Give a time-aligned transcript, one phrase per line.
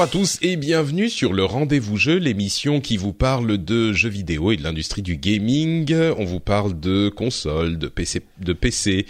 [0.00, 4.08] Bonjour à tous et bienvenue sur le Rendez-vous Jeu, l'émission qui vous parle de jeux
[4.08, 5.94] vidéo et de l'industrie du gaming.
[6.16, 9.04] On vous parle de consoles, de PC, de PC,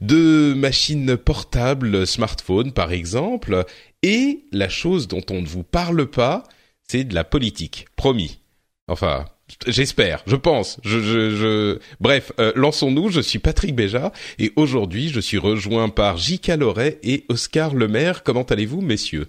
[0.00, 3.64] de machines portables, smartphones par exemple.
[4.04, 6.44] Et la chose dont on ne vous parle pas,
[6.86, 7.86] c'est de la politique.
[7.96, 8.38] Promis.
[8.86, 9.24] Enfin,
[9.66, 10.78] J'espère, je pense.
[10.84, 11.80] Je, je.
[11.98, 13.08] Bref, euh, lançons-nous.
[13.08, 16.58] Je suis Patrick Béja et aujourd'hui, je suis rejoint par J.K.
[16.58, 18.22] Loret et Oscar Lemaire.
[18.22, 19.26] Comment allez-vous, messieurs?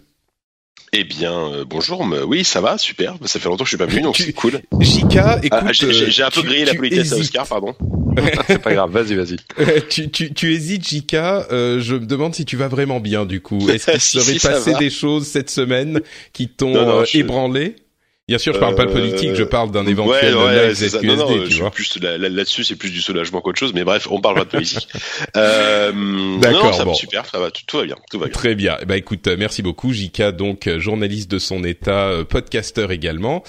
[0.93, 2.05] Eh bien, euh, bonjour.
[2.05, 3.15] Mais oui, ça va, super.
[3.25, 4.59] Ça fait longtemps que je suis pas venu, donc c'est cool.
[4.79, 7.75] Jika, écoute, ah, j'ai un peu grillé la politesse à Oscar, pardon.
[8.47, 9.37] c'est pas grave, vas-y, vas-y.
[9.89, 11.47] tu, tu, tu hésites, Jika.
[11.51, 13.69] Euh, je me demande si tu vas vraiment bien, du coup.
[13.69, 16.01] Est-ce qu'il Si, serait si, passé des choses cette semaine
[16.33, 17.75] qui t'ont euh, je- ébranlé?
[18.29, 20.73] Bien sûr, je parle pas de politique, je parle d'un ouais, éventuel ouais,
[21.03, 21.71] Non, non, je tu vois.
[21.71, 23.73] plus là- là- là-dessus, c'est plus du soulagement qu'autre chose.
[23.73, 24.87] Mais bref, on parle pas de politique.
[25.35, 28.33] euh, D'accord, ça va super, ça va, tout, tout va bien, tout va bien.
[28.33, 28.77] Très bien.
[28.81, 32.91] Eh ben écoute, euh, merci beaucoup, Jika, donc euh, journaliste de son état, euh, podcasteur
[32.91, 33.43] également.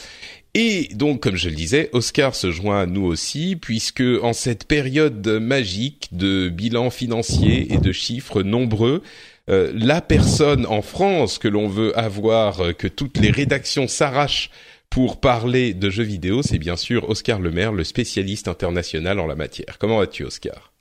[0.54, 4.66] Et donc, comme je le disais, Oscar se joint à nous aussi, puisque en cette
[4.66, 9.02] période magique de bilan financier et de chiffres nombreux,
[9.48, 14.50] euh, la personne en France que l'on veut avoir, euh, que toutes les rédactions s'arrachent
[14.90, 19.36] pour parler de jeux vidéo, c'est bien sûr Oscar Lemaire, le spécialiste international en la
[19.36, 19.78] matière.
[19.78, 20.72] Comment vas-tu, Oscar?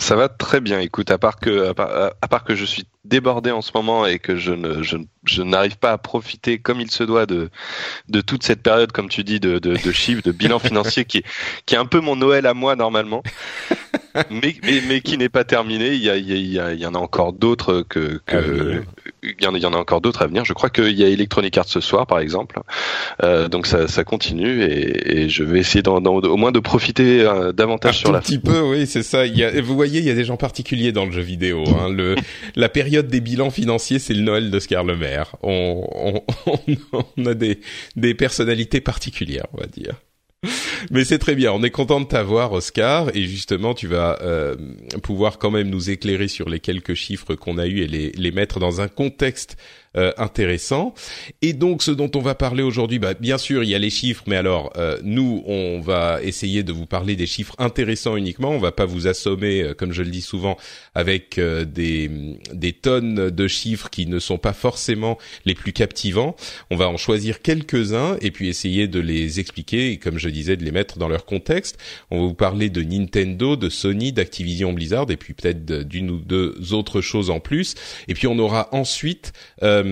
[0.00, 0.78] Ça va très bien.
[0.78, 4.04] Écoute, à part que, à part, à part que je suis débordé en ce moment
[4.06, 7.48] et que je ne, je, je n'arrive pas à profiter comme il se doit de,
[8.08, 11.22] de toute cette période, comme tu dis, de, de, de chiffres, de bilan financier qui
[11.64, 13.22] qui est un peu mon Noël à moi normalement,
[14.30, 15.94] mais, mais, mais qui n'est pas terminé.
[15.94, 18.82] Il y, a, il, y a, il, y en a encore d'autres que, que venir.
[19.22, 20.44] il y en a, il y en a encore d'autres à venir.
[20.44, 22.60] Je crois qu'il y a Electronic Arts ce soir, par exemple.
[23.22, 26.58] Euh, donc ça, ça continue et, et je vais essayer d'en- d'en- au moins de
[26.60, 29.24] profiter euh, davantage Un sur tout la petit peu, oui, c'est ça.
[29.24, 31.64] Il y a, vous voyez, il y a des gens particuliers dans le jeu vidéo.
[31.68, 31.88] Hein.
[31.90, 32.16] Le,
[32.56, 35.36] la période des bilans financiers, c'est le Noël d'Oscar Lemaire.
[35.42, 37.60] On, on, on a des,
[37.96, 39.94] des personnalités particulières, on va dire.
[40.90, 41.52] Mais c'est très bien.
[41.52, 44.54] On est content de t'avoir, Oscar, et justement, tu vas euh,
[45.02, 48.30] pouvoir quand même nous éclairer sur les quelques chiffres qu'on a eus et les, les
[48.30, 49.56] mettre dans un contexte
[49.98, 50.94] euh, intéressant.
[51.42, 53.90] Et donc, ce dont on va parler aujourd'hui, bah, bien sûr, il y a les
[53.90, 58.50] chiffres, mais alors, euh, nous, on va essayer de vous parler des chiffres intéressants uniquement.
[58.50, 60.56] On va pas vous assommer, euh, comme je le dis souvent,
[60.94, 62.10] avec euh, des,
[62.52, 66.36] des tonnes de chiffres qui ne sont pas forcément les plus captivants.
[66.70, 70.56] On va en choisir quelques-uns et puis essayer de les expliquer et, comme je disais,
[70.56, 71.78] de les mettre dans leur contexte.
[72.10, 76.18] On va vous parler de Nintendo, de Sony, d'Activision Blizzard et puis peut-être d'une ou
[76.18, 77.74] deux autres choses en plus.
[78.06, 79.32] Et puis on aura ensuite
[79.62, 79.87] euh,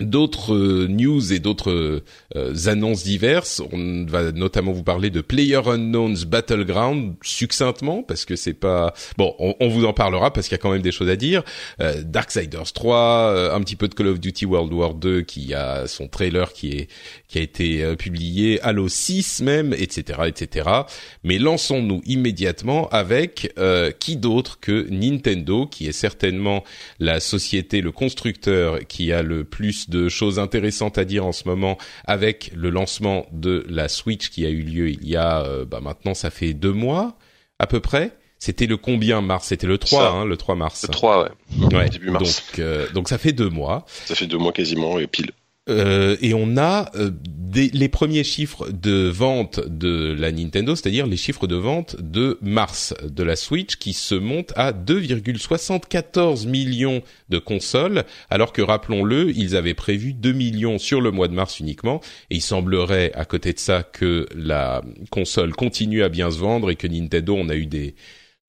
[0.00, 2.02] d'autres euh, news et d'autres
[2.34, 3.62] euh, annonces diverses.
[3.72, 9.34] On va notamment vous parler de Player Unknown's Battleground succinctement parce que c'est pas bon.
[9.38, 11.42] On, vous en parlera parce qu'il y a quand même des choses à dire.
[11.80, 15.54] Euh, Darksiders 3, euh, un petit peu de Call of Duty World War 2 qui
[15.54, 16.88] a son trailer qui est
[17.30, 20.68] qui a été euh, publié, Halo 6 même, etc., etc.
[21.22, 26.64] Mais lançons-nous immédiatement avec euh, qui d'autre que Nintendo, qui est certainement
[26.98, 31.46] la société, le constructeur qui a le plus de choses intéressantes à dire en ce
[31.48, 35.64] moment avec le lancement de la Switch qui a eu lieu il y a euh,
[35.64, 37.16] bah maintenant ça fait deux mois
[37.60, 38.10] à peu près.
[38.42, 39.48] C'était le combien mars?
[39.48, 40.10] C'était le 3, Ça.
[40.12, 40.82] hein, le 3 mars.
[40.88, 41.76] Le 3, ouais.
[41.76, 41.88] Ouais.
[41.90, 42.42] début mars.
[42.52, 43.84] Donc, euh, donc ça fait deux mois.
[44.06, 45.30] Ça fait deux mois quasiment et pile.
[45.70, 47.10] Euh, et on a euh,
[47.54, 52.94] les premiers chiffres de vente de la Nintendo, c'est-à-dire les chiffres de vente de mars
[53.02, 59.56] de la Switch qui se montent à 2,74 millions de consoles, alors que rappelons-le, ils
[59.56, 62.00] avaient prévu 2 millions sur le mois de mars uniquement,
[62.30, 66.70] et il semblerait à côté de ça que la console continue à bien se vendre
[66.70, 67.94] et que Nintendo, on a eu des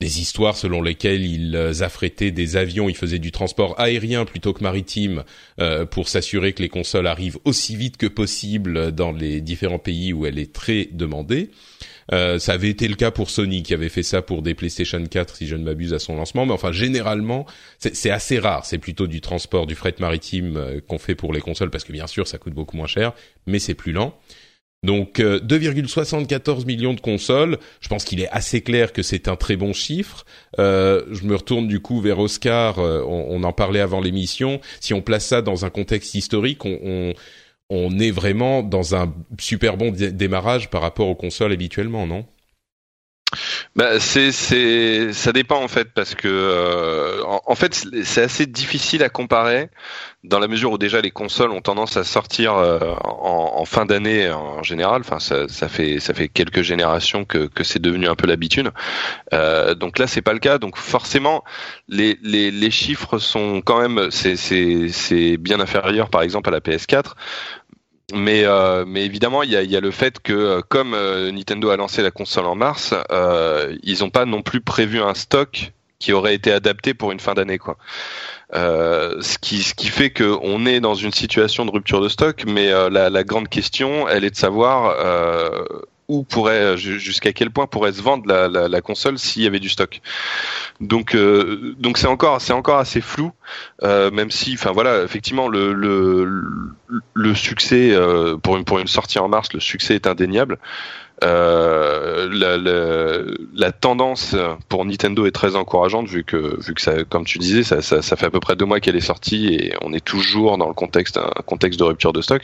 [0.01, 4.51] des histoires selon lesquelles ils euh, affrétaient des avions, ils faisaient du transport aérien plutôt
[4.51, 5.23] que maritime
[5.59, 10.11] euh, pour s'assurer que les consoles arrivent aussi vite que possible dans les différents pays
[10.11, 11.51] où elle est très demandée.
[12.13, 15.01] Euh, ça avait été le cas pour Sony qui avait fait ça pour des PlayStation
[15.05, 17.45] 4 si je ne m'abuse à son lancement, mais enfin généralement
[17.77, 21.69] c'est assez rare, c'est plutôt du transport, du fret maritime qu'on fait pour les consoles
[21.69, 23.13] parce que bien sûr ça coûte beaucoup moins cher,
[23.45, 24.17] mais c'est plus lent.
[24.83, 29.35] Donc 2,74 euh, millions de consoles, je pense qu'il est assez clair que c'est un
[29.35, 30.25] très bon chiffre.
[30.57, 34.59] Euh, je me retourne du coup vers Oscar, euh, on, en parlait avant l'émission.
[34.79, 37.13] Si on place ça dans un contexte historique, on,
[37.99, 42.25] est vraiment dans un super bon démarrage par rapport aux consoles habituellement, non?
[43.75, 49.03] Bah, c'est, c'est, ça dépend en fait parce que euh, en, fait c'est assez difficile
[49.03, 49.69] à comparer
[50.23, 53.85] dans la mesure où déjà les consoles ont tendance à sortir euh, en, en, fin
[53.85, 55.01] d'année en général.
[55.01, 58.71] Enfin, ça, ça, fait ça fait quelques générations que, que c'est devenu un peu l'habitude.
[59.33, 60.57] Euh, donc là, c'est pas le cas.
[60.57, 61.43] Donc forcément,
[61.87, 66.51] les, les, les chiffres sont quand même c'est, c'est, c'est bien inférieur par exemple à
[66.51, 67.13] la PS4
[68.13, 71.31] mais, euh, mais évidemment, il y a, y a, le fait que euh, comme euh,
[71.31, 75.13] Nintendo a lancé la console en mars, euh, ils n'ont pas non plus prévu un
[75.13, 77.77] stock qui aurait été adapté pour une fin d'année, quoi.
[78.53, 82.09] Euh, ce qui ce qui fait que on est dans une situation de rupture de
[82.09, 84.95] stock, mais la, la, grande question, elle est de savoir
[86.11, 90.01] où pourrait jusqu'à quel point pourrait se vendre la, console s'il y avait du stock.
[90.81, 93.31] Donc euh, donc c'est encore c'est encore assez flou,
[93.83, 95.71] euh, même si enfin voilà effectivement le
[97.13, 100.57] le, succès euh, pour une pour une sortie en mars le succès est indéniable.
[101.23, 103.23] Euh, la, la,
[103.53, 104.35] la, tendance
[104.69, 108.01] pour Nintendo est très encourageante vu que vu que ça, comme tu disais, ça, ça,
[108.01, 110.67] ça fait à peu près deux mois qu'elle est sortie et on est toujours dans
[110.67, 112.43] le contexte un contexte de rupture de stock.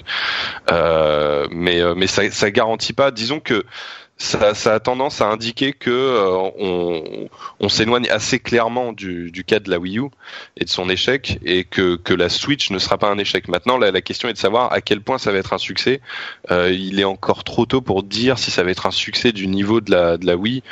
[0.71, 3.09] Euh, mais mais ça, ça garantit pas.
[3.09, 3.63] Disons que
[4.17, 7.29] ça, ça, a tendance à indiquer que euh, on,
[7.59, 10.05] on s'éloigne assez clairement du, du, cas de la Wii U
[10.57, 13.47] et de son échec et que, que la Switch ne sera pas un échec.
[13.47, 16.01] Maintenant, la, question est de savoir à quel point ça va être un succès.
[16.49, 19.47] Euh, il est encore trop tôt pour dire si ça va être un succès du
[19.47, 20.63] niveau de la, de la Wii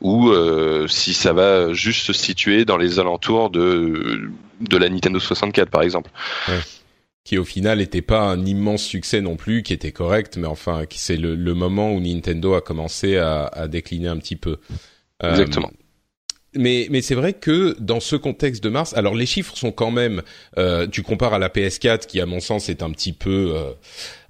[0.00, 5.18] ou euh, si ça va juste se situer dans les alentours de, de la Nintendo
[5.18, 6.10] 64 par exemple.
[7.24, 10.86] Qui au final n'était pas un immense succès non plus, qui était correct, mais enfin,
[10.86, 14.58] qui c'est le, le, moment où Nintendo a commencé à, à décliner un petit peu.
[15.22, 15.70] Euh, Exactement.
[16.54, 19.92] mais mais c'est vrai que dans ce contexte de mars, alors les chiffres sont quand
[19.92, 20.22] même,
[20.58, 23.70] euh, tu compares à la PS4 qui à mon sens est un petit peu, euh,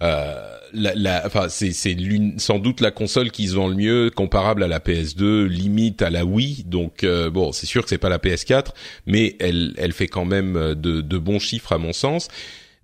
[0.02, 1.96] euh, la, la, enfin c'est c'est
[2.36, 6.10] sans doute la console qui se vend le mieux, comparable à la PS2, limite à
[6.10, 6.64] la Wii.
[6.64, 8.66] Donc euh, bon, c'est sûr que c'est pas la PS4,
[9.06, 12.28] mais elle elle fait quand même de, de bons chiffres à mon sens.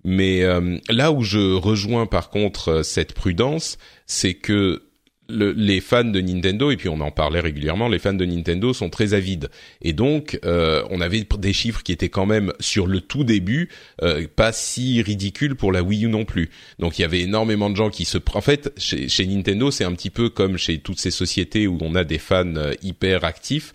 [0.03, 4.83] Mais euh, là où je rejoins par contre euh, cette prudence, c'est que
[5.27, 8.73] le, les fans de Nintendo, et puis on en parlait régulièrement, les fans de Nintendo
[8.73, 9.49] sont très avides.
[9.81, 13.69] Et donc, euh, on avait des chiffres qui étaient quand même, sur le tout début,
[14.01, 16.49] euh, pas si ridicules pour la Wii U non plus.
[16.79, 18.17] Donc il y avait énormément de gens qui se...
[18.33, 21.77] En fait, chez, chez Nintendo, c'est un petit peu comme chez toutes ces sociétés où
[21.81, 23.73] on a des fans hyper actifs.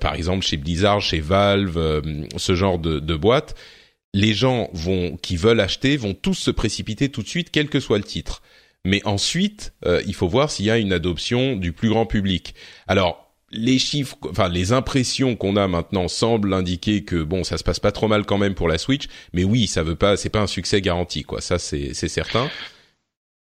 [0.00, 2.02] par exemple, chez Blizzard, chez Valve,
[2.36, 3.54] ce genre de, de boîtes
[4.14, 7.80] les gens vont qui veulent acheter vont tous se précipiter tout de suite, quel que
[7.80, 8.42] soit le titre.
[8.84, 12.54] Mais ensuite, euh, il faut voir s'il y a une adoption du plus grand public.
[12.86, 17.64] Alors, les chiffres, enfin les impressions qu'on a maintenant semblent indiquer que bon, ça se
[17.64, 19.08] passe pas trop mal quand même pour la Switch.
[19.32, 21.40] Mais oui, ça veut pas, c'est pas un succès garanti, quoi.
[21.40, 22.50] Ça, c'est certain.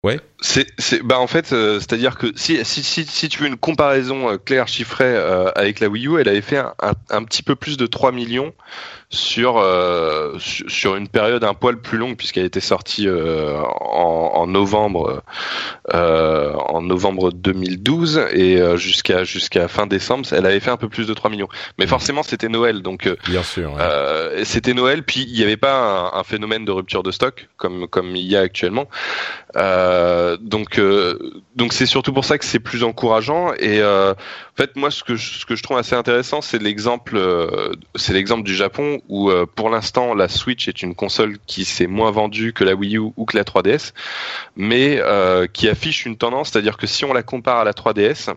[0.06, 0.20] Ouais.
[0.40, 4.30] C'est, bah en fait, euh, c'est-à-dire que si, si, si, si, tu veux une comparaison
[4.30, 6.74] euh, claire chiffrée euh, avec la Wii U, elle avait fait un,
[7.10, 8.54] un, petit peu plus de 3 millions
[9.10, 9.62] sur
[10.38, 15.22] sur une période un poil plus longue puisqu'elle était sortie en, en, novembre
[15.92, 21.14] en novembre 2012 et jusqu'à jusqu'à fin décembre, elle avait fait un peu plus de
[21.14, 21.48] 3 millions.
[21.78, 23.76] Mais forcément, c'était Noël, donc bien sûr.
[24.44, 27.86] c'était Noël, puis il n'y avait pas un, un, phénomène de rupture de stock comme
[27.88, 28.88] comme il y a actuellement.
[29.56, 31.18] Euh, donc euh,
[31.54, 35.02] donc c'est surtout pour ça que c'est plus encourageant et euh, en fait moi ce
[35.02, 37.18] que je, ce que je trouve assez intéressant c'est l'exemple
[37.94, 42.10] c'est l'exemple du Japon où pour l'instant la Switch est une console qui s'est moins
[42.10, 43.92] vendue que la Wii U ou que la 3DS
[44.56, 45.00] mais
[45.52, 48.34] qui affiche une tendance c'est-à-dire que si on la compare à la 3DS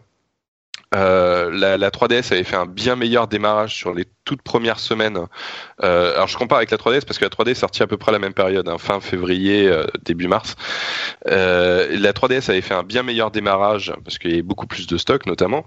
[0.95, 5.17] euh, la, 3DS avait fait un bien meilleur démarrage sur les toute première semaine.
[5.83, 7.97] Euh, alors je compare avec la 3DS parce que la 3D est sortie à peu
[7.97, 10.55] près à la même période, hein, fin février, euh, début mars.
[11.27, 14.85] Euh, la 3DS avait fait un bien meilleur démarrage parce qu'il y avait beaucoup plus
[14.85, 15.65] de stock notamment,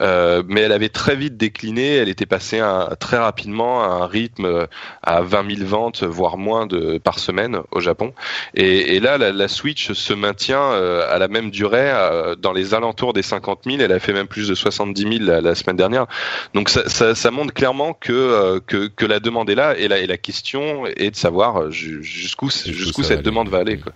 [0.00, 1.96] euh, mais elle avait très vite décliné.
[1.96, 4.68] Elle était passée à, très rapidement à un rythme
[5.02, 8.14] à 20 000 ventes, voire moins de par semaine au Japon.
[8.54, 11.92] Et, là, la, Switch se maintient euh, à la même durée,
[12.38, 13.78] dans les alentours des 50 000.
[13.80, 16.06] Elle a fait même plus de 70 000 la, la semaine dernière.
[16.54, 19.98] Donc ça, ça, ça montre clairement que, que, que la demande est là et la,
[19.98, 23.78] et la question est de savoir jusqu'où jusqu'où cette demande va aller.
[23.78, 23.92] Quoi.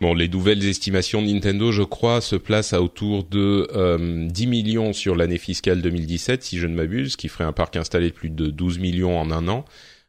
[0.00, 4.46] Bon, les nouvelles estimations de Nintendo, je crois, se placent à autour de euh, 10
[4.46, 8.14] millions sur l'année fiscale 2017, si je ne m'abuse, qui ferait un parc installé de
[8.14, 9.64] plus de 12 millions en un an.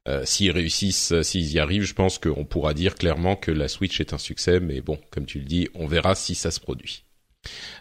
[0.08, 3.68] Euh, s'ils réussissent, euh, s'ils y arrivent, je pense qu'on pourra dire clairement que la
[3.68, 6.60] Switch est un succès, mais bon, comme tu le dis, on verra si ça se
[6.60, 7.04] produit.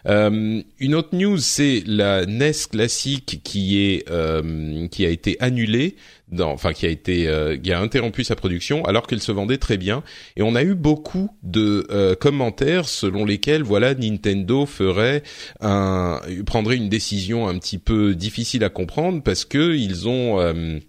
[0.05, 5.95] Euh, une autre news, c'est la NES classique qui est euh, qui a été annulée,
[6.31, 9.57] dans, enfin qui a été euh, qui a interrompu sa production alors qu'elle se vendait
[9.57, 10.03] très bien.
[10.35, 15.23] Et on a eu beaucoup de euh, commentaires selon lesquels voilà Nintendo ferait
[15.61, 20.79] un prendrait une décision un petit peu difficile à comprendre parce que ils ont euh,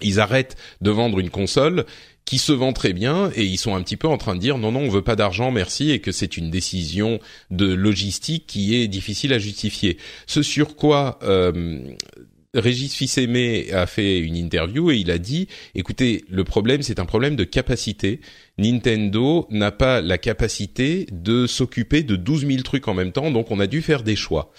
[0.00, 1.84] ils arrêtent de vendre une console
[2.24, 4.58] qui se vend très bien et ils sont un petit peu en train de dire
[4.58, 8.74] non non on veut pas d'argent merci et que c'est une décision de logistique qui
[8.74, 9.98] est difficile à justifier.
[10.26, 11.94] Ce sur quoi euh,
[12.54, 17.04] Régis Fils-Aimé a fait une interview et il a dit écoutez le problème c'est un
[17.04, 18.20] problème de capacité.
[18.56, 23.50] Nintendo n'a pas la capacité de s'occuper de 12 000 trucs en même temps donc
[23.50, 24.50] on a dû faire des choix.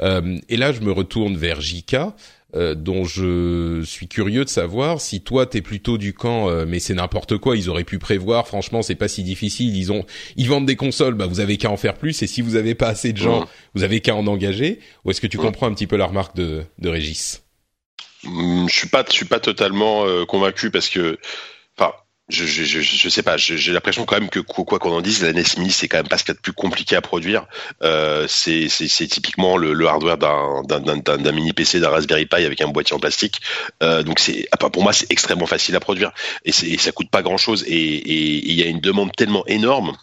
[0.00, 2.14] Euh, et là je me retourne vers Jika
[2.56, 6.78] euh, dont je suis curieux de savoir si toi t'es plutôt du camp euh, mais
[6.78, 10.48] c'est n'importe quoi ils auraient pu prévoir franchement c'est pas si difficile ils ont ils
[10.48, 12.88] vendent des consoles bah vous avez qu'à en faire plus et si vous avez pas
[12.88, 14.80] assez de gens vous avez qu'à en engager.
[15.04, 17.42] Ou est-ce que tu comprends un petit peu la remarque de de Régis?
[18.24, 21.18] Hum, je suis pas je suis pas totalement euh, convaincu parce que
[22.28, 25.32] je, je, je, sais pas, j'ai l'impression quand même que quoi qu'on en dise, la
[25.32, 27.46] NES Mini c'est quand même pas ce qu'il y a de plus compliqué à produire.
[27.82, 28.68] Euh, c'est
[29.08, 33.40] typiquement le, le hardware d'un mini PC, d'un Raspberry Pi avec un boîtier en plastique.
[33.82, 36.12] Euh, donc c'est, ah, pour moi c'est extrêmement facile à produire
[36.44, 39.96] et, et ça coûte pas grand chose et il y a une demande tellement énorme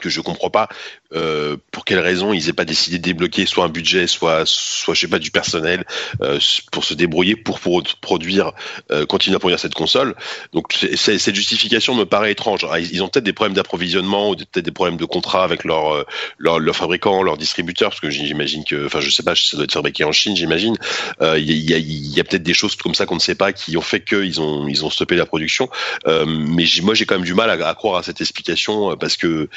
[0.00, 0.68] que je comprends pas
[1.14, 4.94] euh, pour quelles raisons ils aient pas décidé de débloquer soit un budget, soit soit
[4.94, 5.84] je sais pas du personnel
[6.22, 6.38] euh,
[6.72, 8.52] pour se débrouiller pour, pour produire,
[8.90, 10.14] euh, continuer à produire cette console.
[10.52, 12.66] Donc cette justification me paraît étrange.
[12.92, 16.04] Ils ont peut-être des problèmes d'approvisionnement ou peut-être des problèmes de contrat avec leur, euh,
[16.38, 19.64] leur leur fabricant, leur distributeur, parce que j'imagine que, enfin je sais pas, ça doit
[19.64, 20.76] être fabriqué en Chine, j'imagine.
[21.22, 23.52] Euh, il y a, y a peut-être des choses comme ça qu'on ne sait pas
[23.52, 25.68] qui ont fait qu'ils ont ils ont stoppé la production.
[26.06, 29.48] mais moi j'ai quand même du mal à, à croire à cette explication parce que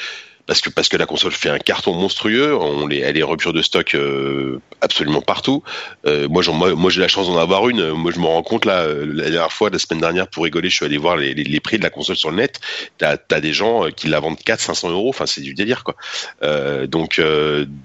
[0.46, 3.54] parce que parce que la console fait un carton monstrueux, on les, elle est rupture
[3.54, 5.64] de stock euh, absolument partout.
[6.06, 7.92] Euh, moi, moi, moi j'ai la chance d'en avoir une.
[7.92, 10.70] Moi, je me rends compte là, euh, la dernière fois, la semaine dernière, pour rigoler,
[10.70, 12.60] je suis allé voir les, les, les prix de la console sur le net.
[12.98, 15.10] T'as as des gens qui la vendent 4 500 euros.
[15.10, 15.96] Enfin, c'est du délire quoi.
[16.88, 17.22] donc,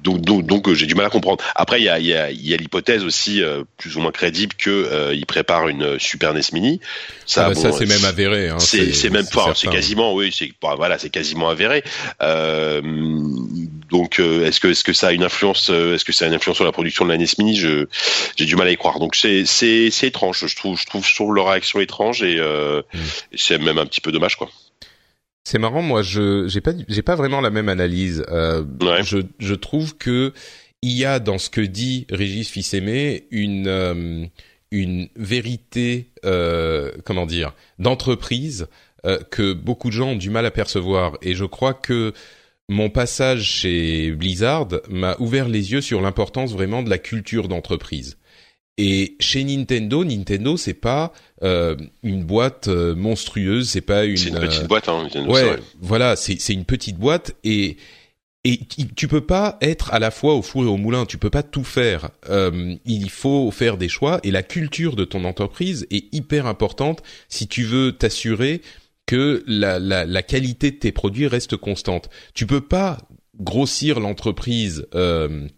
[0.02, 1.42] donc, donc, donc j'ai du mal à comprendre.
[1.54, 3.40] Après, il y a, y a, y a l'hypothèse aussi
[3.76, 6.80] plus ou moins crédible que ils préparent une Super NES Mini.
[7.24, 8.48] Ça, ah bah, ça c'est même avéré.
[8.48, 9.52] Hein, c'est même pas.
[9.54, 11.84] C'est quasiment, oui, c'est bah, voilà, c'est quasiment avéré.
[12.22, 12.47] Euh, euh,
[13.90, 16.28] donc, euh, est-ce que est-ce que ça a une influence euh, Est-ce que ça a
[16.28, 17.86] une influence sur la production de la NES Mini Je
[18.36, 18.98] j'ai du mal à y croire.
[18.98, 20.46] Donc c'est c'est c'est étrange.
[20.46, 22.98] Je trouve je trouve sur leur réaction étrange et, mm.
[23.34, 24.50] c'est même un petit peu dommage quoi.
[25.44, 28.24] C'est marrant, moi, je j'ai pas j'ai pas vraiment la même analyse.
[28.28, 30.34] Je je trouve que
[30.82, 34.28] il y a dans ce que dit Régis Fils-Aimé une
[34.70, 38.66] une vérité, comment dire, d'entreprise
[39.30, 41.16] que beaucoup de gens ont du mal à percevoir.
[41.22, 42.12] Et je crois que
[42.68, 48.18] mon passage chez Blizzard m'a ouvert les yeux sur l'importance vraiment de la culture d'entreprise.
[48.76, 54.16] Et chez Nintendo, Nintendo c'est pas euh, une boîte euh, monstrueuse, c'est pas une.
[54.16, 55.32] C'est une petite boîte, hein, Nintendo.
[55.32, 57.76] Ouais, voilà, c'est c'est une petite boîte et
[58.44, 58.60] et
[58.94, 61.42] tu peux pas être à la fois au four et au moulin, tu peux pas
[61.42, 62.10] tout faire.
[62.30, 67.02] Euh, il faut faire des choix et la culture de ton entreprise est hyper importante
[67.28, 68.62] si tu veux t'assurer
[69.08, 72.10] que la, la, la, qualité de tes produits reste constante.
[72.34, 72.98] Tu peux pas
[73.40, 75.48] grossir l'entreprise euh,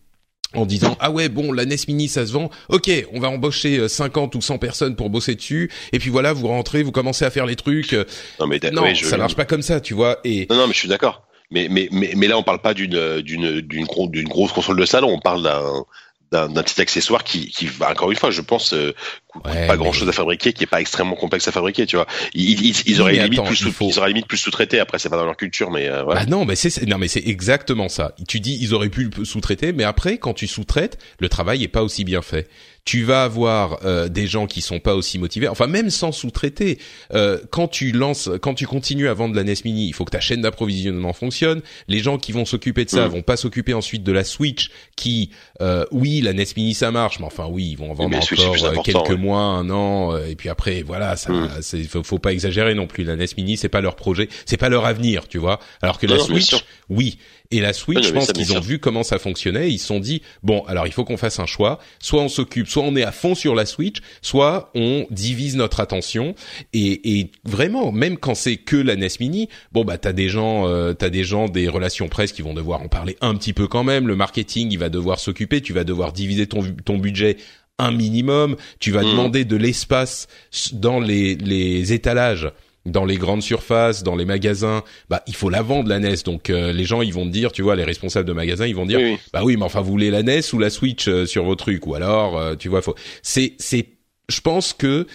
[0.54, 2.49] en disant ah ouais bon la NES Mini ça se vend.
[2.69, 5.69] Ok on va embaucher 50 euh, ou 100 personnes pour bosser dessus.
[5.92, 7.92] Et puis voilà vous rentrez vous commencez à faire les trucs.
[8.38, 9.04] Non mais non je...
[9.04, 10.21] ça marche pas comme ça tu vois.
[10.23, 11.26] Et non non mais je suis d'accord.
[11.50, 15.11] Mais mais mais mais là on parle pas d'une d'une d'une grosse console de salon.
[15.11, 15.85] On parle d'un
[16.33, 18.95] d'un petit accessoire qui, qui va encore une fois, je pense, euh,
[19.27, 22.07] coûte pas grand chose à fabriquer, qui est pas extrêmement complexe à fabriquer, tu vois.
[22.35, 24.79] Ils, ils, auraient limite plus sous, ils auraient limite plus sous-traité.
[24.79, 26.21] Après, c'est pas dans leur culture, mais euh, voilà.
[26.21, 28.15] Bah non, mais c'est non, mais c'est exactement ça.
[28.29, 31.83] Tu dis ils auraient pu sous-traiter, mais après, quand tu sous-traites, le travail est pas
[31.83, 32.49] aussi bien fait
[32.85, 35.49] tu vas avoir euh, des gens qui sont pas aussi motivés.
[35.49, 36.79] Enfin, même sans sous-traiter,
[37.15, 40.11] euh, quand tu lances, quand tu continues à vendre la NES Mini, il faut que
[40.11, 41.63] ta chaîne d'approvisionnement fonctionne.
[41.89, 43.11] Les gens qui vont s'occuper de ça mm.
[43.11, 47.19] vont pas s'occuper ensuite de la Switch, qui, euh, oui, la NES Mini ça marche,
[47.21, 50.83] mais enfin oui, ils vont en vendre encore quelques mois, un an, et puis après,
[50.83, 52.03] voilà, ça, mm.
[52.05, 53.05] faut, pas exagérer non plus.
[53.05, 55.61] La NES Mini, c'est pas leur projet, c'est pas leur avenir, tu vois.
[55.83, 56.57] Alors que la Switch,
[56.89, 57.19] oui.
[57.52, 59.71] Et la Switch, je pense qu'ils ont vu comment ça fonctionnait.
[59.73, 61.80] Ils se sont dit bon, alors il faut qu'on fasse un choix.
[61.99, 65.80] Soit on s'occupe, soit on est à fond sur la Switch, soit on divise notre
[65.80, 66.37] attention.
[66.73, 70.69] Et, et vraiment, même quand c'est que la NES Mini, bon bah t'as des gens,
[70.69, 73.66] euh, t'as des gens des relations presse qui vont devoir en parler un petit peu
[73.66, 74.07] quand même.
[74.07, 75.61] Le marketing, il va devoir s'occuper.
[75.61, 77.37] Tu vas devoir diviser ton ton budget
[77.78, 78.54] un minimum.
[78.78, 79.07] Tu vas mm.
[79.07, 80.28] demander de l'espace
[80.73, 82.52] dans les les étalages
[82.87, 86.17] dans les grandes surfaces, dans les magasins, bah il faut la vendre la NES.
[86.25, 88.75] Donc euh, les gens ils vont te dire, tu vois, les responsables de magasins ils
[88.75, 89.01] vont dire,
[89.33, 91.87] bah oui, mais enfin vous voulez la NES ou la Switch euh, sur vos trucs?
[91.87, 92.95] Ou alors euh, tu vois, faut.
[93.23, 93.87] C'est c'est,
[94.29, 95.07] je pense que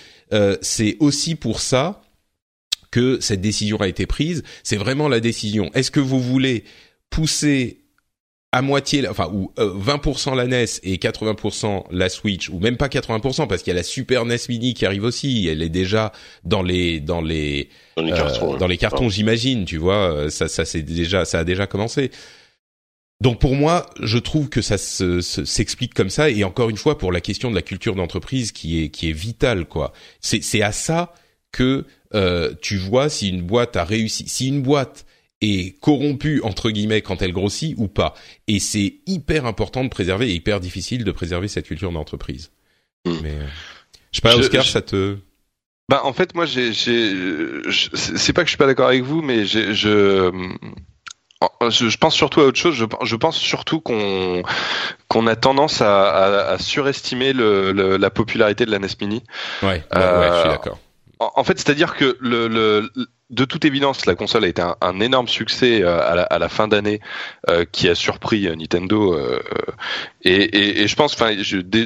[0.61, 2.01] c'est aussi pour ça
[2.91, 4.43] que cette décision a été prise.
[4.63, 5.71] C'est vraiment la décision.
[5.73, 6.65] Est-ce que vous voulez
[7.09, 7.84] pousser
[8.55, 12.87] à moitié, enfin ou 20% euh, la NES et 80% la Switch, ou même pas
[12.87, 15.49] 80% parce qu'il y a la Super NES Mini qui arrive aussi.
[15.49, 16.13] Elle est déjà
[16.45, 19.65] dans les dans les dans les cartons, euh, dans les cartons j'imagine.
[19.65, 22.11] Tu vois, euh, ça ça c'est déjà ça a déjà commencé.
[23.19, 26.29] Donc pour moi, je trouve que ça s'explique comme ça.
[26.29, 29.13] Et encore une fois, pour la question de la culture d'entreprise qui est qui est
[29.13, 29.91] vitale, quoi.
[30.21, 31.13] C'est c'est à ça
[31.51, 31.83] que
[32.61, 34.29] tu vois si une boîte a réussi.
[34.29, 35.04] Si une boîte
[35.41, 38.13] est corrompue entre guillemets quand elle grossit ou pas.
[38.47, 42.51] Et c'est hyper important de préserver et hyper difficile de préserver cette culture d'entreprise.
[43.05, 43.17] Hmm.
[43.21, 43.47] Mais euh,
[44.11, 45.17] je sais pas, Oscar, ça te
[45.87, 49.45] bah en fait moi j'ai c'est pas que je suis pas d'accord avec vous mais
[49.45, 49.71] je
[51.69, 52.75] je pense surtout à autre chose.
[52.75, 54.43] Je, pense surtout qu'on
[55.07, 59.23] qu'on a tendance à, à, surestimer le, la popularité de la NES Mini.
[59.61, 60.79] Ouais, ouais, je suis d'accord.
[61.19, 62.89] En, fait, c'est-à-dire que le, le,
[63.31, 66.99] de toute évidence, la console a été un, énorme succès euh, à, la, fin d'année
[67.49, 69.17] euh, qui a surpris euh, Nintendo.
[70.23, 71.35] et, je pense, enfin,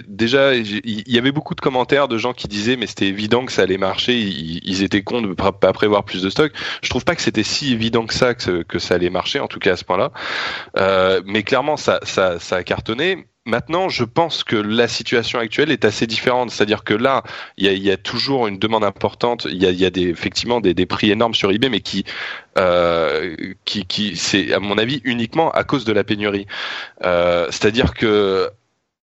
[0.08, 3.54] déjà, il y avait beaucoup de commentaires de gens qui disaient, mais c'était évident que
[3.54, 4.18] ça allait marcher.
[4.20, 6.52] Ils, étaient cons de pas prévoir plus de stock.
[6.82, 9.60] Je trouve pas que c'était si évident que ça que, ça allait marcher, en tout
[9.60, 10.12] cas à ce point-là.
[11.26, 13.28] mais clairement, ça, ça, ça a cartonné.
[13.50, 16.52] Maintenant, je pense que la situation actuelle est assez différente.
[16.52, 17.24] C'est-à-dire que là,
[17.58, 19.48] il y a, toujours une demande importante.
[19.50, 22.06] Il y a, effectivement des, prix énormes sur eBay, mais qui,
[22.58, 23.36] euh,
[23.66, 26.48] qui, qui c'est à mon avis uniquement à cause de la pénurie.
[27.04, 28.50] Euh, c'est-à-dire que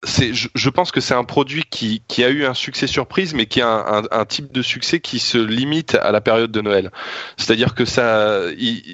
[0.03, 3.45] c'est, je, pense que c'est un produit qui, qui a eu un succès surprise, mais
[3.45, 6.91] qui a un, un, type de succès qui se limite à la période de Noël.
[7.37, 8.41] C'est-à-dire que ça,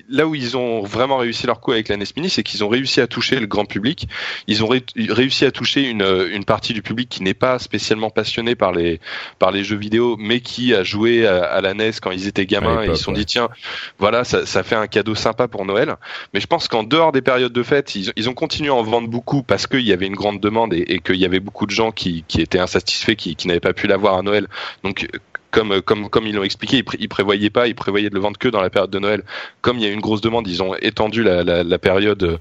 [0.10, 2.69] là où ils ont vraiment réussi leur coup avec la NES Mini, c'est qu'ils ont
[2.69, 4.08] réussi à toucher le grand public.
[4.48, 8.56] Ils ont réussi à toucher une, une partie du public qui n'est pas spécialement passionné
[8.56, 9.00] par les
[9.39, 12.84] par les jeux vidéo, mais qui a joué à, la NES quand ils étaient gamins
[12.84, 13.50] et ils se sont dit tiens,
[13.98, 15.95] voilà, ça, ça fait un cadeau sympa pour Noël.
[16.34, 18.84] Mais je pense qu'en dehors des périodes de fête, ils, ils ont continué à en
[18.84, 21.65] vendre beaucoup parce qu'il y avait une grande demande et, et qu'il y avait beaucoup
[21.65, 24.47] de gens qui, qui étaient insatisfaits, qui, qui n'avaient pas pu l'avoir à Noël.
[24.83, 25.07] Donc
[25.51, 28.49] comme comme comme ils l'ont expliqué, ils, prévoyaient pas, ils prévoyaient de le vendre que
[28.49, 29.23] dans la période de Noël.
[29.62, 32.39] Comme il y a une grosse demande, ils ont étendu la, la, la période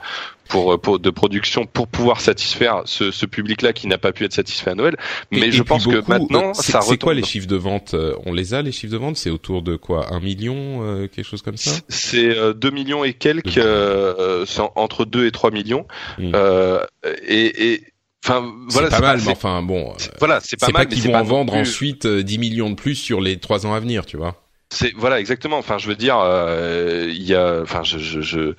[0.49, 4.33] pour, pour de production pour pouvoir satisfaire ce, ce public-là qui n'a pas pu être
[4.33, 4.97] satisfait à Noël.
[5.31, 8.55] Mais je pense que maintenant, ça C'est quoi les chiffres de vente euh, On les
[8.55, 9.17] a les chiffres de vente?
[9.17, 10.13] C'est autour de quoi?
[10.13, 11.73] Un million, euh, quelque chose comme ça?
[11.89, 14.45] C'est euh, 2 millions et quelques, euh,
[14.75, 15.87] entre 2 et 3 millions.
[16.19, 16.33] Hmm.
[17.27, 17.83] et, et
[18.25, 19.95] Enfin, voilà, c'est pas mal, mais enfin bon.
[20.19, 20.83] Voilà, c'est pas mal.
[20.83, 23.67] C'est pas qu'ils vont en vendre ensuite 10 euh, millions de plus sur les trois
[23.67, 24.35] ans à venir, tu vois.
[24.71, 25.57] C'est voilà exactement.
[25.57, 28.53] Enfin, je veux dire, euh, il y a, enfin, je je, je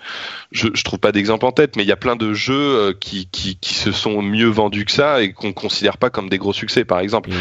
[0.52, 3.28] je trouve pas d'exemple en tête, mais il y a plein de jeux euh, qui,
[3.28, 6.52] qui qui se sont mieux vendus que ça et qu'on considère pas comme des gros
[6.52, 7.30] succès, par exemple.
[7.30, 7.34] Mmh.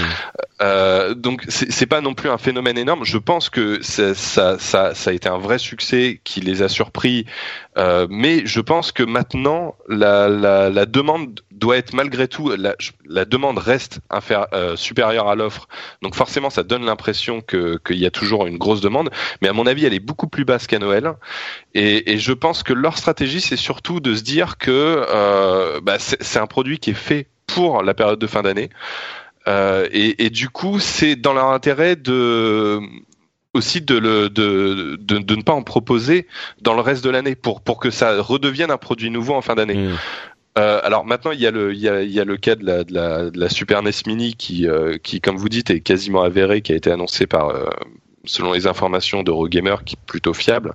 [0.61, 3.07] Euh, donc c'est pas non plus un phénomène énorme.
[3.07, 6.69] Je pense que ça ça ça, ça a été un vrai succès qui les a
[6.69, 7.25] surpris,
[7.79, 12.75] euh, mais je pense que maintenant la la, la demande doit être malgré tout la,
[13.05, 14.01] la demande reste
[14.53, 15.69] euh, supérieure à l'offre.
[16.03, 19.11] Donc forcément, ça donne l'impression que qu'il y a toujours une grosse demande,
[19.43, 21.13] mais à mon avis, elle est beaucoup plus basse qu'à Noël.
[21.75, 24.71] Et, et, je pense que leur stratégie, c'est surtout de se dire que
[25.09, 28.71] euh, bah, c'est un produit qui est fait pour la période de fin d'année.
[29.47, 32.81] Euh, et, et, du coup, c'est dans leur intérêt de
[33.55, 36.27] aussi de, le, de, de, de, ne pas en proposer
[36.61, 39.55] dans le reste de l'année pour, pour que ça redevienne un produit nouveau en fin
[39.55, 39.75] d'année.
[39.75, 39.97] Mmh.
[40.59, 42.57] Euh, alors maintenant, il y a le, il y a, il y a le cas
[42.57, 45.71] de la, de la, de la Super NES Mini qui, euh, qui, comme vous dites,
[45.71, 47.71] est quasiment avéré, qui a été annoncé par, euh,
[48.25, 50.75] selon les informations d'Eurogamer, qui est plutôt fiable.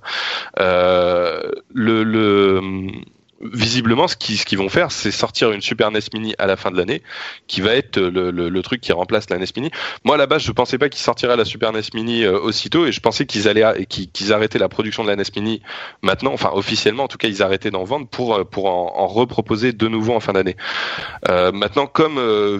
[0.58, 2.60] Euh, le, le,
[3.52, 6.70] visiblement, ce qu'ils ce vont faire, c'est sortir une Super NES Mini à la fin
[6.70, 7.02] de l'année,
[7.46, 9.70] qui va être le, le, le truc qui remplace la NES Mini.
[10.04, 12.86] Moi, à la base, je pensais pas qu'ils sortiraient la Super NES Mini euh, aussitôt,
[12.86, 15.62] et je pensais qu'ils allaient qu'ils arrêtaient la production de la NES Mini
[16.02, 19.06] maintenant, enfin officiellement, en tout cas, ils arrêtaient d'en vendre pour euh, pour en, en
[19.06, 20.56] reproposer de nouveau en fin d'année.
[21.28, 22.58] Euh, maintenant, comme euh,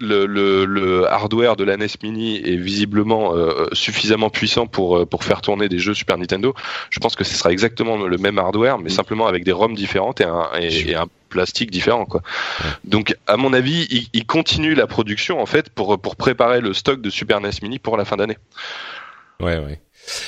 [0.00, 3.34] le, hardware de la NES Mini est visiblement
[3.72, 6.54] suffisamment puissant pour pour faire tourner des jeux Super Nintendo,
[6.90, 10.17] je pense que ce sera exactement le même hardware, mais simplement avec des ROM différentes
[10.20, 12.22] et un, et, et un plastique différent quoi.
[12.84, 16.72] Donc à mon avis, il, il, continue la production en fait pour pour préparer le
[16.72, 18.38] stock de Super NES Mini pour la fin d'année.
[19.40, 19.80] Ouais ouais.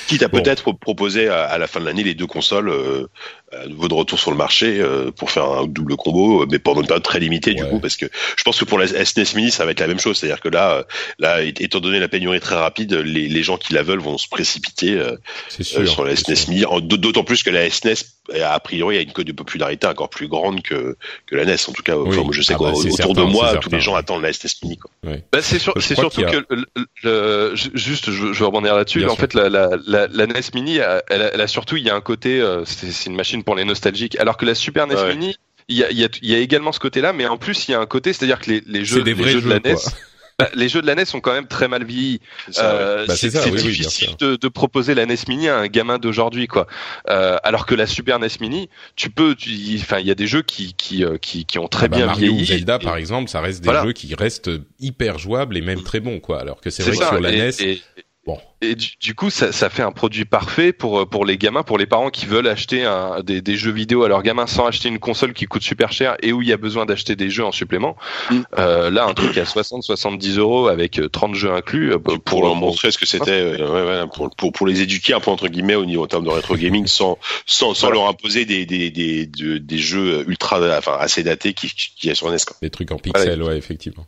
[0.07, 0.41] Quitte à bon.
[0.41, 3.07] peut-être proposer à, à, la fin de l'année les deux consoles euh,
[3.51, 6.81] à nouveau de retour sur le marché euh, pour faire un double combo, mais pendant
[6.81, 7.69] une période très limitée du ouais.
[7.69, 8.05] coup, parce que
[8.37, 10.49] je pense que pour la SNES Mini ça va être la même chose, c'est-à-dire que
[10.49, 10.83] là, euh,
[11.19, 14.29] là, étant donné la pénurie très rapide, les, les gens qui la veulent vont se
[14.29, 15.17] précipiter euh,
[15.49, 17.95] sûr, sur la SNES Mini, d'autant plus que la SNES
[18.41, 21.73] a priori a une cote de popularité encore plus grande que que la NES en
[21.73, 21.97] tout cas.
[21.97, 22.09] Oui.
[22.09, 24.31] Enfin, moi, je sais ah bah, autour certain, de moi, tous les gens attendent la
[24.31, 24.77] SNES Mini.
[24.77, 24.91] Quoi.
[25.03, 25.15] Oui.
[25.31, 26.65] Bah, c'est sur, surtout que le,
[27.03, 29.05] le, juste, je, je vais rebondir là-dessus.
[29.07, 31.95] En fait, la, la, la, la, NES Mini, elle, elle, a surtout, il y a
[31.95, 35.15] un côté, c'est une machine pour les nostalgiques alors que la Super NES ouais.
[35.15, 35.35] Mini,
[35.67, 37.73] il y a, y, a, y a, également ce côté-là, mais en plus il y
[37.73, 39.75] a un côté, c'est-à-dire que les, les jeux, des les jeux de la NES.
[40.41, 42.19] Bah, les jeux de la NES sont quand même très mal vieillis.
[42.49, 43.13] C'est euh, bah,
[43.45, 46.65] oui, difficile oui, de, de, proposer la NES Mini à un gamin d'aujourd'hui, quoi.
[47.09, 49.35] Euh, alors que la Super NES Mini, tu peux,
[49.75, 51.97] enfin, il y a des jeux qui qui, euh, qui, qui ont très ah bah,
[51.97, 52.41] bien Mario vieilli.
[52.41, 53.83] Ou Zelda, et, par exemple, ça reste des voilà.
[53.83, 54.49] jeux qui restent
[54.79, 56.41] hyper jouables et même très bons, quoi.
[56.41, 57.51] Alors que c'est vrai ça, que sur la et, NES.
[57.61, 57.81] Et,
[58.27, 58.37] Bon.
[58.61, 61.79] Et du, du, coup, ça, ça, fait un produit parfait pour pour les gamins, pour
[61.79, 64.89] les parents qui veulent acheter un, des, des, jeux vidéo à leurs gamins sans acheter
[64.89, 67.43] une console qui coûte super cher et où il y a besoin d'acheter des jeux
[67.43, 67.97] en supplément.
[68.29, 68.41] Mm.
[68.59, 71.93] Euh, là, un truc à 60-70 euros avec 30 jeux inclus.
[71.93, 75.15] Euh, pour, pour leur montrer ce que c'était, euh, ouais, pour, pour, pour, les éduquer
[75.15, 78.01] un peu entre guillemets au niveau en termes de rétro gaming, sans sans, sans voilà.
[78.01, 82.15] leur imposer des des, des, des, des jeux ultra, enfin assez datés qui qui est
[82.15, 82.37] sur NES.
[82.45, 82.55] Quoi.
[82.61, 83.45] Des trucs en pixels, voilà.
[83.53, 84.05] ouais, effectivement.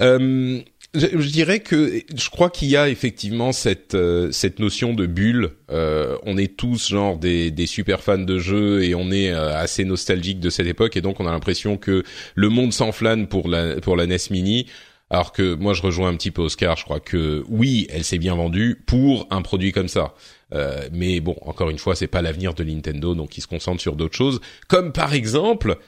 [0.00, 0.60] Euh,
[0.94, 5.06] je, je, dirais que je crois qu'il y a effectivement cette euh, cette notion de
[5.06, 5.52] bulle.
[5.70, 9.56] Euh, on est tous genre des des super fans de jeux et on est euh,
[9.56, 12.02] assez nostalgique de cette époque et donc on a l'impression que
[12.34, 14.66] le monde s'enflamme pour la pour la NES Mini.
[15.10, 16.76] Alors que moi je rejoins un petit peu Oscar.
[16.76, 20.14] Je crois que oui, elle s'est bien vendue pour un produit comme ça.
[20.54, 23.80] Euh, mais bon, encore une fois, c'est pas l'avenir de Nintendo, donc ils se concentrent
[23.80, 25.78] sur d'autres choses, comme par exemple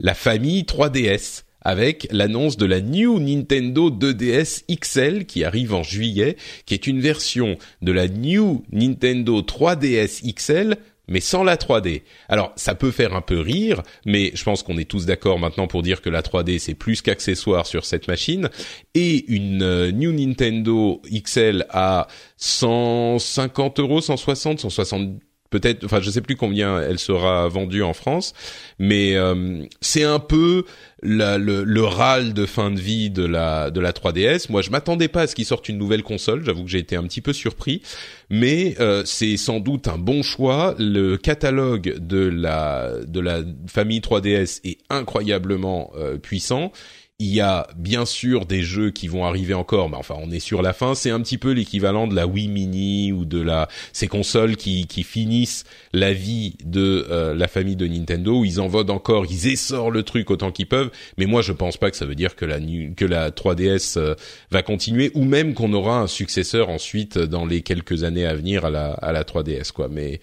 [0.00, 6.36] la famille 3DS avec l'annonce de la New Nintendo 2DS XL qui arrive en juillet,
[6.64, 10.76] qui est une version de la New Nintendo 3DS XL
[11.08, 12.02] mais sans la 3D.
[12.28, 15.68] Alors, ça peut faire un peu rire, mais je pense qu'on est tous d'accord maintenant
[15.68, 18.48] pour dire que la 3D c'est plus qu'accessoire sur cette machine.
[18.94, 26.20] Et une euh, New Nintendo XL à 150 euros, 160, 160 peut-être, enfin je sais
[26.20, 28.32] plus combien elle sera vendue en France,
[28.78, 30.64] mais euh, c'est un peu
[31.02, 34.50] la, le, le râle de fin de vie de la de la 3DS.
[34.50, 36.44] Moi, je m'attendais pas à ce qu'ils sortent une nouvelle console.
[36.44, 37.82] J'avoue que j'ai été un petit peu surpris,
[38.30, 40.74] mais euh, c'est sans doute un bon choix.
[40.78, 46.72] Le catalogue de la de la famille 3DS est incroyablement euh, puissant
[47.18, 50.40] il y a bien sûr des jeux qui vont arriver encore, mais enfin on est
[50.40, 50.94] sur la fin.
[50.94, 54.86] C'est un petit peu l'équivalent de la Wii Mini ou de la ces consoles qui
[54.86, 58.40] qui finissent la vie de euh, la famille de Nintendo.
[58.40, 60.90] Où ils en votent encore, ils essorent le truc autant qu'ils peuvent.
[61.16, 64.14] Mais moi je pense pas que ça veut dire que la que la 3DS euh,
[64.50, 68.66] va continuer ou même qu'on aura un successeur ensuite dans les quelques années à venir
[68.66, 69.88] à la à la 3DS quoi.
[69.88, 70.20] Mais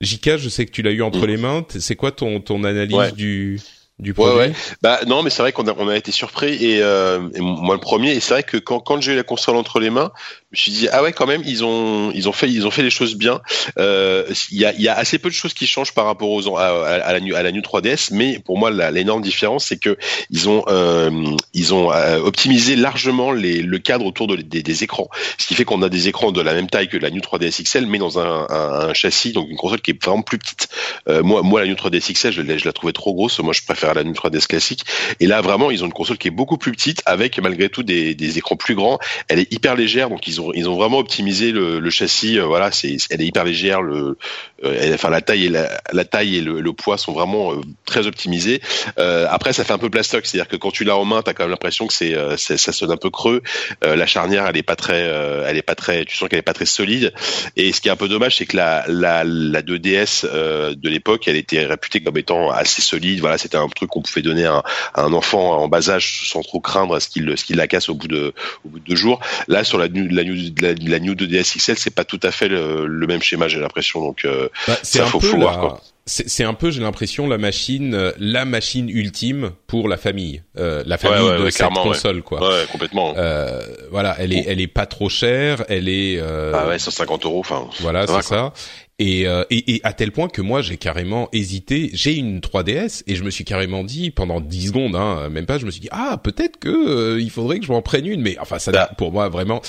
[0.00, 1.66] Jika, je sais que tu l'as eu entre les mains.
[1.78, 3.12] C'est quoi ton ton analyse ouais.
[3.12, 3.60] du
[3.98, 4.34] du produit.
[4.34, 4.52] Ouais, ouais.
[4.82, 7.74] Bah non, mais c'est vrai qu'on a, on a été surpris et, euh, et moi
[7.74, 8.12] le premier.
[8.12, 10.12] Et c'est vrai que quand, quand j'ai eu la console entre les mains,
[10.52, 12.82] me suis dit ah ouais quand même ils ont ils ont fait ils ont fait
[12.82, 13.40] les choses bien.
[13.76, 16.30] Il euh, y a il y a assez peu de choses qui changent par rapport
[16.30, 19.96] aux à, à, la à la New 3DS, mais pour moi l'énorme différence c'est que
[20.30, 21.10] ils ont euh,
[21.54, 25.54] ils ont euh, optimisé largement les, le cadre autour de, des, des écrans, ce qui
[25.54, 27.98] fait qu'on a des écrans de la même taille que la New 3DS XL, mais
[27.98, 30.68] dans un, un, un châssis donc une console qui est vraiment plus petite.
[31.08, 33.62] Euh, moi moi la New 3DS XL je, je la trouvais trop grosse, moi je
[33.62, 34.84] préfère la New 3DS classique.
[35.20, 37.82] Et là, vraiment, ils ont une console qui est beaucoup plus petite, avec malgré tout
[37.82, 38.98] des, des écrans plus grands.
[39.28, 42.38] Elle est hyper légère, donc ils ont ils ont vraiment optimisé le, châssis.
[42.38, 43.82] Euh, voilà, c'est elle est hyper légère.
[43.82, 44.16] Le
[44.64, 48.60] euh, enfin la taille et la, taille et le, poids sont vraiment euh, très optimisés.
[48.96, 51.44] Après, ça fait un peu plastoc, c'est-à-dire que quand tu l'as en main, t'as quand
[51.44, 53.42] même l'impression que c'est ça sonne un peu creux.
[53.82, 56.54] la charnière, elle est pas très, elle est pas très, tu sens qu'elle est pas
[56.54, 57.12] très solide.
[57.56, 60.26] Et ce qui est un peu dommage, c'est que la la, la 2DS
[60.74, 63.20] de l'époque, elle était réputée comme étant assez solide.
[63.20, 64.62] Voilà, c'était un truc qu'on pouvait donner à,
[64.94, 67.94] un enfant en bas âge sans trop craindre ce qu'il ce qu'il la casse au
[67.94, 68.32] bout de
[68.64, 69.20] au bout de deux jours.
[69.48, 72.48] Là, sur la la new, la, la new 2DS XL, c'est pas tout à fait
[72.48, 74.00] le, même schéma, j'ai l'impression.
[74.00, 75.80] Donc, euh, bah, ça faut, faut voir.
[76.04, 80.82] C'est un peu, j'ai l'impression, la machine, euh, la machine ultime pour la famille, euh,
[80.84, 82.40] la famille de cette console, quoi.
[82.40, 83.14] Ouais, complètement.
[83.16, 83.60] Euh,
[83.92, 86.18] voilà, elle est, elle est pas trop chère, elle est.
[86.18, 87.68] Euh, ah ouais, 150 euros, enfin.
[87.78, 88.52] Voilà, c'est ça.
[88.98, 91.90] Et, euh, et, et, à tel point que moi j'ai carrément hésité.
[91.92, 95.58] J'ai une 3DS et je me suis carrément dit pendant 10 secondes, hein, même pas,
[95.58, 98.36] je me suis dit ah peut-être que il faudrait que je m'en prenne une, mais
[98.38, 98.90] enfin ça bah.
[98.96, 99.62] pour moi vraiment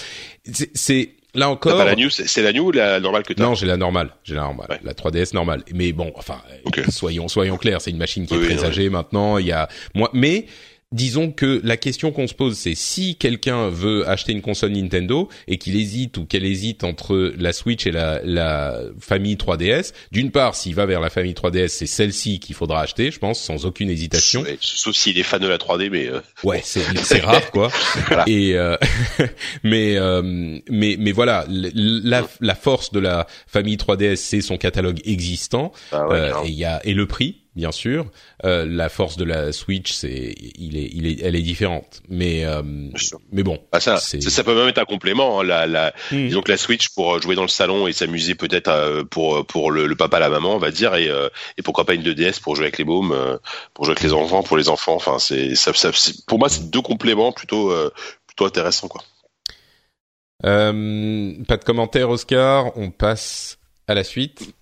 [0.73, 1.77] c'est Là encore.
[1.77, 4.11] Pas la new, c'est la new ou la normale que tu Non, j'ai la normale,
[4.23, 5.63] j'ai la normale, la 3DS normale.
[5.73, 6.39] Mais bon, enfin,
[6.89, 9.39] soyons soyons clairs, c'est une machine qui est très âgée maintenant.
[9.39, 10.45] Il y a moi, mais
[10.93, 15.27] disons que la question qu'on se pose, c'est si quelqu'un veut acheter une console Nintendo
[15.47, 19.91] et qu'il hésite ou qu'elle hésite entre la Switch et la, la famille 3DS.
[20.11, 23.41] D'une part, s'il va vers la famille 3DS, c'est celle-ci qu'il faudra acheter, je pense,
[23.41, 24.43] sans aucune hésitation.
[24.61, 26.21] Sauf s'il est fan de la 3D, mais euh...
[26.43, 27.71] ouais, c'est rare quoi.
[28.27, 28.77] Et euh...
[29.63, 30.21] mais euh,
[30.69, 35.71] mais mais voilà, la, la force de la famille 3DS, c'est son catalogue existant.
[35.91, 38.05] Ah ouais, euh, et y a et le prix bien sûr.
[38.45, 42.01] Euh, la force de la Switch, c'est, il est, il est, elle est différente.
[42.09, 42.61] Mais, euh,
[43.31, 43.59] mais bon.
[43.71, 45.39] Ah, ça, ça, peut même être un complément.
[45.39, 46.27] Hein, la, la, hmm.
[46.27, 49.71] Disons que la Switch pour jouer dans le salon et s'amuser peut-être euh, pour pour
[49.71, 52.41] le, le, papa, la maman, on va dire, et, euh, et pourquoi pas une 2DS
[52.41, 53.37] pour jouer avec les mômes, euh,
[53.73, 54.95] pour jouer avec les enfants, pour les enfants.
[54.95, 55.91] Enfin, c'est, ça, ça
[56.27, 57.73] pour moi, c'est deux compléments plutôt
[58.27, 59.03] plutôt intéressants, quoi.
[60.41, 62.75] pas de commentaires, Oscar.
[62.77, 64.53] On passe à la suite.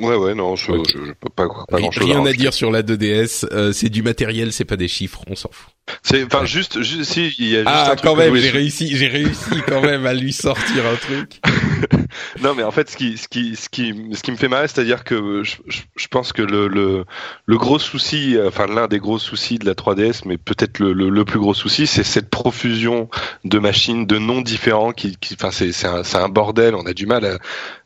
[0.00, 2.04] Ouais, ouais, non, je, je, je peux pas, pas grand chose.
[2.04, 3.46] Rien à, dire sur la 2DS.
[3.52, 5.72] Euh, c'est du matériel, c'est pas des chiffres, on s'en fout.
[6.02, 8.96] C'est, enfin, juste, juste, si, il y a juste ah, un quand même, j'ai réussi,
[8.96, 11.40] j'ai réussi quand même à lui sortir un truc.
[12.42, 14.68] non, mais en fait, ce qui, ce qui, ce qui, ce qui me fait mal,
[14.68, 15.56] c'est-à-dire que je,
[15.96, 17.04] je, pense que le, le,
[17.46, 21.24] le gros souci, enfin, l'un des gros soucis de la 3DS, mais peut-être le, le,
[21.24, 23.08] plus gros souci, c'est cette profusion
[23.44, 27.06] de machines, de noms différents qui, qui enfin, c'est, un, un bordel, on a du
[27.06, 27.38] mal à,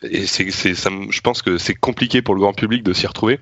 [0.02, 3.40] et c'est, je pense que c'est compliqué pour le grand public de s'y retrouver.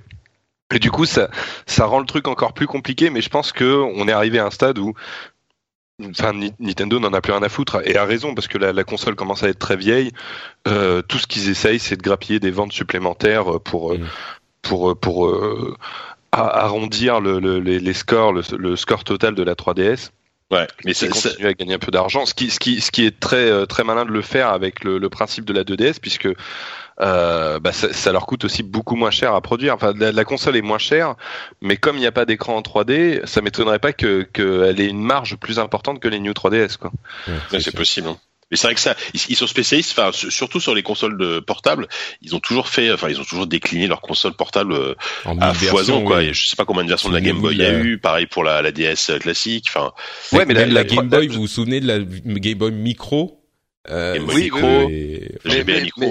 [0.75, 1.29] Et du coup, ça,
[1.67, 4.47] ça rend le truc encore plus compliqué, mais je pense que on est arrivé à
[4.47, 4.95] un stade où
[6.11, 8.85] Enfin, Nintendo n'en a plus rien à foutre et a raison parce que la, la
[8.85, 10.13] console commence à être très vieille.
[10.69, 14.07] Euh, tout ce qu'ils essayent, c'est de grappiller des ventes supplémentaires pour mm.
[14.63, 15.77] pour pour, euh,
[16.33, 20.11] arrondir le, le, les, scores, le, score total de la 3DS.
[20.51, 23.07] Ouais, mais c'est continuer à gagner un peu d'argent, ce qui, ce qui, ce qui
[23.07, 25.99] est très, euh, très malin de le faire avec le, le principe de la 2DS,
[25.99, 26.29] puisque
[27.01, 29.75] euh, bah ça, ça, leur coûte aussi beaucoup moins cher à produire.
[29.75, 31.15] Enfin, la, console est moins chère,
[31.61, 34.89] mais comme il n'y a pas d'écran en 3D, ça m'étonnerait pas que qu'elle ait
[34.89, 36.93] une marge plus importante que les New 3DS, quoi.
[37.51, 38.09] c'est possible.
[38.09, 38.19] Hein.
[38.51, 41.89] Mais c'est vrai que ça, ils, sont spécialistes, enfin surtout sur les consoles de portables,
[42.21, 44.95] ils ont toujours fait, enfin ils ont toujours décliné leurs consoles portables euh,
[45.41, 46.23] à foison quoi.
[46.23, 48.27] Je sais pas combien de versions de la Game Boy il y a eu, pareil
[48.27, 49.69] pour la, la DS classique.
[49.71, 49.93] Enfin.
[50.33, 53.42] Ouais, mais la, la Game Boy, vous vous souvenez de la Game Boy Micro?
[53.91, 54.89] Euh, oui, micro,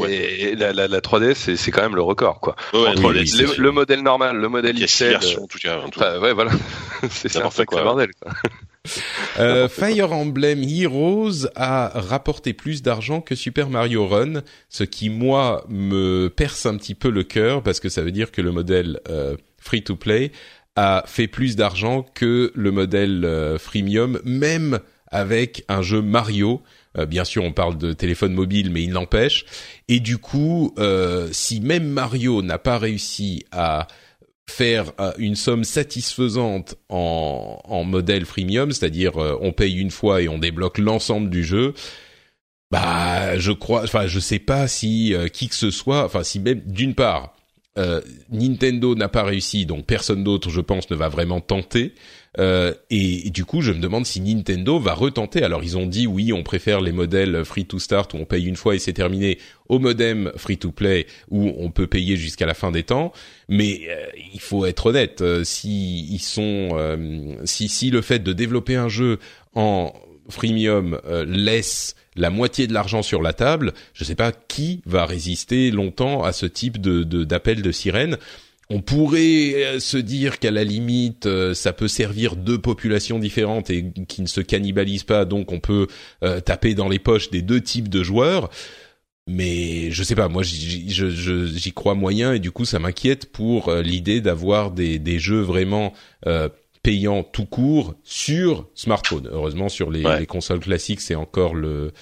[0.05, 2.55] mais, la, la, la 3DS c'est quand même le record quoi.
[2.73, 5.17] le, modèle normal, le modèle XL.
[5.41, 6.19] en tout cas.
[6.19, 6.51] ouais voilà,
[7.09, 8.11] c'est un sacré bordel.
[8.21, 8.31] Quoi.
[9.37, 15.63] Euh, Fire Emblem Heroes a rapporté plus d'argent que Super Mario Run, ce qui moi
[15.69, 18.99] me perce un petit peu le cœur parce que ça veut dire que le modèle
[19.07, 20.31] euh, free to play
[20.75, 24.79] a fait plus d'argent que le modèle euh, freemium, même
[25.11, 26.65] avec un jeu Mario euh,
[27.07, 29.45] bien sûr, on parle de téléphone mobile, mais il n'empêche.
[29.87, 33.87] Et du coup, euh, si même Mario n'a pas réussi à
[34.49, 40.27] faire euh, une somme satisfaisante en, en modèle freemium, c'est-à-dire on paye une fois et
[40.27, 41.73] on débloque l'ensemble du jeu,
[42.71, 46.61] bah je crois, enfin je sais pas si qui que ce soit, enfin si même
[46.65, 47.35] d'une part
[48.29, 51.93] Nintendo n'a pas réussi, donc personne d'autre je pense ne va vraiment tenter.
[52.39, 55.43] Euh, et, du coup, je me demande si Nintendo va retenter.
[55.43, 58.45] Alors, ils ont dit oui, on préfère les modèles free to start où on paye
[58.45, 62.45] une fois et c'est terminé, au modem free to play où on peut payer jusqu'à
[62.45, 63.11] la fin des temps.
[63.49, 66.69] Mais euh, il faut être honnête, euh, si ils sont,
[67.45, 69.19] si si le fait de développer un jeu
[69.55, 69.93] en
[70.29, 75.05] freemium laisse la moitié de l'argent sur la table, je ne sais pas qui va
[75.05, 78.17] résister longtemps à ce type de d'appel de sirène
[78.71, 83.69] on pourrait euh, se dire qu'à la limite, euh, ça peut servir deux populations différentes
[83.69, 85.87] et qui ne se cannibalisent pas, donc on peut
[86.23, 88.49] euh, taper dans les poches des deux types de joueurs.
[89.27, 94.19] Mais je sais pas, moi j'y crois moyen et du coup ça m'inquiète pour l'idée
[94.19, 95.93] d'avoir des, jeux vraiment
[96.81, 99.29] payants tout court sur smartphone.
[99.31, 101.93] Heureusement sur les, consoles classiques c'est encore le,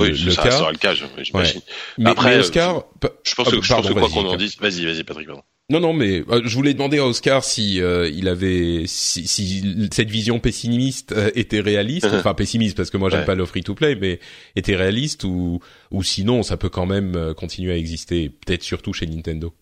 [0.00, 0.50] oui, le, ça cas.
[0.50, 1.60] sera le cas, j'imagine.
[1.96, 2.82] Mais, Après, Oscar,
[3.24, 5.28] je, pense que, je pense que quoi qu'on en dise, vas-y, vas-y, Patrick.
[5.28, 5.44] Pardon.
[5.70, 9.88] Non, non, mais euh, je voulais demander à Oscar si euh, il avait, si, si,
[9.90, 13.26] cette vision pessimiste euh, était réaliste, enfin pessimiste parce que moi j'aime Ouais.
[13.26, 14.20] pas le free-to-play, mais
[14.56, 18.92] était réaliste ou ou sinon ça peut quand même euh, continuer à exister, peut-être surtout
[18.92, 19.54] chez Nintendo.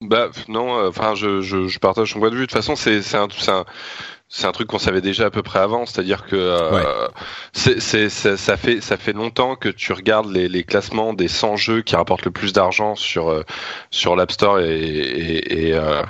[0.00, 2.40] Bah non, euh, enfin je, je, je partage son point de vue.
[2.42, 3.66] De toute façon, c'est c'est un c'est un
[4.32, 6.84] c'est un truc qu'on savait déjà à peu près avant, c'est-à-dire que euh, Ouais.
[7.52, 11.56] c'est ça, ça fait ça fait longtemps que tu regardes les, les classements des 100
[11.56, 13.42] jeux qui rapportent le plus d'argent sur euh,
[13.90, 16.02] sur l'App Store et et et, euh,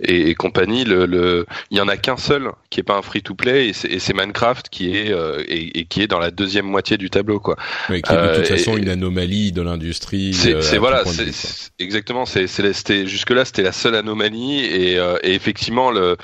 [0.00, 0.84] et, et compagnie.
[0.84, 3.68] Le le il y en a qu'un seul qui est pas un free to play
[3.68, 7.38] et c'est Minecraft qui est euh, et, qui est dans la deuxième moitié du tableau
[7.38, 7.56] quoi.
[7.88, 10.34] Mais qui est de Euh, toute façon et- une anomalie de l'industrie.
[10.34, 11.30] C'est euh, voilà, c'est
[11.78, 12.26] exactement.
[12.26, 16.16] C'est c'est- c'était jusque là c'était la seule anomalie et, euh, et effectivement le.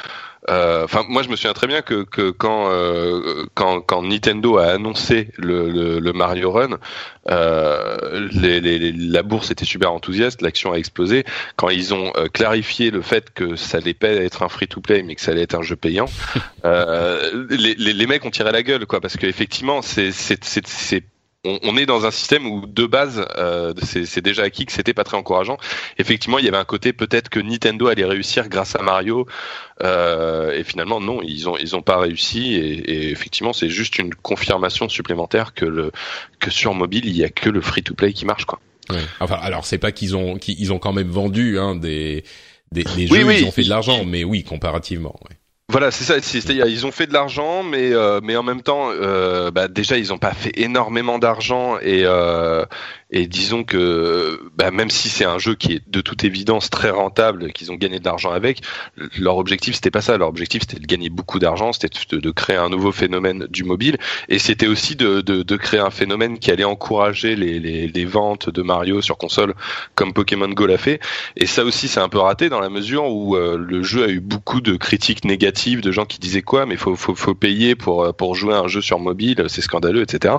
[0.49, 4.59] Euh, Enfin, moi, je me souviens très bien que, que quand, euh, quand quand Nintendo
[4.59, 6.79] a annoncé le, le, le Mario Run,
[7.31, 11.25] euh, les, les- les- la bourse était super enthousiaste, l'action a explosé.
[11.57, 15.21] Quand ils ont clarifié le fait que ça allait pas être un free-to-play, mais que
[15.21, 16.07] ça allait être un jeu payant,
[17.51, 19.17] les, les, mecs ont tiré la gueule, quoi, parce
[20.13, 21.05] c'est c'est c'est
[21.49, 24.95] on, on est dans un système où de base, euh, c'est déjà acquis que c'était
[24.95, 25.57] pas très encourageant.
[25.99, 29.27] Effectivement, il y avait un côté peut-être que Nintendo allait réussir grâce à Mario,
[29.83, 32.55] euh, et finalement non, ils ont ils ont pas réussi.
[32.55, 35.93] Et, et effectivement, c'est juste une confirmation supplémentaire que le
[36.39, 38.61] que sur mobile il y a que le free-to-play qui marche quoi.
[38.91, 39.03] Ouais.
[39.21, 42.25] Enfin, alors c'est pas qu'ils ont qu'ils ils ont quand même vendu hein, des
[42.73, 45.19] des, des Oui, jeux, oui, ils ont fait de l'argent, mais oui, comparativement.
[45.29, 45.38] Ouais.
[45.71, 46.15] Voilà, c'est ça.
[46.23, 49.69] c'est- C'est-à-dire, ils ont fait de l'argent, mais euh, mais en même temps, euh, bah,
[49.69, 52.65] déjà, ils ont pas fait énormément d'argent et euh,
[53.11, 56.91] et disons que bah, même si c'est un jeu qui est de toute évidence très
[56.91, 58.61] rentable, qu'ils ont gagné de l'argent avec,
[59.19, 60.19] leur objectif c'était pas ça.
[60.19, 63.97] Leur objectif c'était de gagner beaucoup d'argent, c'était de, créer un nouveau phénomène du mobile
[64.29, 68.05] et c'était aussi de, de de créer un phénomène qui allait encourager les les, les
[68.05, 69.55] ventes de Mario sur console
[69.95, 71.01] comme Pokémon Go l'a fait.
[71.37, 74.09] Et ça aussi, c'est un peu raté dans la mesure où euh, le jeu a
[74.09, 77.75] eu beaucoup de critiques négatives, de gens qui disaient quoi, mais faut faut, faut payer
[77.75, 80.37] pour pour jouer un jeu sur mobile, c'est scandaleux, etc.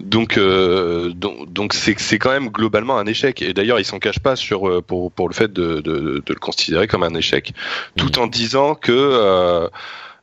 [0.00, 3.42] Donc euh, donc donc c'est c'est quand même globalement un échec.
[3.42, 6.32] Et d'ailleurs, ils s'en cachent pas sur euh, pour pour le fait de de, de
[6.32, 7.52] le considérer comme un échec,
[7.96, 9.68] tout en disant que euh,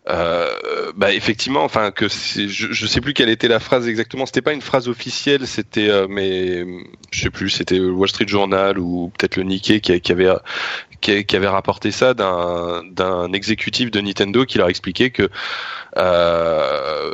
[0.09, 4.25] euh, bah effectivement, enfin que je, je sais plus quelle était la phrase exactement.
[4.25, 6.65] C'était pas une phrase officielle, c'était euh, mais
[7.11, 10.29] je sais plus, c'était le Wall Street Journal ou peut-être le Nikkei qui, qui avait
[11.01, 15.29] qui, avait rapporté ça d'un d'un exécutif de Nintendo qui leur expliquait que
[15.97, 17.11] euh,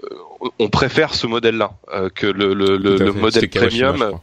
[0.60, 4.19] on préfère ce modèle-là euh, que le le, le, le modèle premium.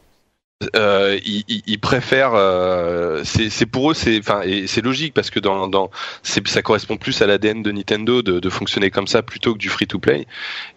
[0.75, 2.33] Euh, ils, préfèrent.
[2.33, 5.89] euh, c'est pour eux, c'est enfin et c'est logique parce que dans dans
[6.23, 9.69] ça correspond plus à l'ADN de Nintendo de, de fonctionner comme ça plutôt que du
[9.69, 10.27] free to play.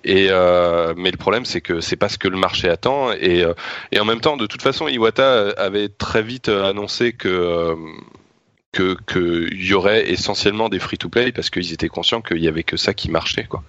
[0.04, 3.42] Et euh, mais le problème c'est que c'est pas ce que le marché attend et
[3.42, 3.54] euh,
[3.92, 7.74] et en même temps de toute façon Iwata avait très vite euh, annoncé que euh,
[8.72, 12.48] que qu'il y aurait essentiellement des free to play parce qu'ils étaient conscients qu'il y
[12.48, 13.64] avait que ça qui marchait quoi.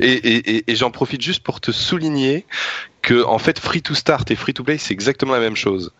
[0.00, 2.44] Et, et, et, et j'en profite juste pour te souligner
[3.02, 5.92] que en fait free to start et free to play c'est exactement la même chose.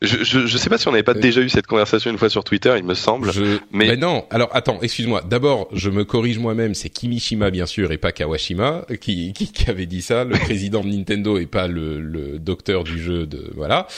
[0.00, 1.20] Je, je, je sais pas si on n'avait pas Oui.
[1.20, 3.32] déjà eu cette conversation une fois sur Twitter, il me semble.
[3.32, 3.58] Je...
[3.72, 4.26] mais- Mais non.
[4.30, 5.22] Alors attends, excuse-moi.
[5.22, 6.74] D'abord, je me corrige moi-même.
[6.74, 10.82] C'est Kimishima bien sûr et pas Kawashima qui, qui, qui avait dit ça, le président
[10.82, 13.88] de Nintendo et pas le, le docteur du jeu de voilà.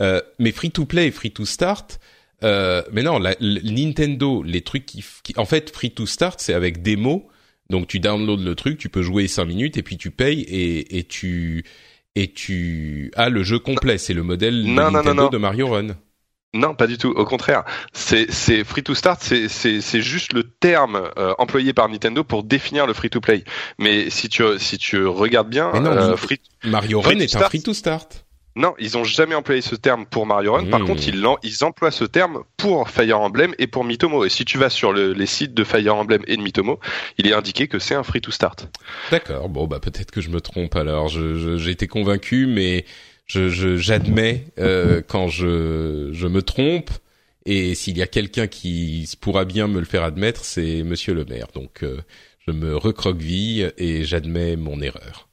[0.00, 1.98] Euh, mais free to play, free to start.
[2.42, 6.40] Euh, mais non, la, le- Nintendo, les trucs qui, qui, en fait, free to start,
[6.40, 7.28] c'est avec démo.
[7.68, 10.98] Donc tu downloads le truc, tu peux jouer 5 minutes et puis tu payes et,
[10.98, 11.64] et tu
[12.16, 13.96] et tu as le jeu complet.
[13.98, 15.28] C'est le modèle de Non, non, non, Nintendo non.
[15.28, 15.88] de Mario Run.
[16.52, 17.10] Non, pas du tout.
[17.10, 21.72] Au contraire, c'est c'est free to start, c'est c'est c'est juste le terme euh, employé
[21.72, 23.44] par Nintendo pour définir le free to play.
[23.78, 27.72] Mais si tu si tu regardes bien, euh, free Mario Run est un free to
[27.72, 28.24] start.
[28.60, 30.66] Non, ils ont jamais employé ce terme pour Mario Run.
[30.70, 34.24] Par contre, ils, ils emploient ce terme pour Fire Emblem et pour Mitomo.
[34.24, 36.78] Et si tu vas sur le- les sites de Fire Emblem et de Mitomo,
[37.18, 38.68] il est indiqué que c'est un free to start.
[39.10, 39.48] D'accord.
[39.48, 40.76] Bon, bah peut-être que je me trompe.
[40.76, 42.84] Alors, j'ai été convaincu, mais
[43.26, 46.90] je, je- j'admets euh, quand je, je me trompe.
[47.46, 51.24] Et s'il y a quelqu'un qui pourra bien me le faire admettre, c'est Monsieur le
[51.24, 51.46] Maire.
[51.54, 51.96] Donc, euh,
[52.46, 55.28] je me recroqueville et j'admets mon erreur.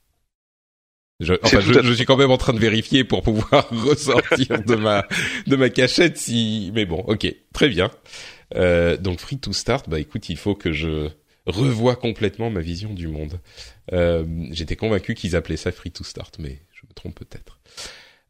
[1.20, 4.76] Je, enfin, je, je suis quand même en train de vérifier pour pouvoir ressortir de
[4.76, 5.08] ma
[5.48, 6.18] de ma cachette.
[6.18, 7.90] Si, mais bon, ok, très bien.
[8.56, 11.10] Euh, donc free to start, bah écoute, il faut que je
[11.46, 13.40] revoie complètement ma vision du monde.
[13.94, 17.60] Euh, J'étais convaincu qu'ils appelaient ça free to start, mais je me trompe peut-être.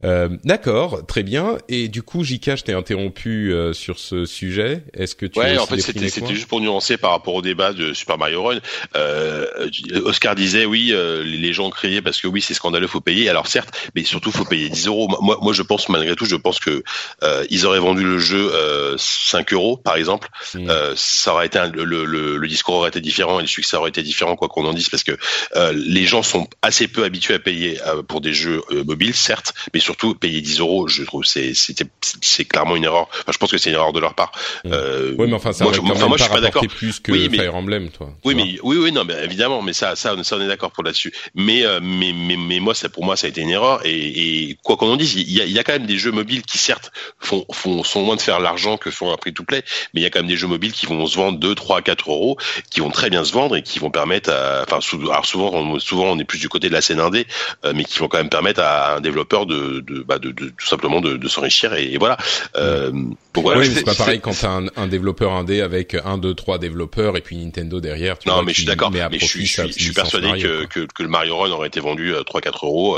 [0.03, 1.57] Euh, D'accord, très bien.
[1.69, 4.83] Et du coup, Jika, je t'ai interrompu euh, sur ce sujet.
[4.93, 7.93] Est-ce que tu Ouais, en fait, c'était juste pour nuancer par rapport au débat de
[7.93, 8.59] Super Mario Run.
[8.95, 9.45] Euh,
[10.05, 13.29] Oscar disait oui, euh, les gens criaient parce que oui, c'est scandaleux, faut payer.
[13.29, 15.07] Alors certes, mais surtout faut payer 10 euros.
[15.21, 16.83] Moi, moi, je pense malgré tout, je pense que
[17.23, 18.51] euh, ils auraient vendu le jeu
[18.97, 20.29] 5 euros, par exemple.
[20.53, 20.69] Mm.
[20.95, 23.89] ça aurait été un, le, le, le, discours aurait été différent et le succès aurait
[23.89, 25.17] été différent, quoi qu'on en dise, parce que
[25.73, 30.15] les gens sont assez peu habitués à payer pour des jeux mobiles, certes, mais surtout
[30.15, 31.85] payer 10 euros, je trouve c'est c'était
[32.21, 33.07] c'est clairement une erreur.
[33.09, 34.33] Enfin, je pense que c'est une erreur de leur part.
[34.65, 34.69] Mmh.
[34.73, 37.13] Euh, oui, mais enfin ça moi, je, enfin, moi, je suis pas d'accord plus que
[37.13, 38.09] oui, mais, Fire Emblem, toi.
[38.25, 40.83] Oui, mais oui, oui, non, mais évidemment, mais ça, ça, ça on est d'accord pour
[40.83, 41.13] là-dessus.
[41.35, 43.85] Mais, euh, mais, mais, mais moi, ça pour moi, ça a été une erreur.
[43.85, 46.11] Et, et quoi qu'on en dise, il y a, y a quand même des jeux
[46.11, 49.43] mobiles qui certes font, font sont loin de faire l'argent que font un prix to
[49.43, 49.63] play,
[49.93, 51.81] mais il y a quand même des jeux mobiles qui vont se vendre 2, 3,
[51.81, 52.37] 4 euros,
[52.69, 54.79] qui vont très bien se vendre et qui vont permettre, à, enfin,
[55.09, 57.25] alors souvent, on, souvent, on est plus du côté de la scène indé,
[57.63, 60.49] euh, mais qui vont quand même permettre à un développeur de, de, bah, de, de,
[60.49, 62.17] tout simplement de, de s'enrichir et, voilà.
[62.55, 63.61] Euh, donc voilà.
[63.61, 67.17] Oui, c'est pas pareil quand t'as un, un développeur indé avec un, deux, trois développeurs
[67.17, 68.17] et puis Nintendo derrière.
[68.17, 68.91] Tu non, mais je suis d'accord.
[68.91, 72.15] Mais, je, suis, je, suis persuadé que, que, que, le Mario Run aurait été vendu
[72.15, 72.97] à 3-4 euros.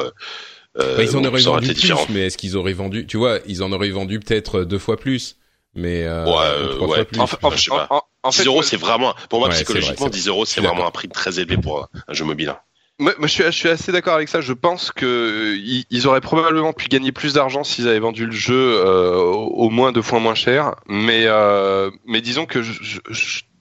[0.78, 3.64] Euh, bah, ils en auraient vendu plus, mais est-ce qu'ils auraient vendu Tu vois, ils
[3.64, 5.38] en auraient vendu peut-être deux fois plus,
[5.74, 6.96] mais euh, ouais, trois ouais.
[6.96, 7.20] fois plus.
[7.20, 7.88] En, je sais pas.
[7.90, 10.92] En, en 10 euros, c'est vraiment, pour moi psychologiquement, vrai, 10 euros, c'est vraiment un
[10.92, 12.56] prix très élevé pour un jeu mobile.
[13.00, 14.42] Moi, je, suis, je suis assez d'accord avec ça.
[14.42, 18.32] Je pense que euh, ils auraient probablement pu gagner plus d'argent s'ils avaient vendu le
[18.34, 20.76] jeu euh, au moins deux fois moins cher.
[20.88, 23.00] Mais, euh, mais disons que je,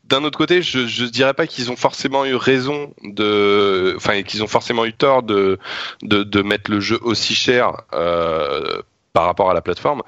[0.08, 4.42] d'un autre côté, je, je dirais pas qu'ils ont forcément eu raison de, enfin, qu'ils
[4.42, 5.58] ont forcément eu tort de,
[6.02, 7.82] de, de mettre le jeu aussi cher.
[7.92, 8.82] Euh,
[9.12, 10.02] par rapport à la plateforme,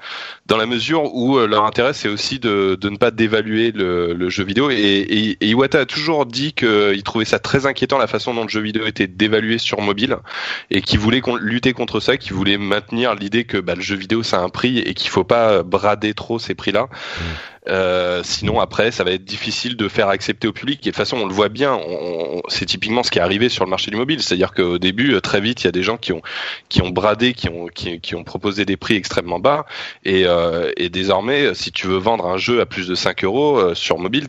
[0.45, 4.43] dans la mesure où euh, leur intérêt c'est aussi de, ne pas dévaluer le, jeu
[4.43, 4.69] vidéo.
[4.71, 8.61] Et, Iwata a toujours dit qu'il trouvait ça très inquiétant la façon dont le jeu
[8.61, 10.17] vidéo était dévalué sur mobile
[10.69, 14.23] et qu'il voulait lutter contre ça, qu'il voulait maintenir l'idée que bah, le jeu vidéo
[14.23, 16.83] ça a un prix et qu'il faut pas brader trop ces prix-là.
[16.83, 17.23] Mmh.
[17.67, 20.79] Euh, sinon, après, ça va être difficile de faire accepter au public.
[20.81, 21.79] Et de toute façon, on le voit bien.
[22.47, 24.21] c'est typiquement ce qui est arrivé sur le marché du mobile.
[24.21, 26.21] C'est-à-dire qu'au début, euh, très vite, il y a des gens qui ont
[26.69, 29.65] qui ont bradé, qui ont qui, qui ont proposé des prix extrêmement bas.
[30.03, 33.57] Et, euh, et désormais, si tu veux vendre un jeu à plus de 5 euros
[33.57, 34.27] euh, sur mobile,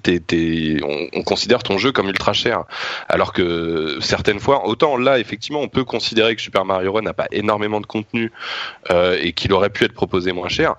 [0.82, 2.64] on, on, considère ton jeu comme ultra cher.
[3.08, 7.14] Alors que certaines fois, autant là, effectivement, on peut considérer que Super Mario Run n'a
[7.14, 8.32] pas énormément de contenu
[8.90, 10.74] euh, et qu'il aurait pu être proposé moins cher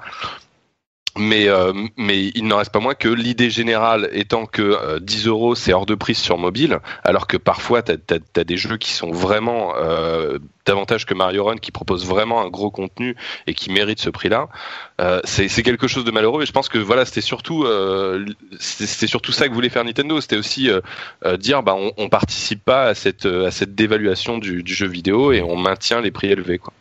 [1.18, 5.28] mais euh, mais il n'en reste pas moins que l'idée générale étant que euh, 10
[5.28, 8.92] euros c'est hors de prise sur mobile, alors que parfois tu as, des jeux qui
[8.92, 13.72] sont vraiment euh, davantage que Mario Run qui propose vraiment un gros contenu et qui
[13.72, 14.50] mérite ce prix-là.
[15.02, 18.26] Euh, c'est quelque chose de malheureux et je pense que voilà c'était surtout euh,
[18.60, 22.64] c'était surtout ça que voulait faire Nintendo, c'était aussi euh, dire bah on, on participe
[22.64, 26.32] pas à cette à cette dévaluation du, du jeu vidéo et on maintient les prix
[26.32, 26.74] élevés quoi.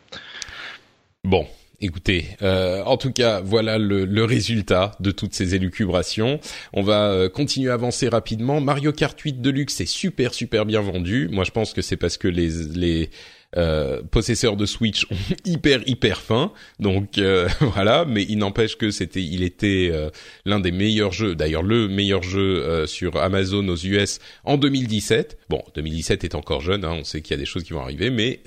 [1.25, 1.47] Bon,
[1.83, 6.41] écoutez, euh, en tout cas, voilà le, résultat de toutes ces élucubrations.
[6.73, 8.61] On va euh, continuer à avancer rapidement.
[8.61, 11.29] Mario Kart 8 Deluxe est super super bien vendu.
[11.31, 13.11] Moi, je pense que c'est parce que les les
[13.57, 16.53] euh, possesseurs de Switch ont hyper hyper faim.
[16.79, 20.11] Donc euh, voilà, mais il n'empêche que c'était, il était euh,
[20.45, 25.39] l'un des meilleurs jeux, d'ailleurs le meilleur jeu sur Amazon aux US en 2017.
[25.49, 27.83] Bon, 2017 est encore jeune, hein, on sait qu'il y a des choses qui vont
[27.83, 28.41] arriver, mais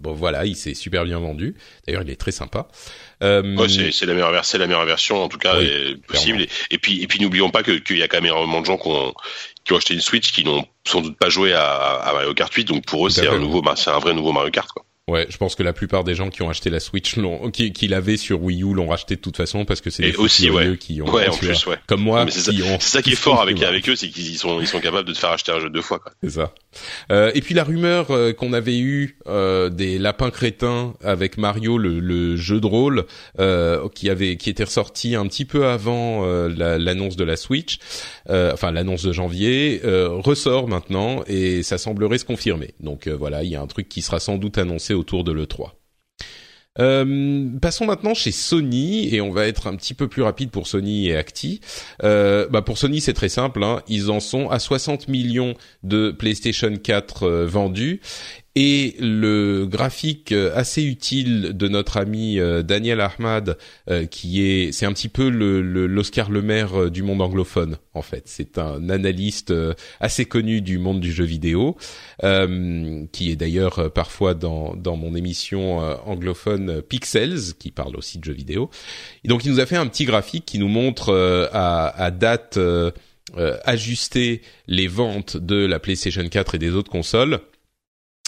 [0.00, 1.54] bon voilà, il s'est super bien vendu.
[1.86, 2.68] D'ailleurs, il est très sympa.
[3.22, 5.54] Euh, c'est la meilleure version, la meilleure version en tout cas
[6.06, 6.46] possible.
[6.70, 8.88] Et, puis et puis n'oublions pas qu'il y a quand même énormément de gens qui
[8.88, 9.14] ont,
[9.64, 12.52] qui ont acheté une Switch qui n'ont sans doute pas joué à, à Mario Kart
[12.52, 14.84] 8, donc pour eux c'est un nouveau, c'est un vrai nouveau Mario Kart quoi.
[15.08, 17.72] Ouais, je pense que la plupart des gens qui ont acheté la Switch, l'ont, qui,
[17.72, 20.48] qui l'avaient sur Wii U, l'ont racheté de toute façon parce que c'est des aussi,
[20.48, 20.76] ouais.
[20.78, 21.10] qui ont.
[21.10, 21.76] Ouais, en plus, ouais.
[21.88, 22.24] Comme moi.
[22.30, 25.12] c'est ça, qui est fort avec avec eux, c'est qu'ils sont ils sont capables de
[25.12, 25.98] te faire acheter un jeu deux fois.
[25.98, 26.12] Quoi.
[26.22, 26.54] C'est ça.
[27.10, 31.78] Euh, et puis la rumeur euh, qu'on avait eu euh, des lapins crétins avec Mario,
[31.78, 33.04] le, jeu de rôle,
[33.94, 37.78] qui avait qui était ressorti un petit peu avant l'annonce de la Switch,
[38.28, 42.74] enfin l'annonce de janvier, ressort maintenant et ça semblerait se confirmer.
[42.80, 45.46] Donc voilà, il y a un truc qui sera sans doute annoncé autour de le
[45.46, 45.81] 3.
[46.78, 50.66] Euh, passons maintenant chez Sony et on va être un petit peu plus rapide pour
[50.66, 51.60] Sony et Acti.
[52.02, 53.82] Euh, bah pour Sony c'est très simple, hein.
[53.88, 58.00] ils en sont à 60 millions de PlayStation 4 euh, vendus
[58.54, 63.56] et le graphique euh, assez utile de notre ami euh, Daniel Ahmad,
[63.88, 68.24] euh, qui est, c'est un petit peu l'Oscar Le Maire du monde anglophone en fait.
[68.26, 69.54] C'est un analyste
[70.00, 71.76] assez connu du monde du jeu vidéo,
[72.20, 78.32] qui est d'ailleurs parfois dans dans mon émission anglophone Pixels, qui parle aussi de jeux
[78.32, 78.70] vidéo.
[79.24, 81.12] Et donc il nous a fait un petit graphique qui nous montre
[81.52, 82.58] à, à date
[83.64, 87.40] ajustée les ventes de la PlayStation 4 et des autres consoles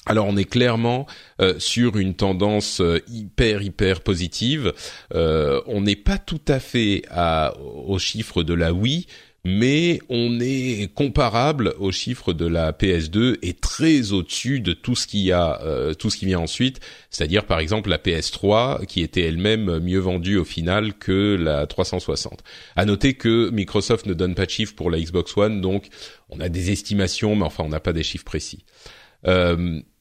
[0.06, 1.06] alors on est clairement
[1.40, 4.72] euh, sur une tendance euh, hyper hyper positive.
[5.14, 9.06] Euh, on n'est pas tout à fait à, aux chiffres de la Wii,
[9.44, 15.06] mais on est comparable aux chiffres de la PS2 et très au-dessus de tout ce
[15.06, 15.60] qui a
[15.98, 16.80] tout ce qui vient ensuite,
[17.10, 22.42] c'est-à-dire par exemple la PS3 qui était elle-même mieux vendue au final que la 360.
[22.74, 25.88] À noter que Microsoft ne donne pas de chiffres pour la Xbox One, donc
[26.30, 28.64] on a des estimations, mais enfin on n'a pas des chiffres précis.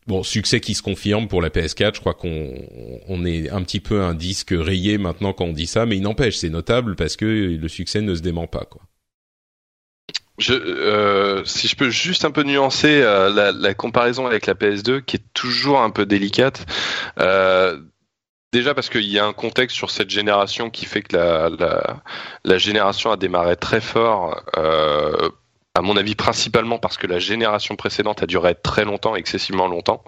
[0.07, 1.95] Bon, succès qui se confirme pour la PS4.
[1.95, 2.53] Je crois qu'on
[3.07, 6.01] on est un petit peu un disque rayé maintenant quand on dit ça, mais il
[6.01, 8.81] n'empêche, c'est notable parce que le succès ne se dément pas, quoi.
[10.39, 15.01] Je, euh, si je peux juste un peu nuancer euh, la, comparaison avec la PS2,
[15.03, 16.65] qui est toujours un peu délicate.
[17.19, 17.79] Euh,
[18.51, 22.01] déjà parce qu'il y a un contexte sur cette génération qui fait que la, la,
[22.43, 24.41] la génération a démarré très fort.
[24.57, 25.29] Euh,
[25.75, 30.03] à mon avis, principalement parce que la génération précédente a duré très longtemps, excessivement longtemps.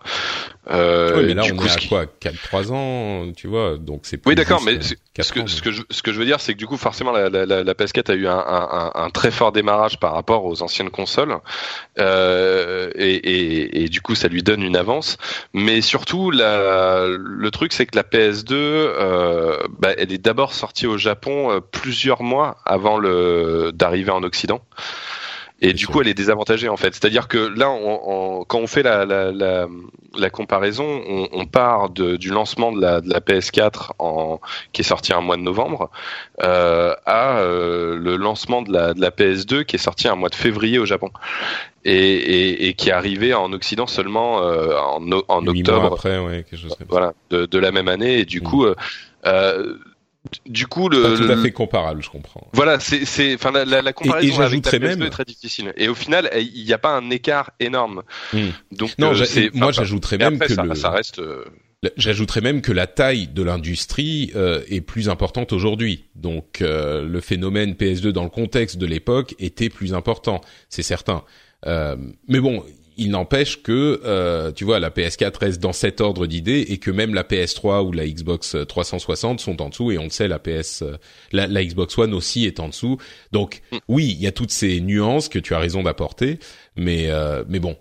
[0.70, 2.06] Euh, oui, mais là, on est à quoi?
[2.06, 4.94] 4-3 ans, tu vois, donc c'est Oui, d'accord, mais ce
[5.34, 7.30] que, ce, que je, ce que je veux dire, c'est que du coup, forcément, la,
[7.30, 10.92] la, la, PS4 a eu un, un, un, très fort démarrage par rapport aux anciennes
[10.92, 11.36] consoles,
[11.98, 15.18] euh, et, et, et, du coup, ça lui donne une avance.
[15.54, 20.86] Mais surtout, la, le truc, c'est que la PS2, euh, bah, elle est d'abord sortie
[20.86, 24.62] au Japon euh, plusieurs mois avant le d'arriver en Occident.
[25.62, 26.94] Et du coup, elle est désavantagée en fait.
[26.94, 29.68] C'est-à-dire que là, on, quand on fait la, la, la,
[30.18, 34.42] la comparaison, on, on part de, du lancement de la, de la PS4 en,
[34.74, 35.90] qui est sorti un mois de novembre
[36.44, 40.30] euh, à euh, le lancement de la, de la PS2 qui est sorti un mois
[40.30, 41.10] de février au Japon.
[41.86, 45.94] Et, et, et qui est arrivé en Occident seulement euh, en, en octobre.
[45.94, 48.20] après, ouais, quelque chose comme voilà, de, de, la même année.
[48.20, 48.44] Et du mm.
[48.44, 48.76] coup, euh,
[49.26, 49.78] euh
[50.46, 52.48] du coup, le, pas tout à fait comparable, je comprends.
[52.54, 55.74] Voilà, c'est, c'est, enfin, la, la, comparaison avec la PS2 est très difficile.
[55.78, 58.04] Et au final, il n'y a pas un écart énorme.
[58.34, 58.50] Hmm.
[58.72, 60.76] Donc, non, euh, c'est, moi, j'ajouterais même que ça, le...
[60.76, 61.20] ça reste.
[61.20, 61.46] Euh,
[61.98, 66.06] j'ajouterais même que la taille de l'industrie euh, est plus importante aujourd'hui.
[66.16, 71.24] Donc, euh, le phénomène PS2 dans le contexte de l'époque était plus important, c'est certain.
[71.66, 71.96] Euh,
[72.28, 72.64] mais bon,
[72.98, 76.92] il n'empêche que euh, tu vois la PS4 reste dans cet ordre d'idées et que
[76.92, 80.40] même la PS3 ou la Xbox 360 sont en dessous et on le sait la
[80.40, 80.84] PS
[81.32, 82.98] la, la Xbox One aussi est en dessous.
[83.32, 83.78] Donc mm.
[83.88, 86.40] oui, il y a toutes ces nuances que tu as raison d'apporter,
[86.76, 87.78] mais euh, mais bon,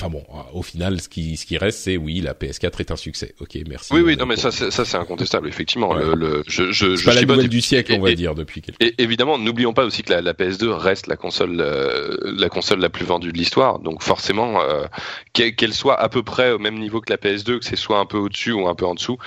[0.00, 2.96] Enfin bon, au final, ce qui ce qui reste, c'est oui, la PS4 est un
[2.96, 3.36] succès.
[3.38, 3.92] Ok, merci.
[3.94, 5.94] Oui, oui, non, mais ça, c'est, ça, c'est incontestable, effectivement.
[5.94, 8.82] Le, le, je, je, je pas la nouvelle du siècle, on va dire, depuis quelques.
[8.82, 12.80] Et évidemment, n'oublions pas aussi que la, la PS2 reste la console, euh, la console
[12.80, 13.78] la plus vendue de l'histoire.
[13.78, 14.84] Donc forcément, euh,
[15.32, 18.06] qu'elle soit à peu près au même niveau que la PS2, que c'est soit un
[18.06, 19.18] peu au-dessus ou un peu en dessous,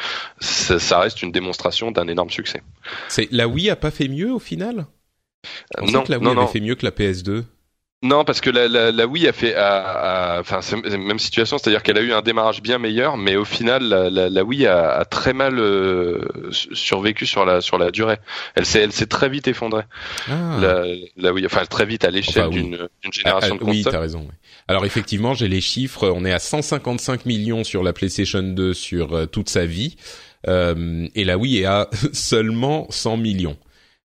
[0.42, 2.62] ça, ça reste une démonstration d'un énorme succès.
[3.08, 4.86] C'est la Wii a pas fait mieux au final?
[5.82, 6.48] non, que la Wii non, avait non.
[6.48, 7.46] fait mieux que la PS2.
[8.04, 11.82] Non, parce que la, la, la Wii a fait, enfin, c'est la même situation, c'est-à-dire
[11.82, 14.92] qu'elle a eu un démarrage bien meilleur, mais au final, la, la, la Wii a,
[14.92, 18.18] a, très mal euh, survécu sur la sur la durée.
[18.54, 19.82] Elle s'est, elle s'est très vite effondrée.
[20.30, 20.60] Ah.
[20.62, 20.84] La,
[21.18, 22.64] la Wii, enfin, très vite à l'échelle enfin, oui.
[22.66, 23.94] d'une, génération ah, ah, de Oui, consoles.
[23.94, 24.28] t'as raison.
[24.30, 24.36] Oui.
[24.68, 26.08] Alors effectivement, j'ai les chiffres.
[26.08, 29.96] On est à 155 millions sur la PlayStation 2 sur euh, toute sa vie,
[30.48, 33.58] euh, et la Wii est à seulement 100 millions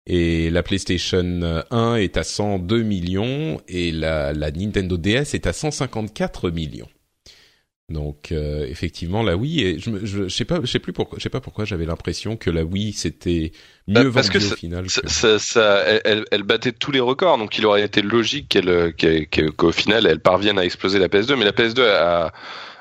[0.07, 5.53] et la PlayStation 1 est à 102 millions et la, la Nintendo DS est à
[5.53, 6.87] 154 millions.
[7.89, 11.17] Donc euh, effectivement la Wii et je, je, je sais pas je sais plus pourquoi
[11.19, 13.53] je sais pas pourquoi j'avais l'impression que la Wii c'était
[13.87, 14.85] mieux bah, parce vendu que au final.
[14.87, 15.09] Que...
[15.09, 18.93] ça, ça elle, elle, battait tous les records donc il aurait été logique qu'elle
[19.55, 22.33] qu'au qu final elle parvienne à exploser la PS2 mais la PS2 a a,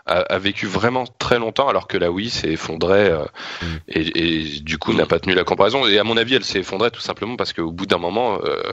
[0.06, 3.24] a, vécu vraiment très longtemps alors que la Wii s'est effondrée euh,
[3.62, 3.66] mm.
[3.88, 6.60] et, et, du coup n'a pas tenu la comparaison et à mon avis elle s'est
[6.60, 8.72] effondrée tout simplement parce qu'au bout d'un moment euh,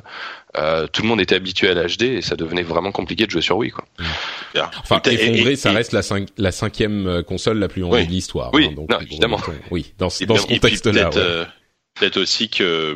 [0.58, 3.42] euh, tout le monde était habitué à l'HD et ça devenait vraiment compliqué de jouer
[3.42, 3.86] sur Wii quoi.
[4.00, 4.60] Mm.
[4.80, 8.06] Enfin effondrée ça reste la, cinq, la cinquième console la plus vendue oui.
[8.06, 8.52] de l'histoire.
[8.54, 9.40] Oui, hein, donc, non, évidemment.
[9.72, 11.10] Oui, dans, dans ce contexte-là.
[11.10, 11.46] Ouais
[11.96, 12.96] peut-être aussi que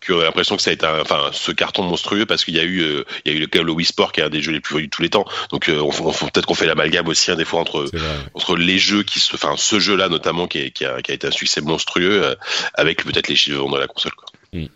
[0.00, 2.64] que l'impression que ça a été un, enfin ce carton monstrueux parce qu'il y a
[2.64, 4.52] eu euh, il y a eu le, le Wii Sport qui est un des jeux
[4.52, 7.08] les plus vendus de tous les temps donc euh, on, on, peut-être qu'on fait l'amalgame
[7.08, 7.86] aussi hein, des fois entre
[8.34, 11.12] entre les jeux qui se enfin ce jeu là notamment qui, est, qui, a, qui
[11.12, 12.34] a été un succès monstrueux euh,
[12.74, 14.26] avec peut-être les chiffres de la console quoi.
[14.52, 14.66] Mm.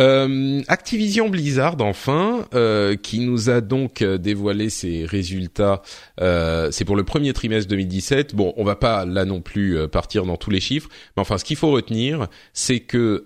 [0.00, 5.82] Euh, Activision Blizzard enfin, euh, qui nous a donc euh, dévoilé ses résultats.
[6.18, 8.34] C'est pour le premier trimestre 2017.
[8.34, 11.44] Bon, on va pas là non plus partir dans tous les chiffres, mais enfin, ce
[11.44, 13.24] qu'il faut retenir, c'est que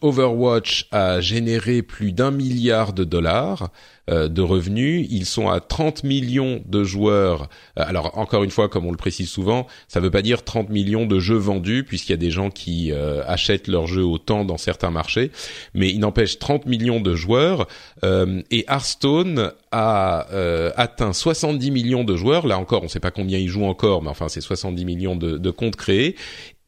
[0.00, 3.70] Overwatch a généré plus d'un milliard de dollars.
[4.10, 5.06] Euh, de revenus.
[5.10, 7.48] Ils sont à 30 millions de joueurs.
[7.78, 10.44] Euh, alors encore une fois, comme on le précise souvent, ça ne veut pas dire
[10.44, 14.04] 30 millions de jeux vendus puisqu'il y a des gens qui euh, achètent leurs jeux
[14.04, 15.30] autant dans certains marchés.
[15.72, 17.66] Mais il n'empêche 30 millions de joueurs
[18.02, 20.26] et Hearthstone a
[20.76, 22.46] atteint 70 millions de joueurs.
[22.46, 25.16] Là encore, on ne sait pas combien ils jouent encore, mais enfin c'est 70 millions
[25.16, 26.16] de, de comptes créés.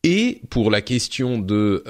[0.03, 1.85] Et pour la question de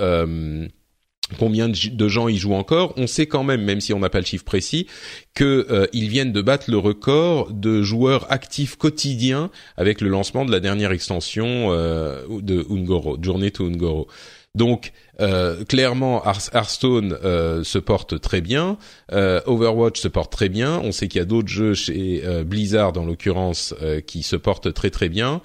[1.39, 4.21] combien de gens y jouent encore, on sait quand même, même si on n'a pas
[4.21, 4.87] le chiffre précis,
[5.35, 10.45] que euh, ils viennent de battre le record de joueurs actifs quotidiens avec le lancement
[10.45, 14.07] de la dernière extension euh, de Ungoro, Journey to Ungoro.
[14.55, 17.19] Donc euh, clairement, Hearthstone
[17.63, 18.79] se porte très bien,
[19.13, 20.81] Overwatch se porte très bien.
[20.83, 23.75] On sait qu'il y a d'autres jeux chez Blizzard, en l'occurrence,
[24.07, 25.43] qui se portent très très bien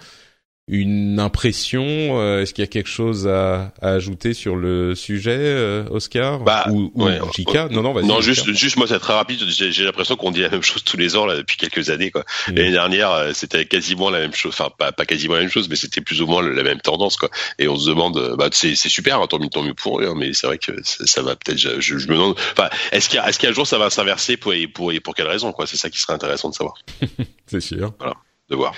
[0.72, 5.36] une impression euh, Est-ce qu'il y a quelque chose à, à, ajouter sur le sujet,
[5.38, 7.20] euh, Oscar bah, ou, ou ouais,
[7.70, 8.06] Non, non, vas-y.
[8.06, 9.42] Non, juste, juste moi, c'est très rapide.
[9.50, 12.10] J'ai l'impression qu'on dit la même chose tous les ans là depuis quelques années.
[12.10, 12.24] Quoi.
[12.48, 12.56] Mm.
[12.56, 14.54] L'année dernière, euh, c'était quasiment la même chose.
[14.58, 17.18] Enfin, pas, pas quasiment la même chose, mais c'était plus ou moins la même tendance.
[17.18, 17.30] Quoi.
[17.60, 20.14] Et on se demande, bah, c'est super, hein, tant mieux, tant mieux pour eux, hein,
[20.16, 21.58] mais c'est vrai que ça, ça va peut-être.
[21.58, 22.38] Je, je, me demande.
[22.54, 25.28] Enfin, est-ce qu'il y a, est-ce qu'un jour ça va s'inverser pour, pour, pour quelle
[25.28, 26.76] raison Quoi, c'est ça qui serait intéressant de savoir.
[27.46, 27.94] c'est sûr.
[28.00, 28.14] Voilà,
[28.50, 28.74] de voir.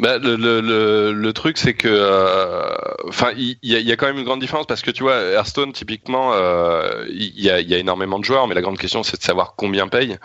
[0.00, 2.68] Bah, le, le, le, le, truc, c'est que, euh,
[3.08, 5.16] enfin, il y, a, y, a, quand même une grande différence parce que tu vois,
[5.16, 9.02] Hearthstone, typiquement, euh, il y, a, y, a, énormément de joueurs, mais la grande question,
[9.02, 10.16] c'est de savoir combien paye.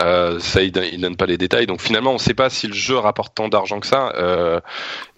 [0.00, 2.68] Euh, ça, il, il donne pas les détails, donc finalement, on ne sait pas si
[2.68, 4.12] le jeu rapporte tant d'argent que ça.
[4.14, 4.60] Euh,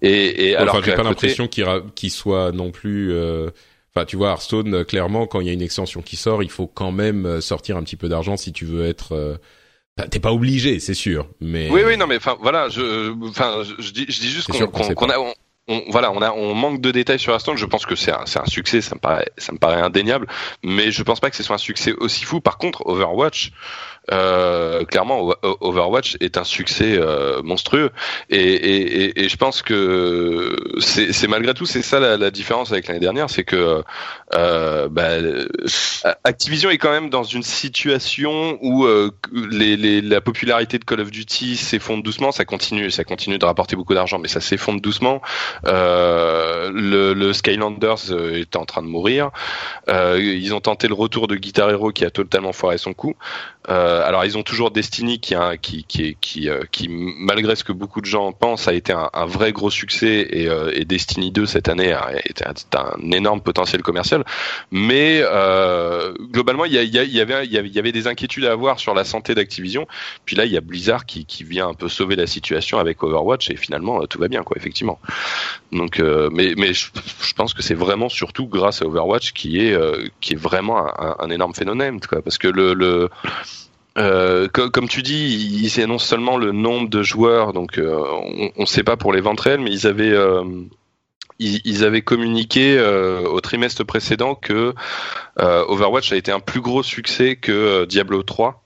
[0.01, 3.13] et, et enfin, alors, j'ai pas l'impression qu'il soit non plus.
[3.13, 3.51] Euh,
[3.95, 6.67] enfin, tu vois, Hearthstone, clairement, quand il y a une extension qui sort, il faut
[6.67, 9.39] quand même sortir un petit peu d'argent si tu veux être
[10.11, 11.69] T'es pas obligé, c'est sûr, mais.
[11.71, 14.95] Oui, oui, non, mais enfin, voilà, je, enfin, je, dis, je dis juste qu'on qu
[14.95, 15.19] qu a,
[15.69, 17.57] on, voilà, on a, on manque de détails sur Hearthstone.
[17.57, 20.27] Je pense que c'est un, c'est un succès, ça me paraît, ça me paraît indéniable,
[20.65, 22.41] mais je pense pas que ce soit un succès aussi fou.
[22.41, 23.53] Par contre, Overwatch,
[24.13, 27.91] euh, clairement, Overwatch est un succès euh, monstrueux,
[28.31, 32.89] et, et, et, je pense que c'est malgré tout c'est ça la, la, différence avec
[32.89, 33.83] l'année dernière, c'est que
[34.35, 35.09] euh, bah,
[36.25, 41.01] Activision est quand même dans une situation où euh, les, les, la popularité de Call
[41.01, 44.81] of Duty s'effondre doucement, ça continue, ça continue de rapporter beaucoup d'argent, mais ça s'effondre
[44.81, 45.21] doucement.
[45.67, 49.31] Euh, le, le, Skylanders est en train de mourir.
[49.89, 53.15] ils ont tenté le retour de Guitar Hero qui a totalement foiré son coup.
[53.71, 57.73] Euh, alors ils ont toujours Destiny qui, qui, qui, qui, euh, qui, malgré ce que
[57.73, 61.69] beaucoup de gens pensent, a été un, vrai gros succès et, euh, Destiny 2 cette
[61.69, 64.25] année a été un, énorme potentiel commercial.
[64.71, 68.95] Mais euh, globalement, il y, y, y, avait, y avait des inquiétudes à avoir sur
[68.95, 69.87] la santé d'Activision.
[70.25, 73.51] Puis là, il y a Blizzard qui, vient un peu sauver la situation avec Overwatch
[73.51, 74.99] et finalement tout va bien, quoi, effectivement.
[75.73, 76.89] Donc, mais, mais je,
[77.37, 79.77] pense que c'est vraiment surtout grâce à Overwatch qui est,
[80.21, 80.87] qui est vraiment
[81.21, 83.09] un, énorme phénomène, quoi, parce que le
[83.99, 88.01] euh, comme tu dis, ils annoncent seulement le nombre de joueurs, donc euh,
[88.57, 90.45] on ne sait pas pour les ventes réelles, mais ils avaient euh,
[91.39, 94.75] ils, ils, avaient communiqué euh, au trimestre précédent que
[95.41, 98.65] euh, Overwatch a été un plus gros succès que Diablo 3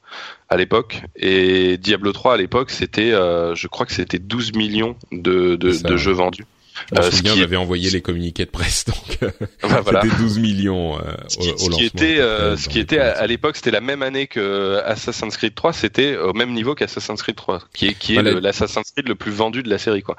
[0.49, 5.57] à l'époque et Diablo 3 à l'époque c'était je crois que c'était 12 millions de,
[5.57, 6.45] de, de jeux vendus.
[6.93, 9.31] Je me souviens, j'avais envoyé les communiqués de presse, donc euh,
[9.63, 10.03] voilà.
[10.03, 13.71] c'était 12 millions euh, au, ce qui était, euh, ce qui était à, l'époque, c'était
[13.71, 17.89] la même année que Assassin's Creed 3, c'était au même niveau qu'Assassin's Creed 3, qui
[17.89, 18.41] est qui est voilà.
[18.41, 20.17] l'Assassin's Creed le plus vendu de la série, quoi.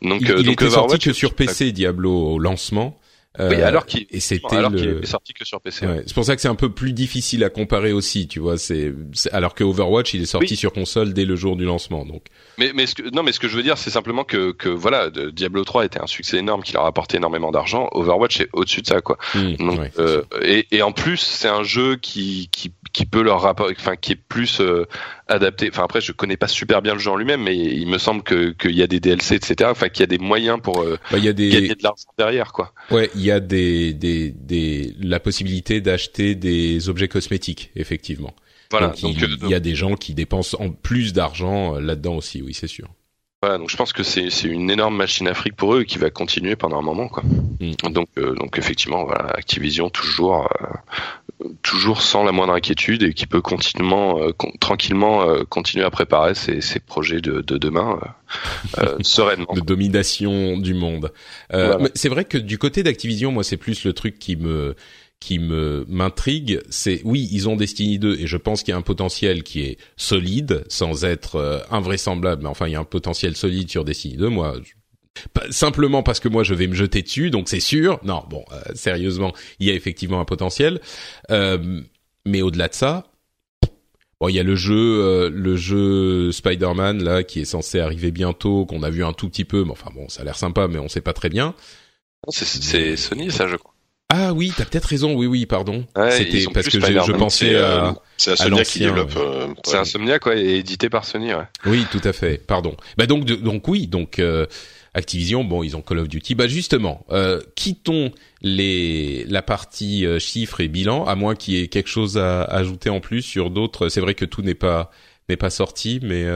[0.00, 2.98] Donc, il, il donc était sorti que sur PC, Diablo au lancement.
[3.40, 5.86] Euh, oui, alors qu'il et c'était alors qu'il est sorti que sur PC.
[5.86, 6.02] Ouais.
[6.06, 8.58] C'est pour ça que c'est un peu plus difficile à comparer aussi, tu vois.
[8.58, 8.92] C'est
[9.32, 10.56] alors que Overwatch, il est sorti oui.
[10.56, 12.24] sur console dès le jour du lancement, donc.
[12.58, 14.68] Mais mais ce que, non, mais ce que je veux dire, c'est simplement que que
[14.68, 17.88] voilà, Diablo 3 était un succès énorme qui leur a apporté énormément d'argent.
[17.92, 19.16] Overwatch est au-dessus de ça, quoi.
[19.34, 23.22] Mmh, donc ouais, euh, et et en plus, c'est un jeu qui qui qui peut
[23.22, 24.86] leur rapporter, enfin qui est plus euh,
[25.28, 25.70] adapté.
[25.72, 28.22] Enfin après, je connais pas super bien le jeu en lui-même, mais il me semble
[28.22, 29.70] que qu'il y a des DLC, etc.
[29.70, 31.48] Enfin qu'il y a des moyens pour euh, bah, y a des...
[31.48, 32.72] gagner de l'argent derrière, quoi.
[32.90, 38.34] Ouais, y a des des des la possibilité d'acheter des objets cosmétiques, effectivement.
[38.70, 38.88] Voilà.
[38.88, 42.16] Donc, donc il, euh, il y a des gens qui dépensent en plus d'argent là-dedans
[42.16, 42.88] aussi, oui, c'est sûr.
[43.42, 45.98] Voilà, donc je pense que c'est c'est une énorme machine à fric pour eux qui
[45.98, 47.24] va continuer pendant un moment quoi.
[47.58, 47.90] Mm.
[47.90, 50.48] Donc euh, donc effectivement voilà Activision toujours
[51.42, 55.84] euh, toujours sans la moindre inquiétude et qui peut continuellement euh, con, tranquillement euh, continuer
[55.84, 57.98] à préparer ses, ses projets de, de demain
[59.02, 59.52] sereinement.
[59.52, 61.12] de domination du monde.
[61.50, 61.88] Voilà.
[61.96, 64.76] C'est vrai que du côté d'Activision, moi c'est plus le truc qui me
[65.22, 68.76] qui me m'intrigue, c'est oui, ils ont Destiny 2 et je pense qu'il y a
[68.76, 72.84] un potentiel qui est solide sans être euh, invraisemblable, mais enfin il y a un
[72.84, 74.28] potentiel solide sur Destiny 2.
[74.28, 74.72] Moi, je,
[75.52, 78.00] simplement parce que moi je vais me jeter dessus, donc c'est sûr.
[78.02, 80.80] Non, bon, euh, sérieusement, il y a effectivement un potentiel,
[81.30, 81.80] euh,
[82.26, 83.06] mais au-delà de ça,
[84.20, 88.66] Bon, il y a le jeu, le jeu Spider-Man là qui est censé arriver bientôt,
[88.66, 90.78] qu'on a vu un tout petit peu, mais enfin bon, ça a l'air sympa, mais
[90.78, 91.56] on sait pas très bien.
[92.28, 93.71] C'est Sony ça, je crois.
[94.14, 95.14] Ah oui, t'as peut-être raison.
[95.14, 95.86] Oui, oui, pardon.
[96.10, 97.94] C'était parce que je, pensais à.
[98.18, 99.16] C'est Insomniac qui développe.
[99.16, 101.46] Euh, c'est Insomniac, quoi, et édité par Sony, ouais.
[101.64, 102.36] Oui, tout à fait.
[102.36, 102.76] Pardon.
[102.98, 104.44] Bah donc, donc oui, donc euh,
[104.92, 106.34] Activision, bon, ils ont Call of Duty.
[106.34, 111.62] Bah justement, euh, quittons les la partie euh, chiffres et bilan, à moins qu'il y
[111.62, 113.88] ait quelque chose à ajouter en plus sur d'autres.
[113.88, 114.90] C'est vrai que tout n'est pas
[115.30, 116.26] n'est pas sorti, mais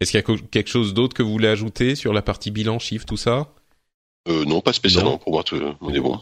[0.00, 2.80] est-ce qu'il y a quelque chose d'autre que vous voulez ajouter sur la partie bilan,
[2.80, 3.54] chiffres, tout ça?
[4.28, 5.18] Non, pas spécialement.
[5.18, 6.18] Pour voir, tout, on est bon.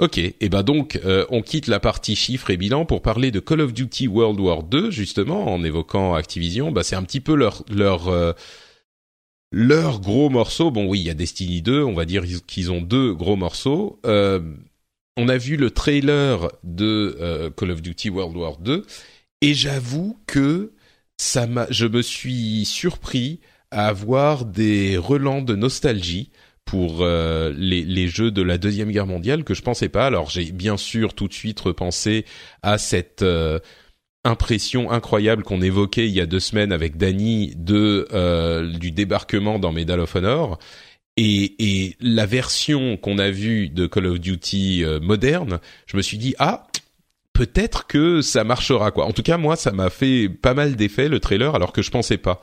[0.00, 3.40] Ok, et ben donc euh, on quitte la partie chiffres et bilan pour parler de
[3.40, 6.70] Call of Duty World War 2 justement en évoquant Activision.
[6.70, 8.32] Bah c'est un petit peu leur leur euh,
[9.50, 10.70] leur gros morceau.
[10.70, 13.98] Bon oui, il y a Destiny 2, on va dire qu'ils ont deux gros morceaux.
[14.06, 14.40] Euh,
[15.16, 18.86] on a vu le trailer de Call of Duty World War 2
[19.40, 20.74] et j'avoue que
[21.16, 23.40] ça m'a, je me suis surpris
[23.72, 26.30] à avoir des relents de nostalgie
[26.68, 30.06] pour euh, les, les, jeux de la deuxième guerre mondiale que je pensais pas.
[30.06, 32.26] Alors j'ai bien sûr tout de suite repensé
[32.62, 33.58] à cette euh,
[34.22, 39.58] impression incroyable qu'on évoquait il y a deux semaines avec Danny de euh, du débarquement
[39.58, 40.58] dans Medal of Honor.
[41.16, 46.18] Et, et la version qu'on a vue de Call of Duty moderne, je me suis
[46.18, 46.66] dit ah
[47.32, 49.06] peut-être que ça marchera quoi.
[49.06, 51.90] En tout cas moi ça m'a fait pas mal d'effet le trailer alors que je
[51.90, 52.42] pensais pas.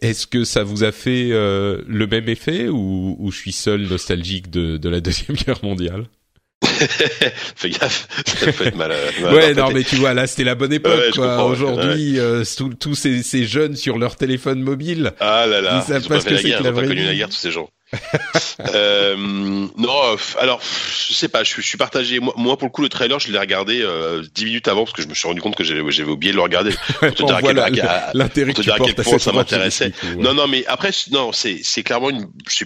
[0.00, 3.82] Est-ce que ça vous a fait euh, le même effet ou, ou, je suis seul
[3.82, 6.06] nostalgique de, de la deuxième guerre mondiale?
[7.56, 8.92] Fais gaffe, ça peut être mal.
[9.22, 11.10] mal ouais, non, mais tu vois, là, c'était la bonne époque.
[11.14, 11.44] quoi.
[11.44, 12.44] Aujourd'hui, euh,
[12.78, 16.26] tous ces, ces, jeunes sur leur téléphone mobile, ah là là, ils savent pas, ce
[16.26, 17.68] que c'est que la vraie connu la guerre, tous ces gens.
[18.74, 22.20] euh, non, alors je sais pas, je, suis partagé.
[22.20, 24.94] Moi, moi, pour le coup, le trailer, je l'ai regardé euh, 10 minutes avant parce
[24.94, 26.70] que je me suis rendu compte que j'avais oublié de le regarder.
[27.00, 29.92] Pour te dire à quel, point ça m'intéressait.
[30.18, 32.26] Non, non, mais après, non, c'est c'est clairement une.
[32.48, 32.64] Je,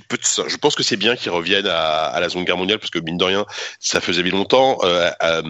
[0.49, 2.99] je pense que c'est bien qu'ils reviennent à, à, la Seconde Guerre mondiale parce que
[2.99, 3.47] mine de rien,
[3.81, 4.79] ça faisait bien longtemps.
[4.83, 5.43] Euh, euh,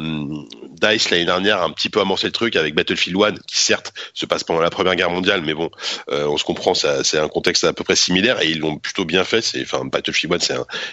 [0.75, 3.93] Dice l'année dernière a un petit peu amorcé le truc avec Battlefield 1 qui certes
[4.13, 5.71] se passe pendant la Première Guerre mondiale, mais bon,
[6.11, 9.05] euh, on se comprend, c'est un contexte à peu près similaire et ils l'ont plutôt
[9.05, 9.41] bien fait.
[9.41, 10.39] C'est enfin Battlefield 1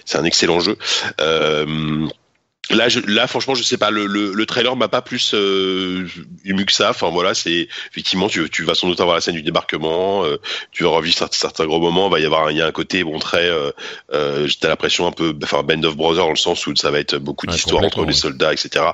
[0.06, 0.78] c'est un un excellent jeu.
[1.20, 2.08] Euh,
[2.72, 3.92] Là, je, là, franchement, je sais pas.
[3.92, 6.08] Le, le, le trailer m'a pas plus euh,
[6.46, 6.92] ému que ça.
[6.92, 10.26] Enfin voilà, c'est effectivement, tu, tu vas sans doute avoir la scène du débarquement.
[10.26, 10.38] Euh,
[10.72, 12.08] tu vas revivre certains, certains, gros moments.
[12.08, 13.50] Il va y avoir, il y a un côté bon très.
[13.50, 13.72] Euh,
[14.14, 17.18] euh, l'impression un peu, enfin Band of Brothers dans le sens où ça va être
[17.18, 18.86] beaucoup d'histoires entre les soldats, etc.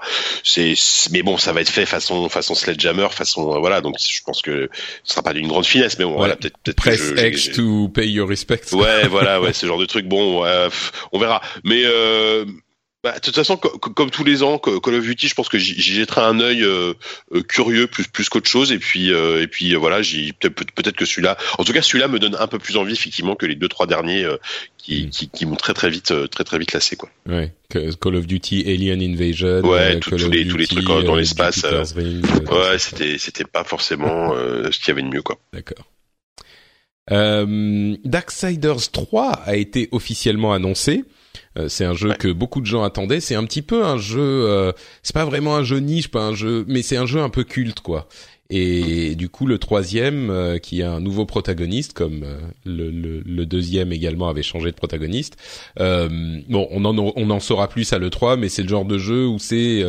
[0.43, 0.73] C'est,
[1.11, 3.81] mais bon, ça va être fait façon façon Sledgehammer, façon euh, voilà.
[3.81, 4.69] Donc je pense que
[5.03, 6.77] ce sera pas d'une grande finesse, mais bon, voilà, peut-être peut-être.
[6.77, 8.71] Press X to pay your respects.
[8.73, 10.07] Ouais, voilà, ouais, ce genre de truc.
[10.07, 10.67] Bon, ouais,
[11.11, 11.41] on verra.
[11.63, 12.45] Mais euh,
[13.07, 15.79] bah, de toute façon, comme tous les ans, Call of Duty, je pense que j'y
[15.79, 16.93] jetterai un œil euh,
[17.33, 18.73] euh, curieux plus plus qu'autre chose.
[18.73, 20.01] Et puis euh, et puis voilà,
[20.41, 23.45] peut-être que celui-là, en tout cas celui-là me donne un peu plus envie effectivement que
[23.45, 24.27] les deux trois derniers
[24.77, 25.09] qui, mm.
[25.09, 27.09] qui, qui m'ont très très vite très très vite lassé quoi.
[27.27, 29.61] Ouais, Call of Duty Alien Invasion.
[29.61, 31.63] Ouais, tous les tous les trucs dans l'espace.
[31.63, 35.37] ouais, c'était c'était pas forcément ce qu'il y avait de mieux quoi.
[35.53, 35.85] D'accord.
[37.09, 41.05] Darksiders 3 a été officiellement annoncé.
[41.57, 43.19] Euh, c'est un jeu que beaucoup de gens attendaient.
[43.19, 44.19] C'est un petit peu un jeu.
[44.21, 44.71] Euh,
[45.03, 47.43] c'est pas vraiment un jeu niche, pas un jeu, mais c'est un jeu un peu
[47.43, 48.07] culte, quoi.
[48.49, 52.25] Et du coup, le troisième, euh, qui a un nouveau protagoniste, comme
[52.65, 55.35] le, le, le, deuxième également avait changé de protagoniste.
[55.77, 58.97] bon, on en on en saura plus à le 3, mais c'est le genre de
[58.97, 59.83] jeu où c'est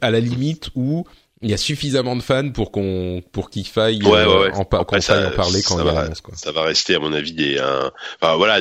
[0.00, 1.04] à la limite où
[1.42, 4.48] il y a suffisamment de fans pour qu'on pour qu'il faille Ouais, ouais, ouais.
[4.48, 4.64] euh, en,
[5.00, 6.34] faille parler quand ça il y a va- l'annonce quoi.
[6.36, 7.58] Ça va rester, à mon avis, des.
[7.58, 7.90] un-
[8.20, 8.60] Enfin voilà,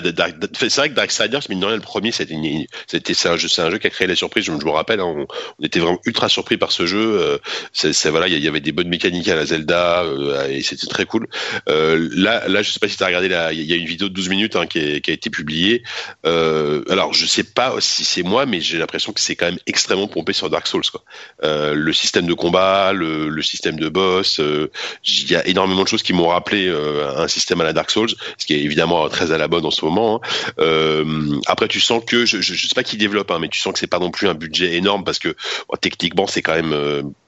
[0.57, 3.47] c'est vrai que Darksiders, mine de rien, le premier, c'était, une- c'était, c'est un jeu,
[3.47, 4.45] c'est un jeu qui a créé la surprise.
[4.45, 5.27] Je, me rappelle, hein, on,
[5.59, 7.19] on était vraiment ultra surpris par ce jeu.
[7.21, 7.37] euh,
[7.73, 11.05] c'est, voilà, il y, avait des bonnes mécaniques à la Zelda euh, et c'était très
[11.05, 11.27] cool.
[11.69, 14.09] Euh, là, là, je sais pas si t'as regardé la, il y a une vidéo
[14.09, 15.83] de 12 minutes hein, qui, est- qui a été publiée.
[16.25, 19.59] Euh, alors, je sais pas si c'est moi, mais j'ai l'impression que c'est quand même
[19.67, 20.81] extrêmement pompé sur Dark Souls.
[20.91, 21.03] Quoi.
[21.43, 24.69] Euh, le système de combat, le, système de boss, euh,
[25.05, 27.89] il y a énormément de choses qui m'ont rappelé euh, un système à la Dark
[27.89, 30.21] Souls, ce qui est évidemment très à la mode en ce moment.
[30.23, 30.53] hein.
[30.59, 33.73] Euh, après, tu sens que je, je, sais pas qui développe, hein, mais tu sens
[33.73, 35.35] que c'est pas non plus un budget énorme parce que
[35.81, 36.73] techniquement, c'est quand même,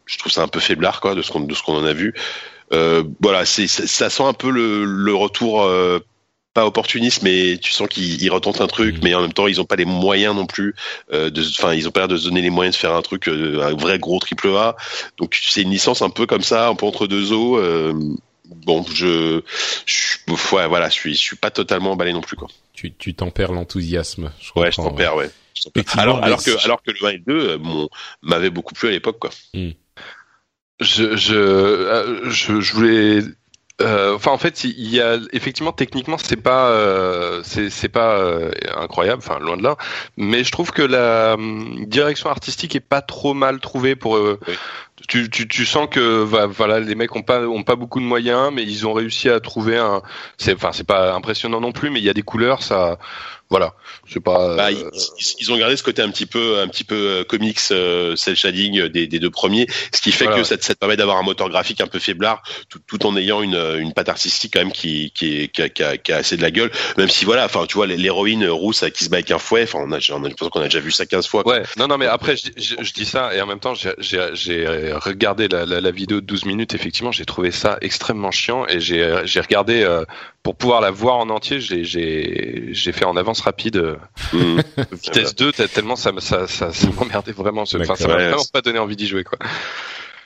[0.05, 1.93] je trouve ça un peu faiblard quoi de ce qu'on de ce qu'on en a
[1.93, 2.13] vu.
[2.71, 5.67] Voilà, ça, sent un peu le, retour.
[6.53, 9.01] Pas opportuniste, mais tu sens qu'ils ils retentent un truc, Mhm.
[9.03, 10.75] mais en même temps ils ont pas les moyens non plus.
[11.11, 13.01] euh, de, enfin, ils ont pas l'air de se donner les moyens de faire un
[13.01, 14.75] truc, euh, un vrai gros triple A.
[15.17, 17.57] Donc c'est une licence un peu comme ça, un peu entre deux eaux.
[17.57, 17.93] euh,
[18.45, 19.41] bon, je,
[19.85, 20.17] je,
[20.55, 22.47] ouais, voilà, je suis, je suis pas totalement emballé non plus quoi.
[22.73, 24.31] Tu tu tempères l'enthousiasme.
[24.39, 25.29] Je Ouais, je perds, ouais.
[25.55, 25.61] Je.
[25.75, 27.57] Effectivement, Alors, alors que, alors que le 1 et le 2 euh,
[28.21, 29.29] m'avaient beaucoup plu à l'époque quoi.
[30.79, 33.19] Je, je, euh, je, je voulais.
[33.81, 38.51] Euh, Enfin, en fait, il y a effectivement techniquement, c'est pas, euh, c'est pas euh,
[38.77, 39.77] incroyable, enfin loin de là.
[40.17, 44.17] Mais je trouve que la hum, direction artistique est pas trop mal trouvée pour.
[44.17, 44.59] euh, Oui.
[45.07, 48.51] Tu, tu, tu sens que voilà, les mecs ont pas ont pas beaucoup de moyens,
[48.53, 50.01] mais ils ont réussi à trouver un.
[50.37, 52.97] C'est enfin, c'est pas impressionnant non plus, mais il y a des couleurs, ça.
[53.49, 53.73] Voilà,
[54.11, 54.55] c'est pas.
[54.55, 54.89] Bah, euh,
[55.39, 58.35] ils, ont gardé ce côté un petit peu, un petit peu euh, comics, euh, cel
[58.35, 60.97] shading des, des deux premiers, ce qui fait Voilà, que ça, te- ça te permet
[60.97, 64.53] d'avoir un moteur graphique un peu faiblard, tout, tout en ayant une, une patte artistique
[64.53, 66.71] quand même qui, qui, qui, a, qui, a, qui a assez de la gueule.
[66.97, 69.79] Même si voilà, enfin tu vois l'héroïne rousse qui se bat avec un fouet, enfin
[69.83, 71.43] on a, on a l'impression qu'on a déjà vu ça 15 fois.
[71.43, 71.57] quoi.
[71.57, 74.92] Ouais, non, non, mais après, je, je, je dis ça, et en même temps, j'ai
[74.97, 78.79] regardé la, la, la vidéo de 12 minutes, effectivement, j'ai trouvé ça extrêmement chiant, et
[78.79, 80.05] j'ai j'ai regardé, euh,
[80.43, 83.95] pour pouvoir la voir en entier, j'ai- j'ai j'ai fait en avance rapide, euh,
[84.33, 84.61] Mhm.
[85.03, 88.43] vitesse 2, t- tellement ça, me- ça, ça, ça m'emmerdait vraiment, enfin, ça m'a vraiment
[88.51, 89.37] pas donné envie d'y jouer, quoi.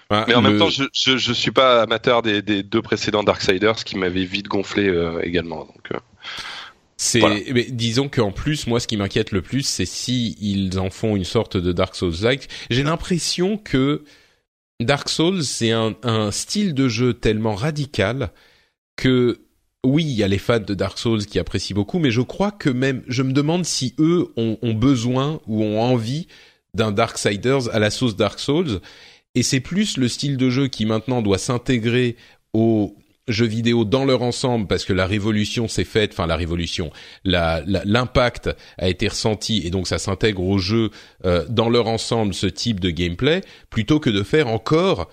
[0.10, 2.82] Ah, Mais en le- même temps, je, je, je suis pas amateur des, des deux
[2.82, 5.92] précédents Darksiders, qui m'avaient vite gonflé euh, également, donc...
[5.94, 5.98] euh,
[7.00, 7.36] C'est, Voilà.
[7.54, 11.16] mais disons qu'en plus, moi, ce qui m'inquiète le plus, c'est si ils en font
[11.16, 12.48] une sorte de Dark Souls-like.
[12.72, 14.04] J'ai l'impression que
[14.80, 18.32] Dark Souls, c'est un, style de jeu tellement radical
[18.96, 19.40] que
[19.84, 22.52] oui, il y a les fans de Dark Souls qui apprécient beaucoup, mais je crois
[22.52, 26.28] que même, je me demande si eux ont, ont besoin ou ont envie
[26.74, 28.82] d'un Darksiders à la sauce Dark Souls.
[29.34, 32.16] Et c'est plus le style de jeu qui maintenant doit s'intégrer
[32.54, 32.96] aux
[33.28, 36.92] jeux vidéo dans leur ensemble parce que la révolution s'est faite, enfin la révolution,
[37.24, 40.92] la- la- l'impact a été ressenti et donc ça s'intègre au jeu
[41.26, 45.10] euh, dans leur ensemble ce type de gameplay plutôt que de faire encore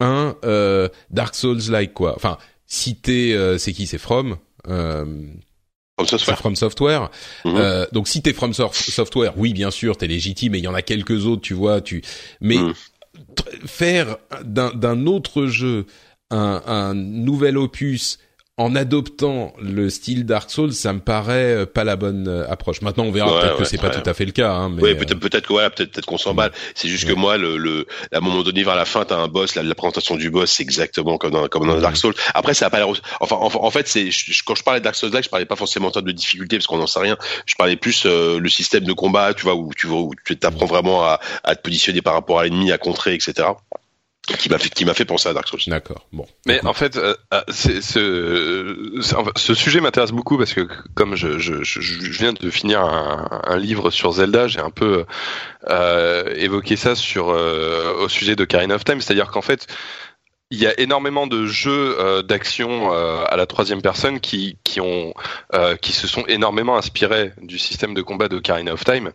[0.00, 2.14] un euh, Dark Souls like quoi.
[2.16, 3.86] Enfin, citer euh, c'est qui?
[3.86, 4.36] C'est From
[4.68, 5.04] euh,
[6.06, 6.36] c'est soit.
[6.36, 7.10] From Software.
[7.44, 7.54] Mhm.
[7.56, 10.68] Euh, donc si t'es From Sof- Software, oui bien sûr t'es légitime, mais il y
[10.68, 12.02] en a quelques autres, tu vois, tu.
[12.40, 15.86] Mais tr- faire d'un d'un autre jeu
[16.30, 18.18] un, un nouvel opus
[18.58, 22.80] en adoptant le style Dark Souls, ça me paraît euh, pas la bonne euh, approche.
[22.80, 24.00] Maintenant, on verra Ouais, peut-être que c'est pas ouais.
[24.02, 24.50] tout à fait le cas.
[24.50, 26.52] Hein, mais Oui, euh, peut-être, peut-être que voilà, peut-être, peut-être qu'on s'emballe.
[26.74, 29.28] C'est juste que moi, le, le, à un moment donné, vers la fin, t'as un
[29.28, 31.82] boss, la, la présentation du boss, c'est exactement comme dans, comme dans Mhm.
[31.82, 32.14] Dark Souls.
[32.32, 32.88] Après, ça a pas l'air,
[33.20, 34.08] enfin, en, en fait, c'est,
[34.46, 36.56] quand je parlais de Dark Souls, là, je parlais pas forcément en termes de difficulté,
[36.56, 37.18] parce qu'on n'en sait rien.
[37.44, 40.64] Je parlais plus, euh, le système de combat, tu vois, où tu, où tu t'apprends
[40.64, 43.48] vraiment à, à te positionner par rapport à l'ennemi, à contrer, etc.
[44.26, 45.60] Qui m'a fait, qui m'a fait penser à Dark Souls.
[45.68, 46.04] D'accord.
[46.12, 46.26] Bon.
[46.46, 50.66] Mais en fait, euh, euh, c'est- ce, c'est- enfin, ce sujet m'intéresse beaucoup parce que
[50.94, 54.70] comme je, je, je, je viens de finir un, un livre sur Zelda, j'ai un
[54.70, 55.04] peu
[55.68, 59.68] euh, évoqué ça sur euh, au sujet de Karine of Time, c'est-à-dire qu'en fait,
[60.52, 64.80] il y a énormément de jeux euh, d'action euh, à la troisième personne qui qui
[64.80, 65.12] ont
[65.54, 69.10] euh, qui se sont énormément inspirés du système de combat de Karina of Time,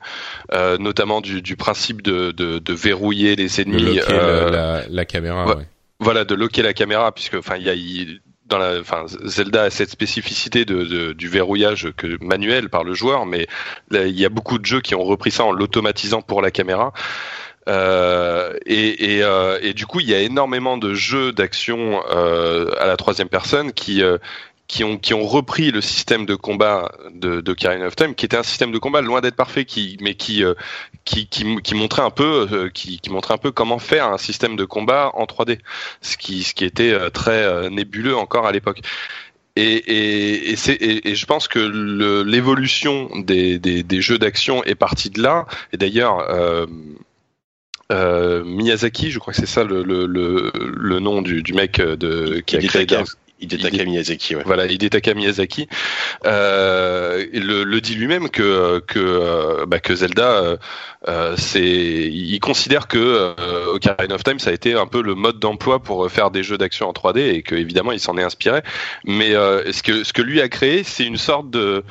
[0.52, 3.82] euh, notamment du, du principe de, de, de verrouiller les de ennemis.
[3.96, 5.46] loquer euh, la, la, la caméra.
[5.48, 5.56] ouais.
[5.56, 5.68] ouais.
[6.02, 9.70] voilà de loquer la caméra puisque enfin il y a dans la enfin Zelda a
[9.70, 13.48] cette spécificité de, de- du verrouillage que manuel par le joueur mais
[13.92, 16.92] il y a beaucoup de jeux qui ont repris ça en l'automatisant pour la caméra
[17.68, 22.98] euh, euh, et du coup il y a énormément de jeux d'action euh, à la
[22.98, 24.02] troisième personne qui
[24.68, 28.26] qui ont qui ont repris le système de combat de, de Karina of Time qui
[28.26, 29.66] était un système de combat loin d'être parfait
[30.00, 30.44] mais qui
[31.06, 35.12] qui, qui, montrait un peu qui, montrait un peu comment faire un système de combat
[35.14, 35.60] en 3D
[36.02, 38.82] ce qui ce qui était très nébuleux encore à l'époque
[39.58, 41.60] et, et, c'est, et, je pense que
[42.24, 45.46] l'évolution des, des, jeux d'action est partie de là.
[45.74, 46.26] Et d'ailleurs,
[47.92, 51.80] euh, Miyazaki, je crois que c'est ça le, le, le, le nom du, du mec
[51.80, 54.44] euh, de qui a créé Hidetaka, Dark- Hidetaka Hide- Miyazaki, ouais.
[54.46, 55.68] Voilà, Hidetaka Miyazaki
[56.26, 60.58] euh, il le, le dit lui-même que que euh, bah, que Zelda, euh,
[61.08, 62.98] euh, c'est il considère que
[63.40, 66.44] euh, Ocarina of Time ça a été un peu le mode d'emploi pour faire des
[66.44, 68.62] jeux d'action en 3D et que évidemment il s'en est inspiré.
[69.06, 71.84] Mais euh, ce que ce que lui a créé, c'est une sorte de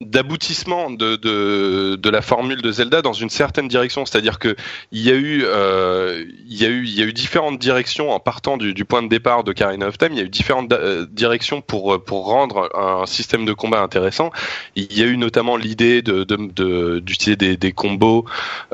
[0.00, 4.04] d'aboutissement de, de, de la formule de Zelda dans une certaine direction.
[4.04, 4.56] C'est-à-dire que
[4.92, 8.10] il y a eu euh, il y a eu il y a eu différentes directions
[8.10, 10.08] en partant du, du point de départ de Karina of Time.
[10.12, 14.30] Il y a eu différentes euh, directions pour pour rendre un système de combat intéressant.
[14.74, 18.24] Il y a eu notamment l'idée de de- de- d'utiliser des, des combos,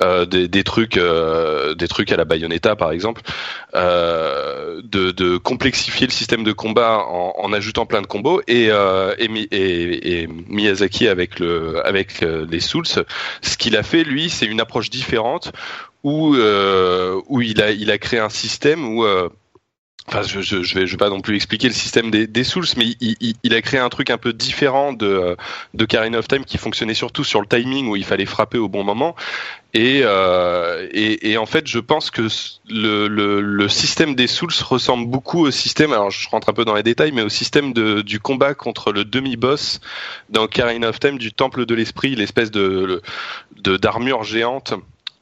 [0.02, 3.20] euh, des, des trucs euh, des trucs à la Bayonetta par exemple,
[3.74, 9.14] euh, de, complexifier le système de combat en, en ajoutant plein de combos et euh,
[9.18, 14.30] et, et, et Miyazaki avec le avec euh, les Souls, ce qu'il a fait lui,
[14.30, 15.52] c'est une approche différente
[16.02, 19.28] où euh, il a il créé un système où euh,
[20.12, 23.78] Enfin, je, vais, pas non plus expliquer le système des, Souls, mais il, a créé
[23.78, 25.36] un truc un peu différent de, euh,
[25.74, 28.68] de Karina of Time qui fonctionnait surtout sur le timing où il fallait frapper au
[28.68, 29.14] bon moment.
[29.72, 30.88] Et, euh,
[31.38, 32.26] en fait, je pense que
[32.68, 36.82] le, système des Souls ressemble beaucoup au système, alors je rentre un peu dans les
[36.82, 39.80] détails, mais au système du combat contre le demi-boss
[40.28, 43.00] dans Karina of Time du Temple de l'Esprit, l'espèce de-
[43.64, 44.74] d'armure géante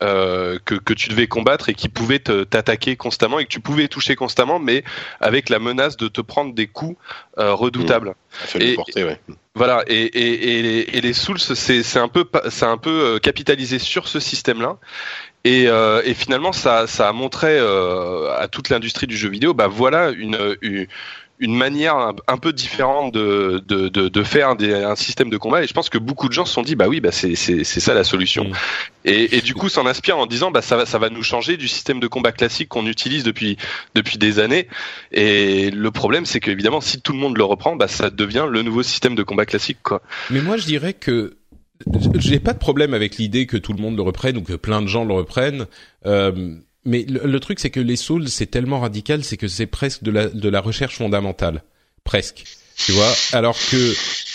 [0.03, 3.61] euh, que, que tu devais combattre et qui pouvait te- t'attaquer constamment et que tu
[3.61, 4.85] pouvais toucher constamment, mais
[5.21, 6.97] avec la menace de te prendre des coups
[7.39, 8.15] euh, redoutables.
[8.61, 9.21] Et- porter, ouais.
[9.55, 12.25] Voilà, et, et, et, les, et les Souls, c'est c'est un peu,
[12.63, 14.77] un peu euh, capitalisé sur ce système-là.
[15.49, 19.55] Et, euh, et finalement, ça, ça a montré euh, à toute l'industrie du jeu vidéo,
[19.55, 20.87] bah voilà une, une,
[21.39, 25.39] une manière un, un peu différente de, de, de, de faire des, un système de
[25.39, 25.63] combat.
[25.63, 27.95] Et je pense que beaucoup de gens se sont dit, bah oui, bah c'est ça
[27.95, 28.45] la solution.
[28.45, 28.53] Mm.
[29.07, 31.57] Et, et du coup, s'en inspire en disant, bah ça va, ça va nous changer
[31.57, 33.57] du système de combat classique qu'on utilise depuis
[33.95, 34.69] depuis des années.
[35.13, 38.61] Et le problème, c'est qu'évidemment, si tout le monde le reprend, bah ça devient le
[38.61, 40.03] nouveau système de combat classique, quoi.
[40.29, 41.38] Mais moi, je dirais que
[42.15, 44.83] j'ai pas de problème avec l'idée que tout le monde le reprenne ou que plein
[44.83, 45.67] de gens le reprennent.
[46.07, 50.03] Euh, mais le, truc, c'est que les Souls, c'est tellement radical, c'est que c'est presque
[50.03, 51.63] de la, de la recherche fondamentale,
[52.05, 52.45] presque.
[52.77, 53.95] Tu vois, alors que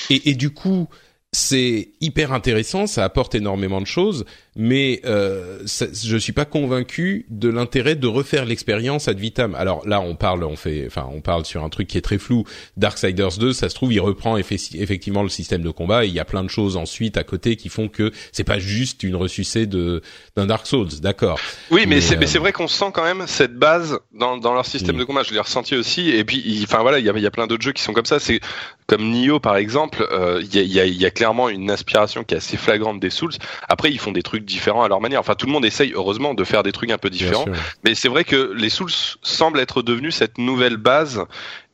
[0.10, 0.88] et du coup,
[1.34, 4.26] c'est hyper intéressant, ça apporte énormément de choses,
[4.56, 9.56] mais euh, ça, je suis pas convaincu de l'intérêt de refaire l'expérience ad vitam.
[9.56, 12.18] Alors là, on parle, on fait, enfin, on parle sur un truc qui est très
[12.18, 12.44] flou.
[12.78, 16.06] Darksiders 2, ça se trouve, il reprend effe- effectivement le système de combat.
[16.06, 18.60] Et il y a plein de choses ensuite à côté qui font que c'est pas
[18.60, 20.02] juste une ressucée de
[20.36, 21.40] d'un Dark Souls, d'accord.
[21.72, 24.38] Oui, mais, Mais, c'est euh, mais c'est vrai qu'on sent quand même cette base dans,
[24.38, 25.24] dans leur système de combat.
[25.24, 26.10] Je l'ai ressenti aussi.
[26.10, 27.94] Et puis, enfin voilà, il y a, il y a plein d'autres jeux qui sont
[27.94, 28.20] comme ça.
[28.20, 28.40] C'est
[28.88, 30.06] comme Nioh par exemple.
[30.12, 32.58] euh, Il y, a, y, a, il y a clairement une inspiration qui est assez
[32.58, 33.34] flagrante des Souls.
[33.70, 35.20] Après, ils font des trucs différents à leur manière.
[35.20, 37.46] Enfin, tout le monde essaye heureusement de faire des trucs un peu différents.
[37.84, 38.92] Mais c'est vrai que les Souls
[39.22, 41.24] semblent être devenus cette nouvelle base.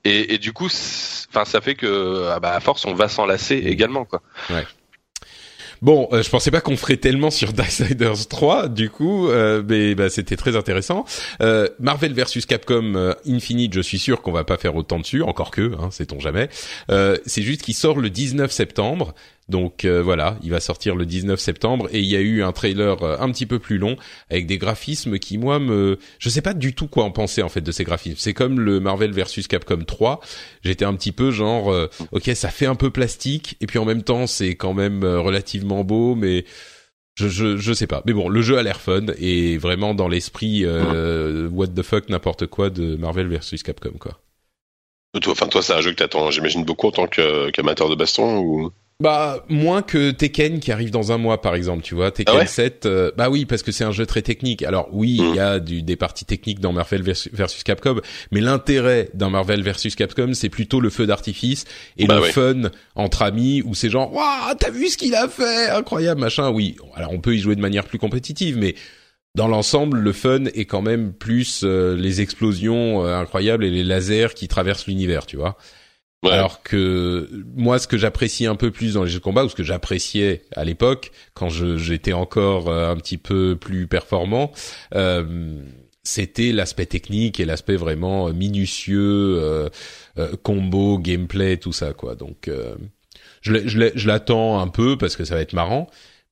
[0.05, 3.26] Et, et du coup, enfin, ça fait que, ah bah, à force, on va s'en
[3.26, 4.22] lasser également, quoi.
[5.82, 9.95] Bon, euh, je pensais pas qu'on ferait tellement sur Darksiders 3, du coup, euh, mais
[9.95, 11.05] bah, c'était très intéressant.
[11.41, 15.22] Euh, Marvel versus Capcom euh, Infinite, je suis sûr qu'on va pas faire autant dessus,
[15.24, 16.49] encore que, hein, sait-on jamais.
[16.91, 19.13] Euh, c'est juste qu'il sort le 19 septembre,
[19.50, 22.52] donc euh, voilà, il va sortir le 19 septembre et il y a eu un
[22.52, 23.97] trailer euh, un petit peu plus long
[24.30, 27.50] avec des graphismes qui moi me, je sais pas du tout quoi en penser en
[27.50, 28.18] fait de ces graphismes.
[28.20, 30.22] C'est comme le Marvel versus Capcom 3,
[30.64, 33.86] j'étais un petit peu genre, euh, ok, ça fait un peu plastique et puis en
[33.86, 36.45] même temps c'est quand même euh, relativement beau, mais
[37.16, 38.04] je, je je sais pas.
[38.06, 42.45] Mais bon, le jeu a l'air fun et vraiment dans l'esprit what the fuck n'importe
[42.45, 44.20] quoi de Marvel versus Capcom quoi.
[45.20, 48.38] Toi, enfin, toi, c'est un jeu que t'attends, j'imagine, beaucoup en tant qu'amateur de baston
[48.38, 48.72] ou?
[49.02, 52.12] Bah moins que Tekken qui arrive dans un mois par exemple, tu vois.
[52.12, 54.62] Tekken Ah ouais 7, euh, bah oui parce que c'est un jeu très technique.
[54.62, 55.36] Alors oui, il Mhm.
[55.36, 59.64] y a du, des parties techniques dans Marvel versus, versus Capcom, mais l'intérêt d'un Marvel
[59.64, 61.64] versus Capcom, c'est plutôt le feu d'artifice
[61.97, 62.32] et Bah le ouais.
[62.34, 66.50] fun entre amis où c'est genre waouh t'as vu ce qu'il a fait, incroyable machin.
[66.52, 68.76] Oui, alors on peut y jouer de manière plus compétitive, mais
[69.34, 73.86] dans l'ensemble, le fun est quand même plus euh, les explosions euh, incroyables et les
[73.86, 75.56] lasers qui traversent l'univers, tu vois.
[76.28, 79.49] Alors que moi, ce que j'apprécie un peu plus dans les jeux de combat, ou
[79.49, 84.51] ce que j'appréciais à l'époque, quand j'étais encore euh, un petit peu plus performant,
[84.95, 85.63] euh,
[86.03, 89.70] c'était l'aspect technique et l'aspect vraiment minutieux, euh,
[90.17, 92.15] euh, combo, gameplay, tout ça, quoi.
[92.15, 92.49] Donc,
[93.41, 95.89] je l'attends un peu parce que ça va être marrant.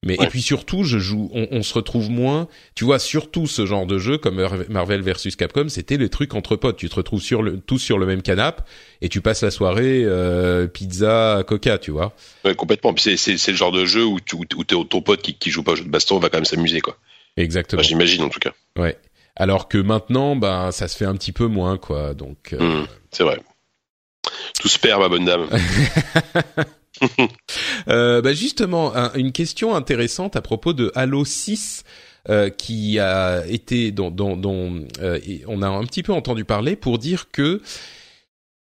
[0.08, 0.26] Mais Ouais.
[0.26, 2.48] et puis surtout, je joue, on, on se retrouve moins.
[2.76, 6.34] Tu vois, surtout ce genre de jeu comme Mar- Marvel versus Capcom, c'était les trucs
[6.34, 6.78] entre potes.
[6.78, 8.64] Tu te retrouves sur le, tous sur le même canapé
[9.02, 12.14] et tu passes la soirée euh, pizza, coca, tu vois.
[12.46, 12.96] Ouais, complètement.
[12.98, 15.62] C'est, c'est, c'est le genre de jeu où, tu, où ton pote qui, qui joue
[15.64, 16.98] pas au jeu de baston va quand même s'amuser, quoi.
[17.36, 17.82] Exactement.
[17.82, 18.54] Enfin, J'imagine en tout cas.
[18.78, 18.98] Ouais.
[19.36, 22.14] Alors que maintenant, ben, ça se fait un petit peu moins, quoi.
[22.16, 23.40] Donc, euh, Hmm, c'est vrai.
[24.60, 25.48] Tout se perd, ma bonne dame.
[27.90, 31.84] Euh, bah justement, un- une question intéressante à propos de Halo 6
[32.30, 34.14] euh, qui a été dont,
[35.02, 37.62] euh, on a un petit peu entendu parler pour dire que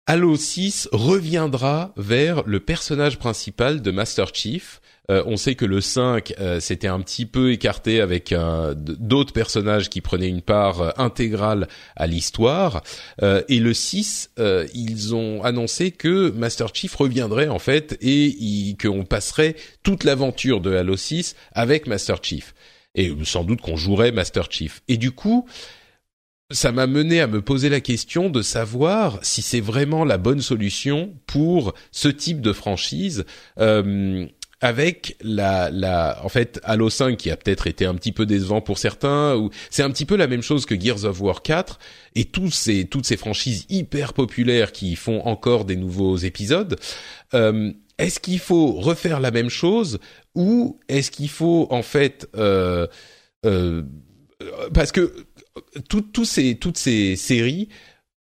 [0.10, 4.80] Halo 6 reviendra vers le personnage principal de Master Chief.
[5.12, 9.34] Euh, on sait que le 5 euh, s'était un petit peu écarté avec euh, d'autres
[9.34, 12.84] personnages qui prenaient une part euh, intégrale à l'histoire.
[13.22, 19.03] Et le 6, euh, ils ont annoncé que Master Chief reviendrait en fait et qu'on
[19.03, 22.53] passerait toute l'aventure de Halo 6 avec Master Chief.
[22.95, 24.82] Et sans doute qu'on jouerait Master Chief.
[24.88, 25.45] Et du coup,
[26.52, 30.41] ça m'a mené à me poser la question de savoir si c'est vraiment la bonne
[30.41, 33.26] solution pour ce type de franchise.
[33.60, 34.28] Euh,
[34.60, 38.60] avec la, la, en fait, Halo 5 qui a peut-être été un petit peu décevant
[38.60, 41.78] pour certains, ou c'est un petit peu la même chose que Gears of War 4
[42.16, 46.76] et tous ces, toutes ces franchises hyper populaires qui font encore des nouveaux épisodes.
[47.34, 50.00] Euh, est-ce qu'il faut refaire la même chose
[50.34, 52.88] ou est-ce qu'il faut en fait, euh,
[53.45, 53.84] euh,
[54.74, 55.26] parce que
[56.24, 57.70] ces, toutes ces séries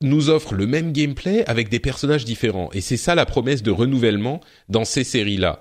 [0.01, 2.69] nous offrent le même gameplay avec des personnages différents.
[2.73, 5.59] Et c'est ça la promesse de renouvellement dans ces séries-là.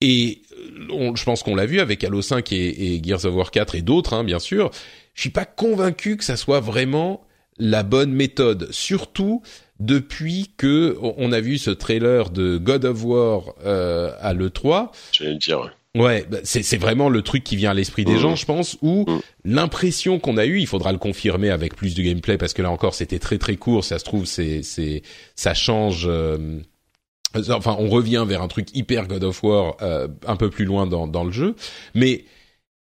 [0.00, 0.42] Et
[0.90, 3.82] euh, je pense qu'on l'a vu avec Halo 5 et, Gears of War 4 et
[3.82, 4.70] d'autres, hein, bien sûr.
[5.14, 7.24] Je suis pas convaincu que ça soit vraiment
[7.58, 9.42] la bonne méthode, surtout
[9.78, 14.90] depuis que on- a vu ce trailer de God of War euh, à l'E3.
[15.12, 15.76] J'allais le dire.
[15.94, 16.26] Ouais.
[16.30, 18.18] Bah, c'est c'est vraiment le truc qui vient à l'esprit des Mhm.
[18.18, 19.20] gens, je pense, où Mhm.
[19.44, 22.70] l'impression qu'on a eue, il faudra le confirmer avec plus de gameplay parce que là
[22.70, 25.02] encore c'était très très court, ça se trouve c'est c'est
[25.36, 26.04] ça change.
[26.06, 26.60] euh,
[27.50, 30.86] enfin, on revient vers un truc hyper God of War euh, un peu plus loin
[30.86, 31.54] dans dans le jeu,
[31.94, 32.24] mais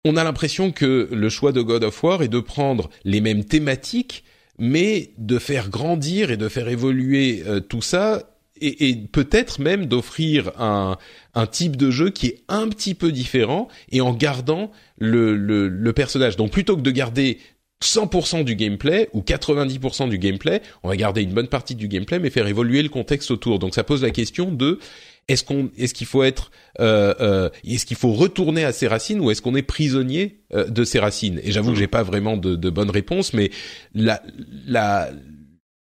[0.04, 3.46] on a l'impression que le choix de God of War est de prendre les mêmes
[3.46, 4.24] thématiques,
[4.58, 8.31] mais de faire grandir et de faire évoluer euh, tout ça,
[8.62, 10.98] et, et peut-être même d'offrir un,
[11.34, 15.68] un type de jeu qui est un petit peu différent, et en gardant le, le,
[15.68, 16.38] le personnage.
[16.38, 17.40] Donc plutôt que de garder
[17.84, 22.20] 100% du gameplay ou 90% du gameplay, on va garder une bonne partie du gameplay,
[22.20, 23.60] mais faire évoluer le contexte autour.
[23.60, 24.80] Donc ça pose la question de
[25.28, 29.20] est-ce qu'on est-ce qu'il faut être euh, euh, est-ce qu'il faut retourner à ses racines
[29.20, 31.40] ou est-ce qu'on est prisonnier euh, de ses racines?
[31.44, 33.52] Et j'avoue que j'ai pas vraiment de, de bonne réponse, mais
[33.94, 34.22] la
[34.68, 35.10] la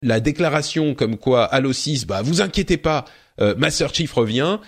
[0.03, 3.05] la déclaration comme quoi Halo 6, bah vous inquiétez pas,
[3.41, 4.59] euh, Master Chief revient.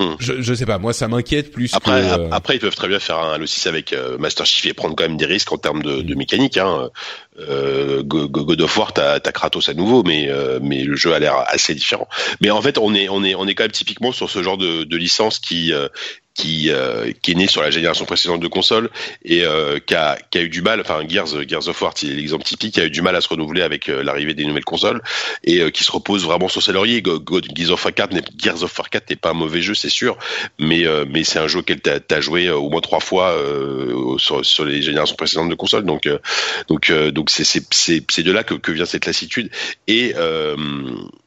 [0.00, 0.14] Hmm.
[0.18, 2.06] Je, je sais pas, moi ça m'inquiète plus Après, que.
[2.06, 4.66] euh, ap- après, ils peuvent très bien faire un Halo 6 avec euh, Master Chief
[4.66, 6.56] et prendre quand même des risques en termes de, de mécanique.
[6.58, 6.90] Hein.
[7.38, 10.28] Euh, Go- Go- God of War, t'as Kratos à nouveau, mais
[10.60, 12.08] mais le jeu a l'air assez différent.
[12.40, 14.58] Mais en fait, on est on est on est quand même typiquement sur ce genre
[14.58, 15.86] de, de licence qui euh,
[16.34, 18.90] qui euh, qui est né sur la génération précédente de consoles
[19.24, 20.80] et euh, qui a qui a eu du mal.
[20.80, 23.28] Enfin, Gears Gears of War, c'est l'exemple typique, qui a eu du mal à se
[23.28, 25.00] renouveler avec euh, l'arrivée des nouvelles consoles
[25.44, 27.02] et euh, qui se repose vraiment sur ses lauriers.
[27.04, 29.88] Gears of War 4 n'est Gears of War 4 n'est pas un mauvais jeu, c'est
[29.88, 30.18] sûr,
[30.58, 33.30] mais euh, mais c'est un jeu auquel t'as as joué euh, au moins trois fois
[33.30, 36.18] euh, sur, sur les générations précédentes de consoles donc euh,
[36.68, 39.50] donc euh, donc c'est c'est de là que, que vient cette lassitude
[39.86, 40.56] et euh,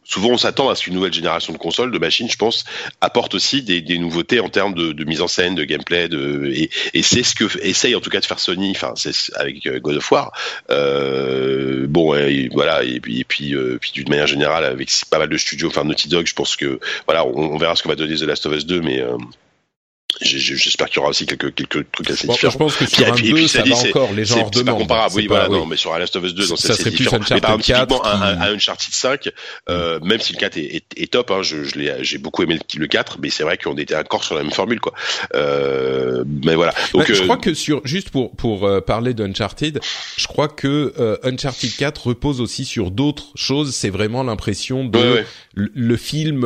[0.07, 2.63] souvent on s'attend à ce qu'une nouvelle génération de consoles de machines je pense
[3.01, 6.51] apporte aussi des, des nouveautés en termes de, de mise en scène de gameplay de
[6.53, 8.93] et, et c'est ce que essaye en tout cas de faire Sony enfin
[9.35, 10.31] avec euh, God of War.
[10.69, 15.19] Euh, bon et voilà et puis et puis euh, puis d'une manière générale avec pas
[15.19, 17.87] mal de studios enfin Naughty Dog je pense que voilà on, on verra ce que
[17.87, 19.17] va donner The Last of Us 2 mais euh,
[20.21, 22.51] J'espère qu'il y aura aussi quelques, quelques trucs assez bon, différents.
[22.53, 24.49] je pense que Puis, sur un puis- 2, puis, ça dit, va encore, les gens
[24.53, 25.57] c'est- pas comparable, oui, C'est voilà, pas- oui.
[25.59, 27.19] non, mais sur un Last of Us 2, non, Ça c'est plus différent.
[27.29, 29.29] Mais par exemple, Uncharted typiquement, 4 un, qui- un, un Uncharted 5,
[29.69, 32.41] euh, même si le 4 est, est, est top, hein, je, je l'ai, j'ai beaucoup
[32.41, 34.93] aimé le, le 4, mais c'est vrai qu'on était encore sur la même formule, quoi.
[35.35, 36.73] Euh, mais voilà.
[36.93, 39.79] Donc, Ouais, je euh, crois que sur juste pour pour euh, parler d'Uncharted,
[40.17, 43.75] je crois que euh, Uncharted 4 repose aussi sur d'autres choses.
[43.75, 45.25] C'est vraiment l'impression de ouais, ouais.
[45.53, 46.41] le, le film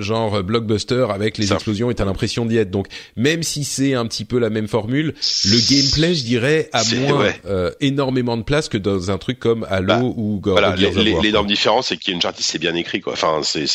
[0.00, 1.54] genre blockbuster avec les Ça.
[1.54, 2.70] explosions et t'as l'impression d'y être.
[2.70, 2.79] Donc
[3.16, 5.14] même si c'est un petit peu la même formule,
[5.44, 7.40] le gameplay, je dirais, a moins ouais.
[7.46, 11.46] euh, énormément de place que dans un truc comme Halo Bah, ou Go- Voilà, l'énorme
[11.46, 13.12] différence, c'est qu'Uncharted c'est bien écrit, quoi.
[13.14, 13.66] Enfin, c'est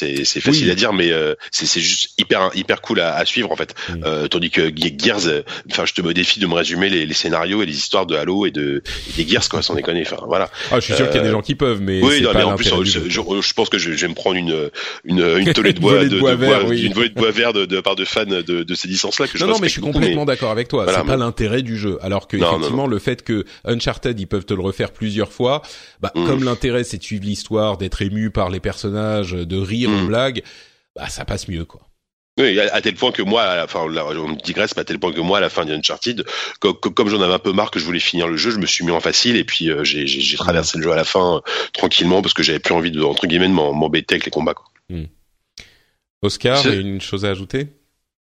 [0.42, 0.72] facile Oui.
[0.72, 3.74] à dire, mais euh, c'est c'est juste hyper hyper cool à, à suivre en fait.
[3.90, 3.94] Mm.
[4.06, 5.42] Euh, tandis que Ge- Gears, euh,
[5.72, 8.16] enfin, je te me défie de me résumer les, les scénarios et les histoires de
[8.16, 10.02] Halo et de et des Gears, quoi, sans déconner.
[10.02, 10.50] Enfin, voilà.
[10.72, 12.32] Ah, je suis sûr qu'il y a des euh, gens qui peuvent, mais Oui, non,
[12.32, 13.06] pas mais en plus, du je, jeu,
[13.42, 14.70] je, pense que je, je vais me prendre une
[15.04, 16.82] une une tollée de Une bois, volée de, de de bois vert, oui.
[16.84, 19.38] une volée de bois vert de, de part de fans de, de ces licences-là que
[19.38, 20.84] je non, non, mais je suis complètement d'accord avec toi.
[20.84, 21.98] Voilà, c'est pas l'intérêt du jeu.
[22.02, 25.32] Alors que Non, non, effectivement, le fait que Uncharted ils peuvent te le refaire plusieurs
[25.32, 25.62] fois,
[26.02, 26.26] bah Mm.
[26.26, 30.04] comme l'intérêt c'est de suivre l'histoire, d'être ému par les personnages, de rire Mm.
[30.04, 30.42] aux blagues,
[30.96, 31.82] bah ça passe mieux quoi.
[32.38, 34.84] Oui, à, à tel point que moi, à la fin, là, on digresse, mais à
[34.84, 36.26] tel point que moi, à la fin d'Uncharted,
[36.60, 38.58] co- co- comme, j'en avais un peu marre que je voulais finir le jeu, je
[38.58, 41.38] me suis mis en facile et puis euh, j'ai traversé le jeu à la fin
[41.38, 41.40] euh,
[41.72, 44.54] tranquillement parce que j'avais plus envie de entre guillemets de m'embêter avec les combats.
[44.54, 44.66] Quoi.
[46.22, 47.68] Oscar, Je- une chose à ajouter?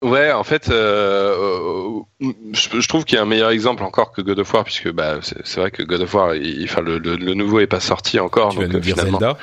[0.03, 4.11] Ouais, en fait, euh, euh, je, je trouve qu'il y a un meilleur exemple encore
[4.11, 6.81] que God of War, puisque bah, c'est c'est vrai que God of War, il, enfin,
[6.81, 8.49] le, le, le nouveau est pas sorti encore.
[8.51, 9.37] Tu vas donc, nous euh, dire finalement- Zelda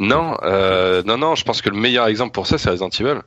[0.00, 1.34] Non, euh, non, non.
[1.36, 3.20] Je pense que le meilleur exemple pour ça, c'est Resident Evil.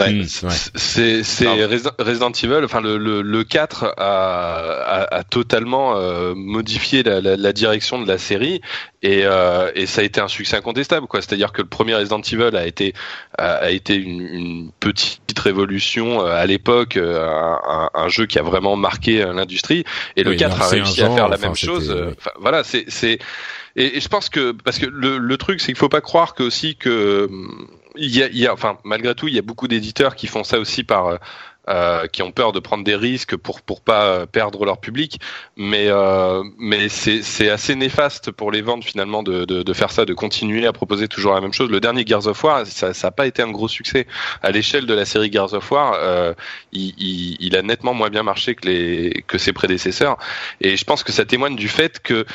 [0.00, 0.12] Ouais.
[0.12, 0.52] Hmm, C'est- ouais.
[0.74, 1.68] C'est c'est Pardon.
[1.68, 2.64] Resi- Resident Evil.
[2.64, 8.00] Enfin, le, le, le 4 a, a, a totalement euh, modifié la, la, la direction
[8.02, 8.60] de la série
[9.02, 11.06] et, euh, et ça a été un succès incontestable.
[11.06, 11.20] quoi.
[11.20, 12.94] C'est-à-dire que le premier Resident Evil a été
[13.38, 15.81] a, a été une, une petite révolution
[16.20, 19.84] euh, à l'époque, euh, un, un- jeu qui a vraiment marqué euh, l'industrie.
[20.16, 21.90] Et le Oui, 4 a réussi à faire la enfin, même chose.
[22.18, 23.18] Enfin, voilà, c'est c'est
[23.76, 26.34] et, et je pense que parce que le, le truc c'est qu'il faut pas croire
[26.34, 29.38] que aussi que hum, il y a, il y a enfin malgré tout il y
[29.38, 31.18] a beaucoup d'éditeurs qui font ça aussi par
[31.68, 35.20] euh, qui ont peur de prendre des risques pour pour pas perdre leur public.
[35.56, 39.90] Mais euh, mais c'est c'est assez néfaste pour les ventes finalement de, de de faire
[39.90, 41.70] ça de continuer à proposer toujours la même chose.
[41.70, 44.06] Le dernier Gears of War ça ça a pas été un gros succès.
[44.42, 46.34] À l'échelle de la série Gears of War euh,
[46.72, 50.16] il, il, il a nettement moins bien marché que les que ses prédécesseurs.
[50.60, 52.26] Et je pense que ça témoigne du fait que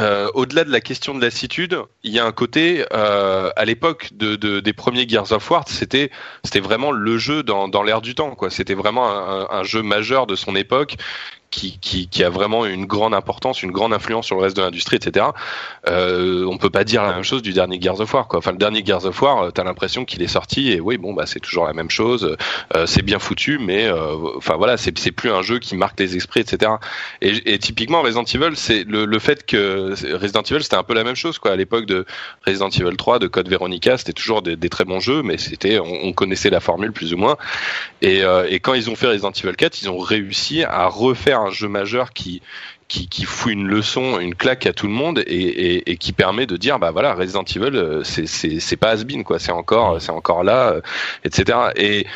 [0.00, 4.10] euh, au-delà de la question de lassitude, il y a un côté euh, à l'époque
[4.12, 6.10] de, de- des premiers Gears of War, c'était
[6.60, 8.50] vraiment le jeu dans, dans l'air du temps quoi.
[8.50, 9.08] C'était vraiment
[9.50, 10.96] un jeu majeur de son époque
[11.54, 15.26] qui, a vraiment une grande importance, une grande influence sur le reste de l'industrie, etc.
[15.88, 18.38] Euh, on peut pas dire la même chose du dernier Gears of War quoi.
[18.38, 21.12] Enfin le dernier Gears of War, euh, t'as l'impression qu'il est sorti et oui bon
[21.12, 22.36] bah c'est toujours la même chose.
[22.74, 26.16] Euh, c'est bien foutu mais euh, enfin voilà c'est plus un jeu qui marque les
[26.16, 26.72] esprits, etc.
[27.20, 31.04] Et, typiquement Resident Evil, c'est le, le fait que Resident Evil c'était un peu la
[31.04, 32.04] même chose quoi à l'époque de
[32.46, 36.04] Resident Evil 3, de Code Veronica, c'était toujours des, très bons jeux, mais c'était on,
[36.04, 37.36] on connaissait la formule plus ou moins.
[38.02, 41.43] Et, euh, et quand ils ont fait Resident Evil 4, ils ont réussi à refaire
[41.44, 42.42] un jeu majeur qui
[42.88, 46.12] qui, qui fout une leçon, une claque à tout le monde et, et, et qui
[46.12, 50.12] permet de dire bah voilà Resident Evil euh, c'est pas has quoi, c'est encore c'est
[50.12, 50.80] encore là, euh,
[51.24, 51.58] etc.
[51.76, 52.06] Et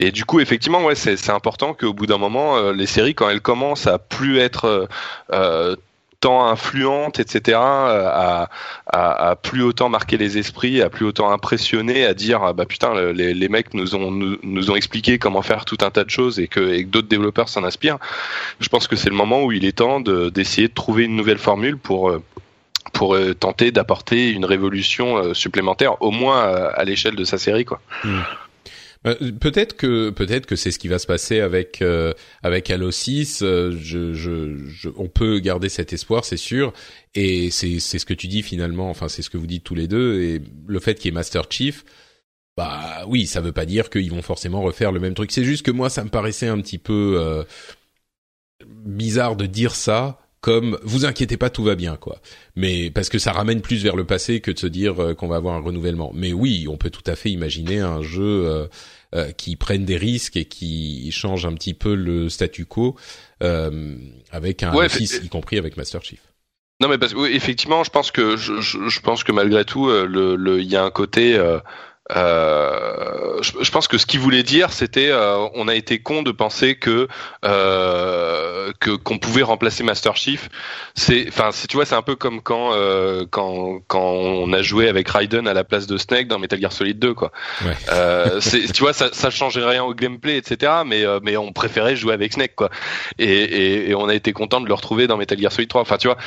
[0.00, 3.14] et du coup, effectivement, ouais, c'est c'est important qu'au bout d'un moment, euh, les séries,
[3.14, 4.88] quand elles commencent à plus être
[5.32, 5.76] euh,
[6.24, 8.46] tant influentes, etc., euh,
[8.86, 12.94] à, plus autant marquer les esprits, à plus autant impressionner, à dire ah bah putain,
[12.94, 16.40] le- les, mecs nous ont nous, ont expliqué comment faire tout un tas de choses
[16.40, 17.98] et que, d'autres développeurs s'en inspirent.
[18.58, 21.14] Je pense que c'est le moment où il est temps de- d'essayer de, trouver une
[21.16, 22.22] nouvelle formule pour euh,
[22.94, 27.80] pour euh, tenter d'apporter une révolution supplémentaire, au moins à l'échelle de sa série, quoi.
[28.06, 28.20] Euh,
[29.04, 33.42] peut-être que peut-être que c'est ce qui va se passer avec euh, avec Halo 6.
[33.42, 36.72] euh, je, je, je, on peut garder cet espoir, c'est sûr.
[37.14, 38.88] Et c'est c'est ce que tu dis finalement.
[38.88, 40.22] Enfin, c'est ce que vous dites tous les deux.
[40.22, 41.84] Et le fait qu'il y ait Master Chief,
[42.56, 45.32] bah oui, ça veut pas dire qu'ils vont forcément refaire le même truc.
[45.32, 47.44] C'est juste que moi, ça me paraissait un petit peu euh,
[48.66, 50.20] bizarre de dire ça.
[50.44, 52.20] Comme vous inquiétez pas, tout va bien quoi.
[52.54, 55.26] Mais parce que ça ramène plus vers le passé que de se dire euh, qu'on
[55.26, 56.12] va avoir un renouvellement.
[56.14, 58.66] Mais oui, on peut tout à fait imaginer un jeu euh,
[59.14, 62.94] euh, qui prenne des risques et qui change un petit peu le statu quo
[63.42, 63.96] euh,
[64.30, 66.20] avec un Ouais, office, fait- y compris avec Master Chief.
[66.82, 69.64] Non mais parce que oui, effectivement, je pense que je, je, je pense que malgré
[69.64, 71.38] tout, euh, le le il y a un côté.
[72.12, 76.22] Euh, je, je pense que ce qu'il voulait dire, c'était euh, on a été con
[76.22, 77.08] de penser que
[77.46, 80.50] euh, que qu'on pouvait remplacer Master Chief.
[80.94, 84.60] C'est enfin c'est tu vois c'est un peu comme quand euh, quand quand on a
[84.60, 87.32] joué avec Raiden à la place de Snake dans Metal Gear Solid 2 quoi.
[87.64, 87.74] Ouais.
[87.90, 90.72] Euh, tu vois ça ça changeait rien au gameplay etc.
[90.84, 92.68] Mais euh, mais on préférait jouer avec Snake quoi.
[93.18, 95.80] Et, et, et on a été content de le retrouver dans Metal Gear Solid 3.
[95.80, 96.18] Enfin tu vois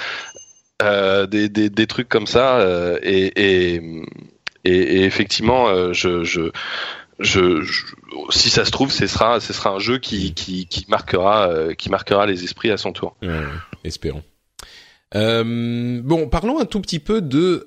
[0.83, 3.31] euh, des, des, des trucs comme ça euh, et,
[3.75, 3.81] et,
[4.67, 5.93] et, effectivement euh,
[8.29, 9.07] si ça se trouve ce
[9.53, 13.15] sera un jeu euh, qui marquera les esprits à son tour
[13.83, 14.23] espérons.
[15.15, 17.65] Euh, bon, parlons un tout petit peu de.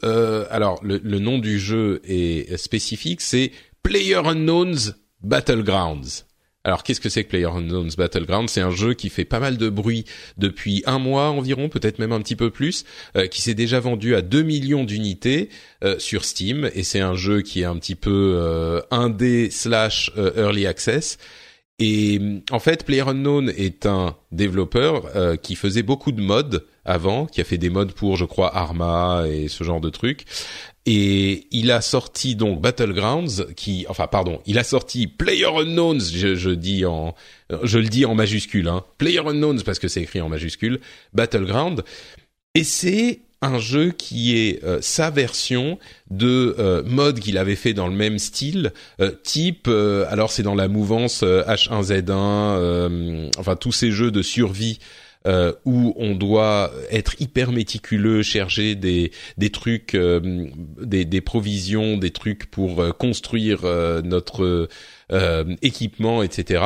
[0.50, 3.50] alors, le, le nom du jeu est spécifique, c'est
[3.82, 6.26] Player Unknowns Battlegrounds.
[6.62, 9.56] Alors, qu'est-ce que c'est que Player Unknowns Battlegrounds C'est un jeu qui fait pas mal
[9.56, 10.04] de bruit
[10.36, 12.84] depuis un mois environ, peut-être même un petit peu plus,
[13.16, 15.48] euh, qui s'est déjà vendu à 2 millions d'unités
[15.84, 20.12] euh, sur Steam, et c'est un jeu qui est un petit peu euh, indé slash
[20.18, 21.16] euh, early access.
[21.82, 22.20] Et
[22.50, 27.44] en fait, PlayerUnknown est un développeur euh, qui faisait beaucoup de mods avant, qui a
[27.44, 30.26] fait des mods pour, je crois, Arma et ce genre de trucs.
[30.84, 36.50] Et il a sorti donc Battlegrounds, qui, enfin, pardon, il a sorti PlayerUnknowns, je, je
[36.50, 37.14] dis en,
[37.62, 40.80] je le dis en majuscule, hein, PlayerUnknowns parce que c'est écrit en majuscule,
[41.14, 41.82] Battleground.
[42.54, 45.78] Et c'est un jeu qui est euh, sa version
[46.10, 50.54] de euh, mode qu'il avait fait dans le même style, euh, type alors c'est dans
[50.54, 54.78] la mouvance H1Z1, enfin tous ces jeux de survie
[55.66, 62.50] où on doit être hyper méticuleux, chercher des des trucs, des, des provisions, des trucs
[62.50, 63.60] pour construire
[64.02, 64.68] notre
[65.62, 66.64] équipement, etc.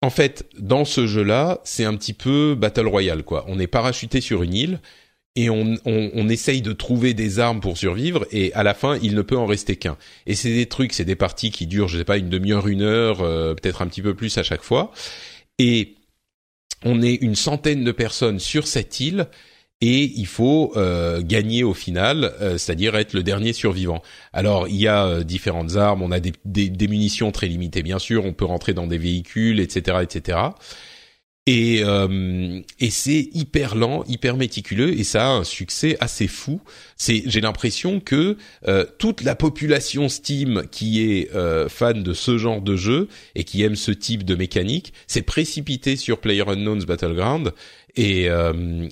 [0.00, 3.44] En fait, dans ce jeu-là, c'est un petit peu battle royale, quoi.
[3.48, 4.80] On est parachuté sur une île
[5.38, 8.98] et on, on, on, essaye de trouver des armes pour survivre et à la fin
[9.00, 9.96] il ne peut en rester qu'un.
[10.26, 12.82] Et c'est des trucs, c'est des parties qui durent, je sais pas, une demi-heure, une
[12.82, 14.90] heure, euh, peut-être un petit peu plus à chaque fois.
[15.60, 15.94] Et
[16.84, 19.28] on est une centaine de personnes sur cette île
[19.80, 24.02] et il faut euh, gagner au final, euh, c'est-à-dire être le dernier survivant.
[24.32, 28.00] Alors il y a différentes armes, on a des, des, des, munitions très limitées bien
[28.00, 30.38] sûr, on peut rentrer dans des véhicules, etc., etc.
[31.50, 36.60] Et, euh, et c'est hyper lent, hyper méticuleux, et ça a un succès assez fou.
[36.98, 42.36] C'est, j'ai l'impression que euh, toute la population Steam qui est euh, fan de ce
[42.36, 47.54] genre de jeu et qui aime ce type de mécanique, s'est précipité sur PlayerUnknown's Battleground
[47.96, 48.28] et,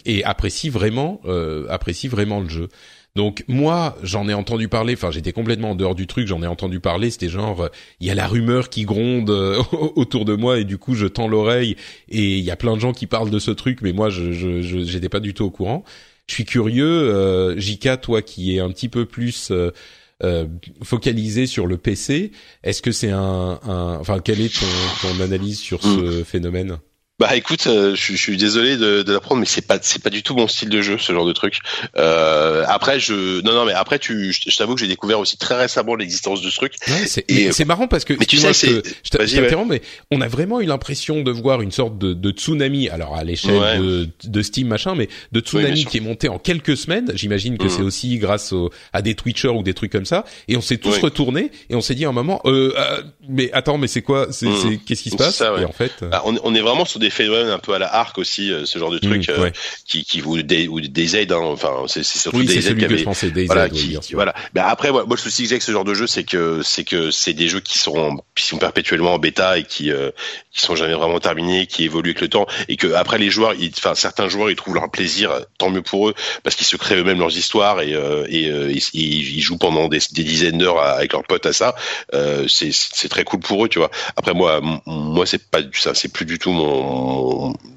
[0.05, 1.21] et apprécie vraiment,
[1.69, 2.69] apprécie vraiment le jeu.
[3.17, 4.93] Donc moi, j'en ai entendu parler.
[4.93, 6.29] Enfin, j'étais complètement en dehors du truc.
[6.29, 7.11] J'en ai entendu parler.
[7.11, 7.69] C'était genre, euh,
[7.99, 9.61] il y a la rumeur qui gronde euh,
[9.97, 11.77] autour de moi et du coup, je tends l'oreille
[12.11, 14.61] et il y a plein de gens qui parlent de ce truc, mais moi, je,
[14.61, 15.83] j'étais pas du tout au courant.
[16.27, 20.47] Je suis curieux, euh, Jika, toi qui es un petit peu plus euh,
[20.83, 22.33] focalisé sur le PC,
[22.65, 24.67] est-ce que c'est un, un, enfin, quelle est ton,
[25.09, 26.77] ton analyse sur ce phénomène?
[27.19, 30.11] Bah écoute, euh, je, je, suis désolé de, de l'apprendre, mais c'est pas c'est pas
[30.11, 31.61] du tout mon style de jeu ce genre de truc.
[31.97, 35.55] Euh, après je non non mais après tu je, t'avoue que j'ai découvert aussi très
[35.55, 36.75] récemment l'existence de ce truc.
[36.87, 39.81] Ouais, c'est c'est marrant parce que mais tu sais c'est je t'interromps mais
[40.11, 43.81] on a vraiment eu l'impression de voir une sorte de, de tsunami alors à l'échelle
[43.81, 47.11] de, de, Steam machin mais de tsunami qui est monté en quelques semaines.
[47.15, 47.71] J'imagine que mmh.
[47.71, 50.77] c'est aussi grâce au, à des Twitchers ou des trucs comme ça et on s'est
[50.77, 54.03] tous retournés et on s'est dit à un moment euh, euh, mais attends mais c'est
[54.03, 54.29] quoi?
[54.33, 54.81] C'est mmh.
[54.87, 55.37] qu'est-ce qui se passe?
[55.37, 57.73] ça, et en fait bah, on, on est vraiment sur des des phénomènes un peu
[57.73, 59.51] à la arc aussi, euh, ce genre de truc mmh, euh,
[59.87, 61.33] qui, qui vous des, ou des aides.
[61.33, 64.35] Hein, enfin, c'est surtout oui, des aides qui avaient, pensais, voilà, qui, voilà.
[64.55, 66.61] Mais après, moi, moi, le souci que j'ai avec ce genre de jeu, c'est que
[66.63, 70.11] c'est que c'est des jeux qui sont qui sont perpétuellement en bêta et qui euh,
[70.53, 73.55] qui sont jamais vraiment terminés, qui évoluent avec le temps, et que après les joueurs,
[73.79, 76.97] enfin certains joueurs, ils trouvent leur plaisir, tant mieux pour eux, parce qu'ils se créent
[76.97, 77.95] eux-mêmes leurs histoires et
[78.29, 81.75] et ils, ils, jouent pendant des, des dizaines d'heures avec leurs potes à ça.
[82.15, 83.91] Euh, c'est c'est très cool pour eux, tu vois.
[84.17, 86.96] Après moi, moi c'est pas ça, c'est plus du tout mon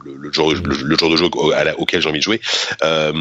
[0.05, 1.29] le, le, genre, le, genre de jeu
[1.77, 2.41] auquel j'ai envie de jouer.
[2.83, 3.13] Euh,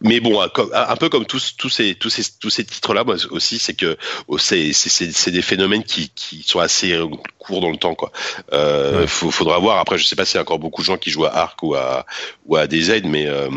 [0.00, 3.58] mais bon, un peu comme tous, tous ces, tous ces, tous ces titres-là, moi aussi,
[3.58, 3.96] c'est que
[4.28, 6.98] oh, c'est, c'est, c'est des phénomènes qui, qui sont assez
[7.38, 8.12] courts dans le temps, quoi.
[8.52, 9.78] Euh, faudra voir.
[9.78, 11.62] Après, je sais pas s'il y a encore beaucoup de gens qui jouent à Arc
[11.62, 12.06] ou à,
[12.46, 13.48] ou à DZ, mais euh,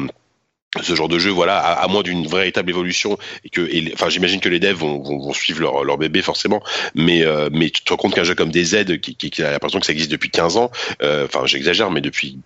[0.81, 4.47] ce genre de jeu, voilà, à, moins d'une véritable évolution et que, enfin, j'imagine que
[4.47, 6.63] les devs vont, suivre leur, leur, bébé forcément,
[6.95, 9.51] mais euh, mais tu te rends compte qu'un jeu comme DZ, qui, qui, qui a
[9.51, 10.71] l'impression que ça existe depuis 15 ans,
[11.01, 12.39] euh, enfin, j'exagère, mais depuis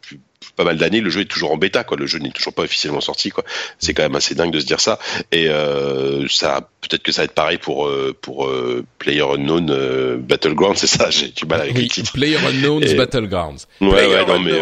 [0.56, 1.98] pas mal d'années, le jeu est toujours en bêta, quoi.
[1.98, 3.44] Le jeu n'est toujours pas officiellement sorti, quoi.
[3.80, 5.00] C'est quand même assez dingue de se dire ça.
[5.32, 9.70] Et euh, ça, peut-être que ça va être pareil pour euh, pour euh, Player Unknown
[9.70, 11.10] euh, Battlegrounds, c'est ça.
[11.10, 12.12] J'ai du mal avec oui, le titre.
[12.14, 13.68] Player Unknown's Battlegrounds.
[13.82, 14.54] Ouais, Player ouais, non, mais,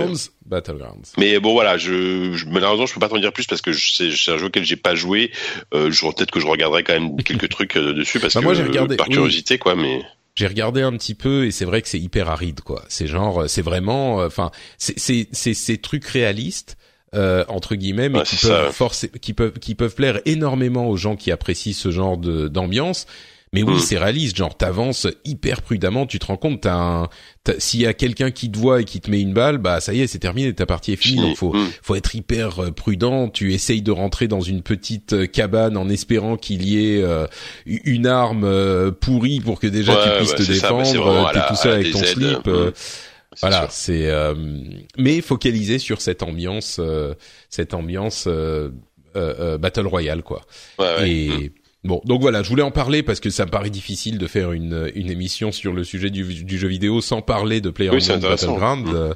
[0.45, 1.13] Battlegrounds.
[1.17, 4.31] Mais bon voilà, je, je malheureusement je peux pas t'en dire plus parce que c'est
[4.31, 5.31] un jeu auquel j'ai pas joué.
[5.73, 8.63] Euh, peut-être que je regarderai quand même quelques trucs dessus parce bah, que moi, j'ai
[8.63, 9.75] regardé, par curiosité quoi.
[9.75, 10.01] Mais
[10.35, 12.83] j'ai regardé un petit peu et c'est vrai que c'est hyper aride quoi.
[12.89, 16.77] C'est genre, c'est vraiment, enfin, c'est c'est c'est ces trucs réalistes.
[17.15, 20.97] Euh, entre guillemets, mais ouais, qui peuvent forcer, qui peuvent, qui peuvent plaire énormément aux
[20.97, 23.05] gens qui apprécient ce genre de d'ambiance.
[23.53, 23.79] Mais oui, Mm.
[23.79, 24.35] c'est réaliste.
[24.35, 26.05] Genre, t'avances hyper prudemment.
[26.07, 27.07] Tu te rends compte, t'as un,
[27.43, 29.79] t'as- s'il y a quelqu'un qui te voit et qui te met une balle, bah
[29.79, 30.51] ça y est, c'est terminé.
[30.53, 31.17] Ta partie est finie.
[31.17, 31.27] Fini.
[31.29, 31.67] Donc faut, Mm.
[31.83, 33.29] faut être hyper euh, prudent.
[33.29, 37.27] Tu essayes de rentrer dans une petite euh, cabane en espérant qu'il y ait euh,
[37.65, 41.31] une arme euh, pourrie pour que déjà Ouais, tu puisses ouais, te défendre.
[41.31, 42.47] T'es tout seul avec ton DZ, slip.
[42.47, 42.71] euh, euh,
[43.41, 44.33] voilà, c'est euh,
[44.97, 47.13] mais focalisé sur cette ambiance, euh,
[47.49, 48.69] cette ambiance euh,
[49.59, 50.41] battle royale quoi.
[50.79, 51.09] Ouais, ouais.
[51.11, 51.51] Et.
[51.83, 54.51] Bon, donc voilà, je voulais en parler parce que ça me paraît difficile de faire
[54.51, 58.05] une une émission sur le sujet du, du jeu vidéo sans parler de Oui, PlayerUnknown's
[58.05, 58.57] c'est intéressant.
[58.57, 58.87] Battleground.
[58.95, 59.13] Euh,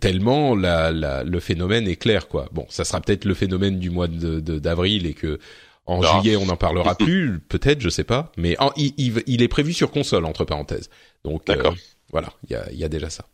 [0.00, 2.48] tellement la, la, le phénomène est clair quoi.
[2.52, 5.38] Bon, ça sera peut-être le phénomène du mois de de- d'avril et que
[5.86, 6.20] en verra.
[6.20, 8.30] juillet on n'en parlera plus, peut-être, je sais pas.
[8.36, 10.88] Mais en- il, il, il est prévu sur console entre parenthèses.
[11.24, 11.70] Donc euh,
[12.12, 13.24] voilà, il y a, il y a déjà ça.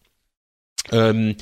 [0.95, 1.35] Euh,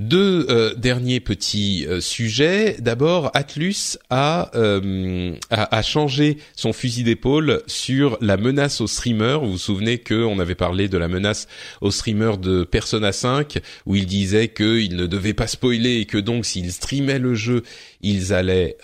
[0.00, 2.76] Deux euh, derniers petits euh, sujets.
[2.78, 9.40] D'abord, Atlus a, euh, a, changé son fusil d'épaule sur la menace aux streamers.
[9.40, 11.48] Vous vous souvenez qu'on avait parlé de la menace
[11.80, 16.18] aux streamers de Persona 5, où il disait qu'ils ne devaient pas spoiler et que
[16.18, 17.64] donc s'ils streamaient le jeu,
[18.00, 18.76] ils allaient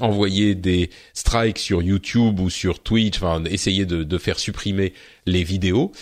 [0.00, 4.94] envoyer des strikes sur YouTube ou sur Twitch, enfin essayer de, de faire supprimer
[5.26, 5.92] les vidéos.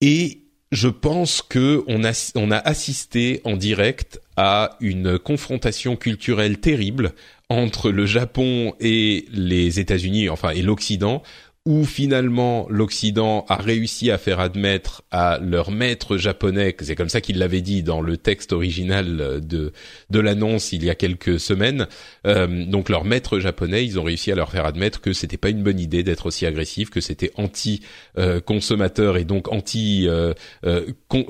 [0.00, 6.58] Et je pense que on a, on a assisté en direct à une confrontation culturelle
[6.58, 7.14] terrible
[7.48, 11.22] entre le Japon et les États-Unis, enfin et l'Occident,
[11.68, 17.20] où finalement l'Occident a réussi à faire admettre à leur maître japonais, c'est comme ça
[17.20, 19.72] qu'il l'avait dit dans le texte original de
[20.08, 21.86] de l'annonce il y a quelques semaines.
[22.26, 25.50] Euh, donc leur maître japonais, ils ont réussi à leur faire admettre que c'était pas
[25.50, 27.82] une bonne idée d'être aussi agressif, que c'était anti
[28.16, 30.32] euh, consommateur et donc anti euh,
[30.64, 30.86] euh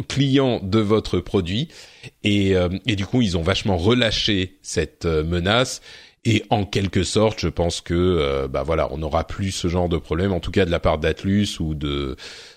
[0.09, 1.67] client de votre produit.
[2.23, 5.81] Et, euh, et du coup, ils ont vachement relâché cette menace
[6.29, 9.89] et en quelque sorte, je pense que euh, bah voilà, on n'aura plus ce genre
[9.89, 12.17] de problème, en tout cas de la part d'Atlus ou de,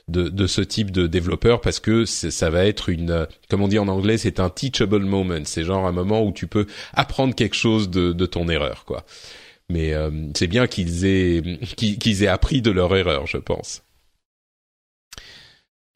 [0.09, 3.79] de, de ce type de développeur, parce que ça va être une, comme on dit
[3.79, 5.39] en anglais, c'est un teachable moment.
[5.45, 9.05] C'est genre un moment où tu peux apprendre quelque chose de, de ton erreur, quoi.
[9.69, 11.41] Mais euh, c'est bien qu'ils aient
[11.77, 13.83] qu'ils aient appris de leur erreur, je pense.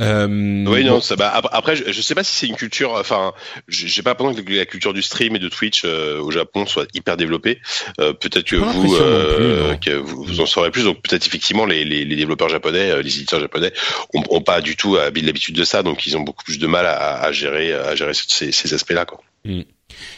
[0.01, 3.31] Euh, oui, non, ça, bah, après, je, je sais pas si c'est une culture, enfin,
[3.69, 6.85] j'ai pas l'impression que la culture du stream et de Twitch euh, au Japon soit
[6.93, 7.61] hyper développée.
[8.01, 10.83] Euh, peut-être que vous, euh, que vous, vous, en saurez plus.
[10.83, 13.71] Donc peut-être effectivement les, les, les, développeurs japonais, euh, les éditeurs japonais,
[14.13, 16.85] ont, ont pas du tout l'habitude de ça, donc ils ont beaucoup plus de mal
[16.85, 19.21] à, à gérer, à gérer ces, ces aspects-là, quoi.
[19.45, 19.61] Mm.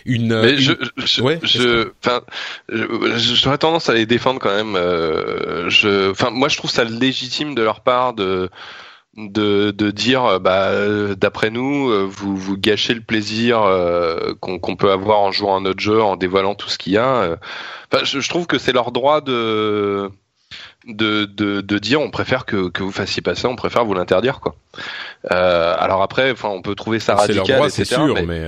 [0.06, 2.22] Une, Mais je, je, ouais, je, enfin,
[2.70, 4.74] j'aurais tendance à les défendre quand même.
[5.70, 8.50] je, enfin, moi, je trouve ça légitime de leur part de
[9.18, 10.72] de, de dire euh, bah
[11.16, 15.60] d'après nous euh, vous vous gâchez le plaisir euh, qu'on peut avoir en jouant à
[15.60, 17.38] notre jeu en dévoilant tout ce qu'il y a
[17.92, 20.12] enfin, je, je, trouve que c'est leur droit de
[20.86, 23.96] de, de, de dire on préfère que, que vous fassiez pas ça on préfère vous
[23.96, 24.56] l'interdire quoi.
[25.32, 28.46] Euh, alors après enfin on peut trouver ça radical leur droit, etc sûr, mais, mais,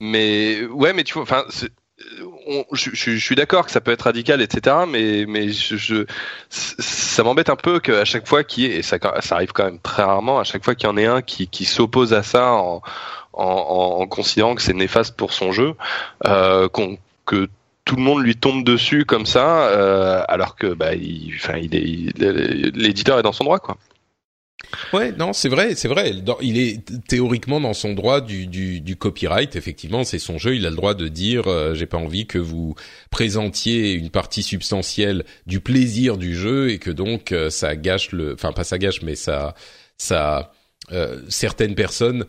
[0.00, 1.44] mais ouais mais tu vois enfin
[2.72, 4.76] je, suis d'accord que ça peut être radical, etc.
[4.88, 5.26] Mais,
[6.50, 8.98] ça m'embête un peu qu'à chaque fois qu'il y et ça,
[9.30, 12.12] arrive quand même très rarement, à chaque fois qu'il y en ait un qui, s'oppose
[12.14, 12.52] à ça
[13.32, 15.74] en, considérant que c'est néfaste pour son jeu,
[16.26, 16.68] euh,
[17.26, 17.48] que
[17.84, 20.90] tout le monde lui tombe dessus comme ça, euh, alors que bah,
[21.36, 23.78] enfin, il est, l'éditeur est dans son droit, quoi.
[24.92, 26.12] Ouais, non, c'est vrai, c'est vrai.
[26.42, 29.56] Il est théoriquement dans son droit du, du, copyright.
[29.56, 30.56] Effectivement, c'est son jeu.
[30.56, 32.74] Il a le droit de dire euh, j'ai pas envie que vous
[33.10, 38.34] présentiez une partie substantielle du plaisir du jeu et que donc euh, ça gâche le,
[38.34, 39.54] enfin pas ça gâche, mais ça,
[39.96, 40.52] ça
[40.92, 42.26] euh, certaines personnes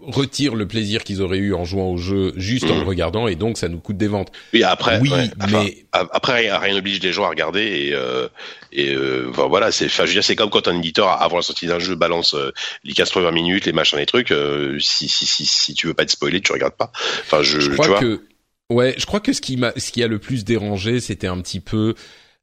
[0.00, 2.88] retirent le plaisir qu'ils auraient eu en jouant au jeu juste en le mmh.
[2.88, 4.32] regardant et donc ça nous coûte des ventes.
[4.54, 8.28] Oui, après, oui, ouais, enfin, mais après rien n'oblige les gens à regarder et euh,
[8.72, 11.36] et euh, enfin, voilà, c'est enfin, je veux dire c'est comme quand un éditeur avant
[11.36, 12.52] la sortie d'un jeu balance euh,
[12.84, 16.04] les 80 minutes, les machins les trucs euh, si, si si si tu veux pas
[16.04, 16.90] être spoilé, tu regardes pas.
[17.20, 18.00] Enfin, je, je crois tu vois.
[18.00, 18.22] que
[18.70, 21.40] ouais, je crois que ce qui m'a ce qui a le plus dérangé, c'était un
[21.42, 21.94] petit peu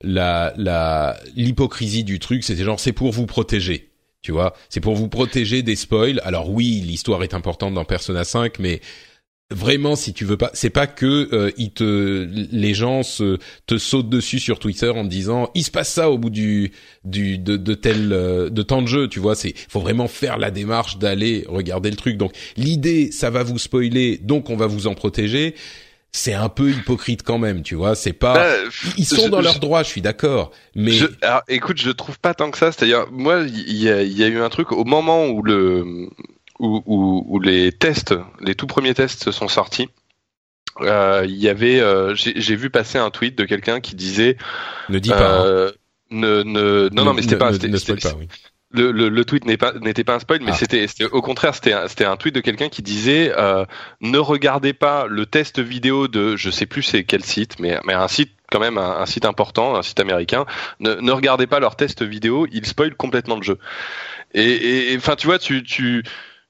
[0.01, 3.94] la la l'hypocrisie du truc, c'était genre c'est pour vous protéger
[4.25, 6.19] tu vois, c'est pour vous protéger des spoils.
[6.25, 8.81] Alors oui, l'histoire est importante dans Persona 5, mais
[9.51, 13.37] vraiment si tu veux pas c'est pas que euh, ils te les gens se
[13.67, 16.71] te sautent dessus sur Twitter en te disant il se passe ça au bout du
[17.03, 20.39] du de, de tel euh, de temps de jeu tu vois c'est faut vraiment faire
[20.39, 24.65] la démarche d'aller regarder le truc donc l'idée ça va vous spoiler donc on va
[24.65, 25.53] vous en protéger
[26.15, 27.93] c'est un peu hypocrite quand même, tu vois.
[27.93, 30.51] C'est pas, bah, ils sont je, dans leur droit, je suis d'accord.
[30.73, 32.71] Mais je, alors, écoute, je trouve pas tant que ça.
[32.71, 36.07] C'est-à-dire, moi, il y a, y a, eu un truc au moment où le,
[36.59, 39.89] où, où, où les tests, les tout premiers tests sont sortis.
[40.81, 44.37] Euh, il y avait, euh, j'ai vu passer un tweet de quelqu'un qui disait,
[44.87, 45.41] ne dis pas.
[45.41, 45.45] Hein.
[45.45, 45.71] Euh,
[46.11, 48.29] ne, ne, non, non, mais c'était pas, ne, ne pas, oui
[48.75, 50.55] le, le, le, tweet pas n'était pas un spoil, mais ah.
[50.55, 53.65] c'était au contraire c'était un, tweet de quelqu'un qui disait euh,
[54.01, 57.93] ne regardez pas le test vidéo de je sais plus c'est quel site, mais mais
[57.93, 60.45] un site quand même un, un site important, un site américain.
[60.79, 63.57] Ne, ne, regardez pas leur test vidéo, ils spoilent complètement le jeu.
[64.33, 66.03] Et enfin tu vois tu tu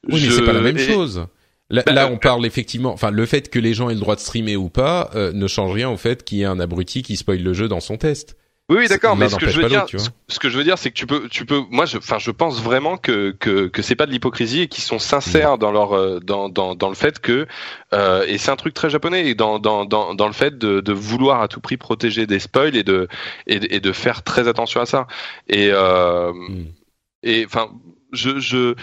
[0.07, 1.27] oui je, mais c'est pas la même et, chose.
[1.69, 4.15] Là, bah, là, on parle effectivement, enfin, le fait que les gens aient le droit
[4.15, 7.01] de streamer ou pas euh, ne change rien au fait qu'il y ait un abruti
[7.01, 8.37] qui spoil le jeu dans son test.
[8.67, 9.85] Oui, oui d'accord, mais ce que je veux dire,
[10.27, 12.31] ce que je veux dire, c'est que tu peux, tu peux, moi, je, enfin, je
[12.31, 15.95] pense vraiment que que que c'est pas de l'hypocrisie et qu'ils sont sincères dans leur
[15.95, 17.45] euh, dans dans dans le fait que
[17.93, 20.79] euh, et c'est un truc très japonais et dans dans dans dans le fait de
[20.79, 23.07] de vouloir à tout prix protéger des spoils et de
[23.45, 25.05] et, et de faire très attention à ça.
[25.47, 26.65] Et euh, mmh.
[27.21, 27.69] et enfin,
[28.13, 28.73] je je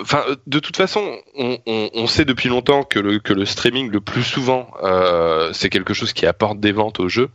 [0.00, 5.50] enfin, de toute façon, on, sait depuis longtemps que le, streaming, le plus souvent, euh,
[5.52, 7.30] c'est quelque chose qui apporte des ventes au jeu.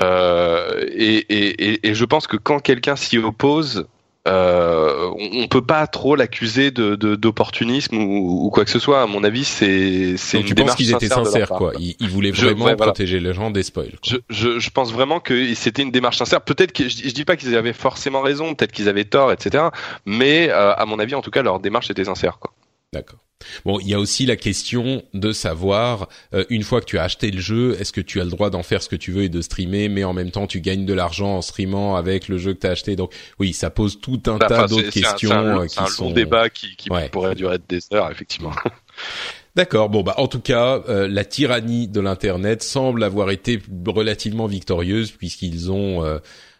[0.00, 3.86] Euh, et, je pense que quand quelqu'un s'y oppose,
[4.28, 9.02] euh, on, peut pas trop l'accuser de, d'opportunisme ou, ou, quoi que ce soit.
[9.02, 11.72] À mon avis, c'est c'est une tu penses qu'ils étaient sincères, quoi.
[11.78, 13.98] Ils, ils, voulaient vraiment protéger les gens des spoils.
[14.04, 16.42] Je, je, je, pense vraiment que c'était une démarche sincère.
[16.42, 19.64] Peut-être que je, je dis pas qu'ils avaient forcément raison, peut-être qu'ils avaient tort, etc.
[20.04, 22.52] Mais euh, à mon avis, en tout cas, leur démarche était sincère, quoi.
[22.92, 23.18] D'accord.
[23.64, 27.04] Bon, il y a aussi la question de savoir, euh, une fois que tu as
[27.04, 29.22] acheté le jeu, est-ce que tu as le droit d'en faire ce que tu veux
[29.22, 32.38] et de streamer, mais en même temps tu gagnes de l'argent en streamant avec le
[32.38, 32.96] jeu que tu as acheté.
[32.96, 36.06] Donc oui, ça pose tout un tas d'autres questions un, euh, qui un sont...
[36.06, 37.08] long débat qui, qui ouais.
[37.08, 38.52] pourrait durer des heures, effectivement.
[39.58, 39.88] D'accord.
[39.88, 45.10] Bon bah en tout cas, euh, la tyrannie de l'internet semble avoir été relativement victorieuse
[45.10, 46.18] puisqu'ils ont euh,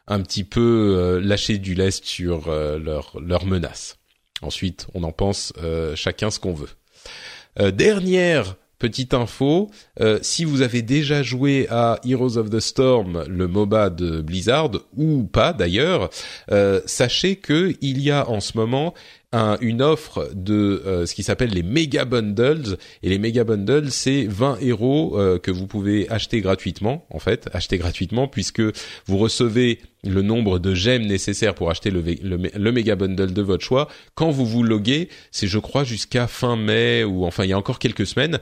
[0.09, 3.99] un petit peu euh, lâché du lest sur leurs leur menaces.
[4.43, 6.71] Ensuite, on en pense euh, chacun ce qu'on veut.
[7.61, 9.71] Euh, dernière petite info,
[10.01, 14.71] euh, si vous avez déjà joué à Heroes of the Storm, le MOBA de Blizzard,
[14.97, 16.11] ou pas d'ailleurs,
[16.87, 18.95] sachez que il y a en ce moment
[19.33, 22.79] un, une offre de euh, ce qui s'appelle les méga bundles.
[23.03, 27.49] Et les méga bundles c'est 20 héros euh, que vous pouvez acheter gratuitement en fait
[27.53, 28.63] acheter gratuitement puisque
[29.07, 33.43] vous recevez le nombre de gemmes nécessaires pour acheter le, le, le méga bundle de
[33.43, 33.89] votre choix.
[34.15, 37.59] Quand vous vous loguez c'est je crois jusqu'à fin mai ou enfin il y a
[37.59, 38.39] encore quelques semaines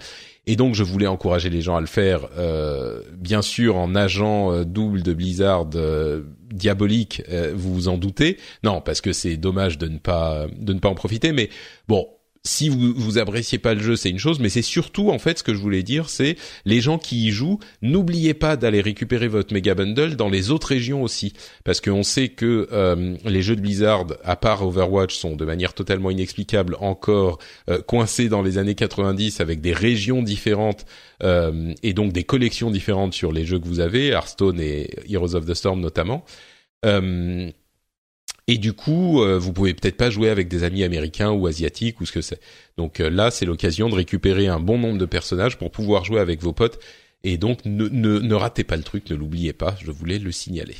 [0.47, 4.52] et donc je voulais encourager les gens à le faire, euh, bien sûr en agent
[4.52, 7.23] euh, double de Blizzard euh, diabolique,
[7.55, 8.39] vous vous en doutez.
[8.62, 11.32] Non, parce que c'est dommage de ne pas de ne pas en profiter.
[11.32, 11.51] Mais
[11.89, 12.06] bon,
[12.47, 15.39] si vous vous appréciez pas le jeu, c'est une chose, mais c'est surtout en fait
[15.39, 19.28] ce que je voulais dire, c'est les gens qui y jouent, n'oubliez pas d'aller récupérer
[19.28, 21.32] votre méga bundle dans les autres régions aussi,
[21.64, 25.74] parce qu'on sait que euh, les jeux de Blizzard, à part Overwatch, sont de manière
[25.74, 30.86] totalement inexplicable encore euh, coincés dans les années 90 avec des régions différentes
[31.23, 35.35] euh, et donc des collections différentes sur les jeux que vous avez, Hearthstone et Heroes
[35.35, 36.24] of the Storm notamment.
[36.85, 37.51] Euh,
[38.48, 42.01] et du coup, euh, vous pouvez peut-être pas jouer avec des amis américains ou asiatiques
[42.01, 42.40] ou ce que c'est.
[42.77, 46.20] Donc euh, là, c'est l'occasion de récupérer un bon nombre de personnages pour pouvoir jouer
[46.20, 46.78] avec vos potes.
[47.24, 50.77] Et donc, ne, ratez pas le truc, ne l'oubliez pas, je voulais le signaler.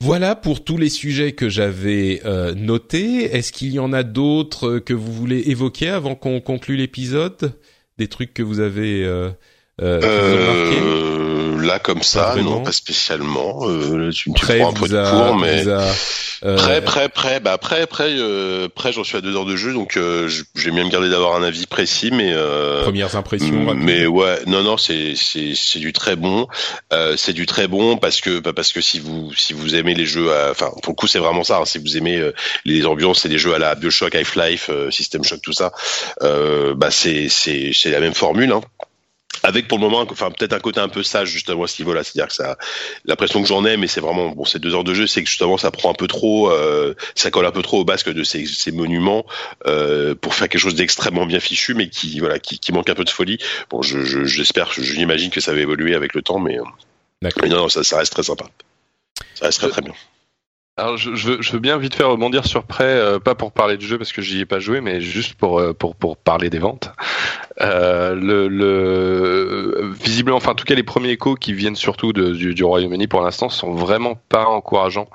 [0.00, 3.24] Voilà pour tous les sujets que j'avais euh, notés.
[3.24, 7.52] Est-ce qu'il y en a d'autres que vous voulez évoquer avant qu'on conclue l'épisode?
[7.96, 9.06] Des trucs que vous avez,
[9.82, 13.68] euh, euh, là comme ça, pas non, pas spécialement.
[13.68, 16.56] Euh, tu, tu prends un peu de cours, mais euh...
[16.56, 17.40] prêt, prêt, prêt.
[17.40, 20.70] Bah après, prêt, euh, prêt, j'en suis à deux heures de jeu, donc euh, j'ai
[20.70, 23.74] bien me garder d'avoir un avis précis, mais euh, premières impressions.
[23.74, 26.48] Mais ouais, non, non, c'est c'est c'est du très bon.
[26.94, 29.94] Euh, c'est du très bon parce que bah, parce que si vous si vous aimez
[29.94, 31.58] les jeux, enfin pour le coup c'est vraiment ça.
[31.58, 32.32] Hein, si vous aimez euh,
[32.64, 35.70] les ambiances, c'est des jeux à la BioShock, Half-Life, System Shock, tout ça.
[36.22, 38.52] bah c'est c'est c'est la même formule.
[38.52, 38.62] Hein
[39.46, 42.02] avec pour le moment enfin peut-être un côté un peu sage justement à ce niveau-là.
[42.02, 42.58] C'est-à-dire que ça
[43.04, 45.28] l'impression que j'en ai mais c'est vraiment bon ces deux heures de jeu c'est que
[45.28, 48.24] justement ça prend un peu trop euh, ça colle un peu trop au basque de
[48.24, 49.24] ces, ces monuments
[49.66, 52.94] euh, pour faire quelque chose d'extrêmement bien fichu mais qui voilà qui, qui, manque un
[52.94, 53.38] peu de folie.
[53.70, 56.58] Bon je j'espère je, j'imagine que ça va évoluer avec le temps mais,
[57.22, 58.46] mais non, non ça, ça reste très sympa.
[59.34, 59.94] Ça reste très très bien
[60.78, 63.52] alors je, je, veux, je veux bien vite faire rebondir sur prêt, euh, pas pour
[63.52, 66.18] parler du jeu parce que j'y ai pas joué, mais juste pour euh, pour pour
[66.18, 66.92] parler des ventes.
[67.62, 72.32] Euh, le, le visiblement, enfin en tout cas les premiers échos qui viennent surtout de,
[72.32, 75.08] du, du Royaume-Uni pour l'instant sont vraiment pas encourageants.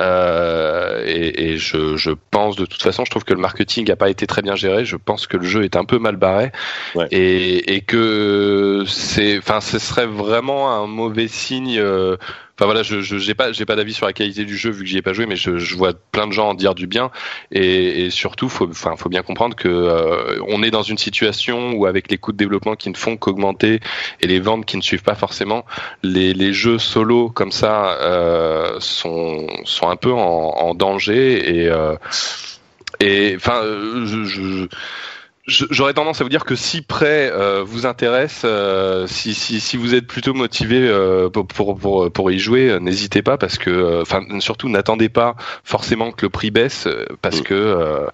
[0.00, 3.96] Euh, et, et je, je, pense de toute façon, je trouve que le marketing n'a
[3.96, 4.84] pas été très bien géré.
[4.84, 6.52] Je pense que le jeu est un peu mal barré
[6.94, 7.08] ouais.
[7.10, 11.78] et, et que c'est, enfin, ce serait vraiment un mauvais signe.
[11.78, 12.16] Euh,
[12.58, 14.88] Enfin voilà, je j'ai pas j'ai pas d'avis sur la qualité du jeu vu que
[14.88, 17.12] j'y ai pas joué, mais je, je vois plein de gens en dire du bien.
[17.52, 21.74] Et, et surtout faut enfin faut bien comprendre que euh, on est dans une situation
[21.74, 23.78] où avec les coûts de développement qui ne font qu'augmenter
[24.20, 25.64] et les ventes qui ne suivent pas forcément,
[26.02, 31.60] les, les jeux solo comme ça euh, sont sont un peu en, en danger.
[31.60, 31.94] Et euh,
[32.98, 34.66] et enfin je, je
[35.48, 39.78] J'aurais tendance à vous dire que si prêt euh, vous intéresse, euh, si, si, si
[39.78, 43.70] vous êtes plutôt motivé euh, pour, pour, pour y jouer, euh, n'hésitez pas parce que,
[43.70, 46.86] euh, enfin surtout n'attendez pas forcément que le prix baisse
[47.22, 48.06] parce que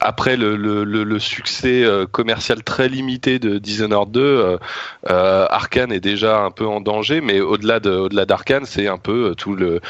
[0.00, 4.58] après le, le, le, succès commercial très limité de Dishonored 2,
[5.04, 9.34] Arkane est déjà un peu en danger, mais au-delà de au-delà d'Arkane, c'est un peu
[9.36, 9.80] tout le,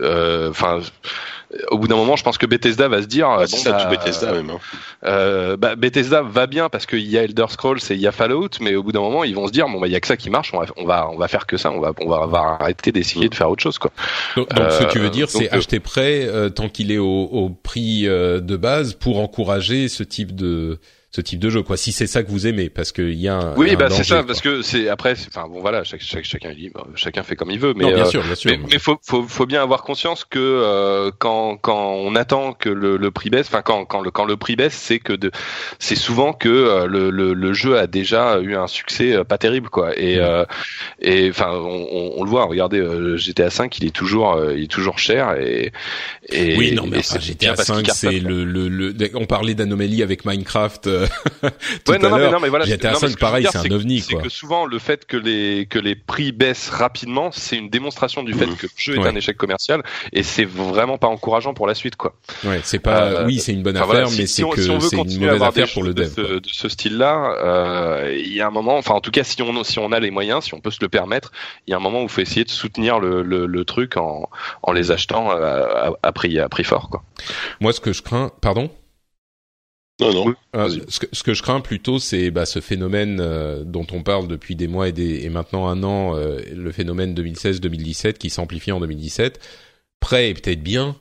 [0.00, 0.80] enfin
[1.70, 3.72] au bout d'un moment, je pense que Bethesda va se dire, Ouais, bon, c'est ça,
[3.72, 4.50] bah, tout Bethesda même.
[4.50, 4.58] hein.
[5.04, 8.12] euh, bah, Bethesda va bien parce qu'il y a Elder Scrolls et il y a
[8.12, 10.00] Fallout, mais au bout d'un moment, ils vont se dire, bon, bah, il y a
[10.00, 11.92] que ça qui marche, on va, on va, on va faire que ça, on va,
[12.00, 13.90] on va, on va arrêter d'essayer de faire autre chose, quoi.
[14.36, 16.90] Donc, donc, ce que tu veux Euh, dire, c'est euh, acheter prêt euh, tant qu'il
[16.92, 20.78] est au, au prix euh, de base pour encourager ce type de
[21.16, 21.76] ce type de jeu, quoi.
[21.78, 24.16] Si c'est ça que vous aimez, parce qu'il y a un, Oui, bah c'est ça,
[24.16, 24.26] quoi.
[24.26, 26.52] parce que c'est après, enfin bon voilà, chaque, chaque, chacun
[26.94, 28.50] chacun fait comme il veut, mais non, bien euh, sûr, bien sûr.
[28.50, 32.68] mais, mais faut, faut, faut bien avoir conscience que euh, quand, quand on attend que
[32.68, 35.30] le, le prix baisse, enfin quand, quand, le, quand le prix baisse, c'est que de,
[35.78, 39.38] c'est souvent que euh, le, le, le jeu a déjà eu un succès euh, pas
[39.38, 39.98] terrible quoi.
[39.98, 40.20] Et Mm.
[40.20, 40.44] euh,
[41.00, 44.64] et enfin on, on, on le voit, regardez euh, GTA 5, il est toujours il
[44.64, 45.72] est toujours cher et,
[46.28, 48.94] et oui, non, mais enfin, GTA bien parce qu'il 5, cartonne, c'est le, le, le,
[49.14, 50.88] on parlait d'anomalie avec Minecraft
[51.84, 52.40] tout Ouais, non, à l'heure.
[52.48, 54.28] voilà, GTA non, mais 5, ce que je veux pareil, c'est un ovni, C'est que
[54.28, 58.46] souvent, le fait que les, que les prix baissent rapidement, c'est une démonstration du fait
[58.46, 59.08] que le jeu est Ouais.
[59.08, 62.14] un échec commercial et c'est vraiment pas encourageant pour la suite, quoi.
[62.44, 64.50] Ouais, c'est pas, Euh, oui, c'est une bonne affaire, voilà, si- mais si c'est on-
[64.50, 66.04] que si c'est une mauvaise affaire pour le dev.
[66.04, 69.24] de ce, de ce style-là, euh, il y a un moment, enfin en tout cas
[69.24, 71.32] si on si on a les moyens, si on peut se le permettre,
[71.66, 73.96] il y a un moment où il faut essayer de soutenir le, le, le truc
[73.96, 74.28] en,
[74.62, 77.02] en les achetant à, à, à prix à prix fort, quoi.
[77.60, 78.70] Moi, ce que je crains, pardon?
[80.00, 80.34] Non, non.
[80.54, 80.82] Euh, Vas-y.
[80.88, 84.28] ce, que, ce que je crains plutôt, c'est bah, ce phénomène euh, dont on parle
[84.28, 88.72] depuis des mois et, des, et maintenant un an, euh, le phénomène 2016-2017 qui s'amplifie
[88.72, 89.40] en 2017.
[90.00, 90.96] Prêt est peut-être bien,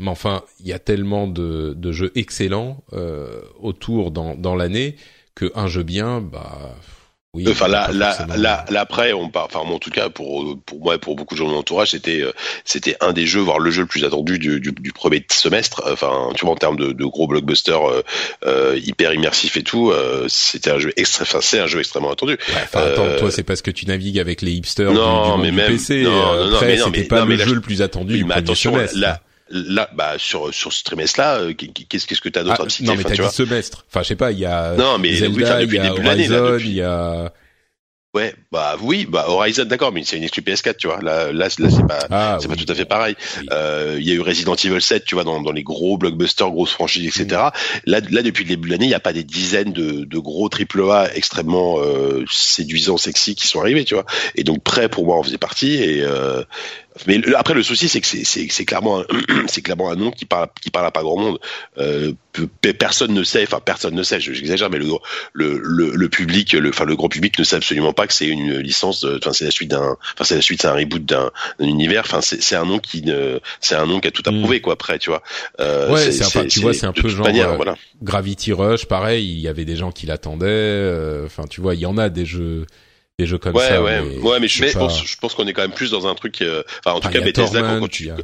[0.00, 4.96] mais enfin, il y a tellement de, de jeux excellents euh, autour dans, dans l'année
[5.36, 6.76] que un jeu bien, bah
[7.34, 7.46] oui.
[7.48, 9.46] Enfin là, là, là, là après, on part.
[9.46, 11.92] Enfin, moi, en tout cas, pour pour moi, pour beaucoup de gens de mon entourage,
[11.92, 12.32] c'était euh,
[12.66, 15.82] c'était un des jeux, voire le jeu le plus attendu du, du, du premier semestre.
[15.90, 18.02] Enfin, tu vois, en termes de, de gros blockbusters euh,
[18.44, 21.22] euh, hyper immersifs et tout, euh, c'était un jeu extra.
[21.22, 22.32] Enfin, c'est un jeu extrêmement attendu.
[22.32, 25.36] Ouais, enfin, attends, Euh, toi, c'est parce que tu navigues avec les hipsters Non, du,
[25.36, 26.02] du mais même- PC.
[26.02, 28.12] non, Après, mais non, c'était mais- pas non, le mais jeu je- le plus attendu
[28.12, 28.98] Oui, du mais premier attention, semestre.
[28.98, 29.22] là,
[29.52, 32.70] là, bah sur sur ce trimestre-là, euh, qu'est-ce qu'est-ce que t'as d'autre Ah, à me
[32.70, 33.84] citer non, mais enfin, t'as tu dit semestre.
[33.88, 35.90] Enfin, je sais pas, il y a Non, mais oui, Zelda, il depuis y a
[35.94, 37.32] début Horizon, depuis- il y a...
[38.14, 41.00] Ouais, bah oui, bah Horizon, d'accord, mais c'est une exclu PS4, tu vois.
[41.00, 42.56] Là, là, là, c'est pas, Ah, c'est oui.
[42.56, 43.16] pas tout à fait pareil.
[43.40, 43.46] Oui.
[43.52, 46.50] Euh, Il y a eu Resident Evil 7, tu vois, dans, dans les gros blockbusters,
[46.50, 47.40] grosses franchises, etc.
[47.86, 50.18] Là, là, depuis le début de l'année, il n'y a pas des dizaines de, de
[50.18, 54.04] gros AAA extrêmement euh, séduisants, sexy qui sont arrivés, tu vois.
[54.34, 55.76] Et donc, prêt pour moi en faisait partie.
[55.76, 56.42] Et euh,
[57.06, 59.06] mais le- après, le souci, c'est que c'est- clairement, un-
[59.46, 61.38] c'est clairement un nom qui parle, qui parle à pas grand monde.
[61.78, 64.86] Euh, pe- pe- personne ne sait, enfin personne ne sait, je- j'exagère, mais le,
[65.32, 68.26] le, le, le public, le, enfin le grand public ne sait absolument pas que c'est
[68.28, 71.30] une licence, enfin c'est la suite d'un, enfin c'est la suite, c'est un reboot d'un
[71.58, 74.30] d'un univers, enfin c'est un nom qui ne, c'est un nom qui a tout à
[74.30, 74.60] Mm.
[74.60, 75.22] quoi après, tu vois.
[75.60, 77.76] Euh, Ouais, c'est enfin, tu vois, c'est un peu genre, manière, euh, voilà.
[78.02, 80.46] Gravity Rush, pareil, il y avait des gens qui l'attendaient.
[80.48, 82.66] euh, Enfin, tu vois, il y en a des jeux,
[83.22, 83.82] des jeux comme Ouais, ça.
[83.82, 86.06] ouais, mais ouais, mais je, pas- pense, je pense qu'on est quand même plus dans
[86.06, 88.16] un truc, euh, enfin en tout cas Bethesda quand, Torment, quand tu, a-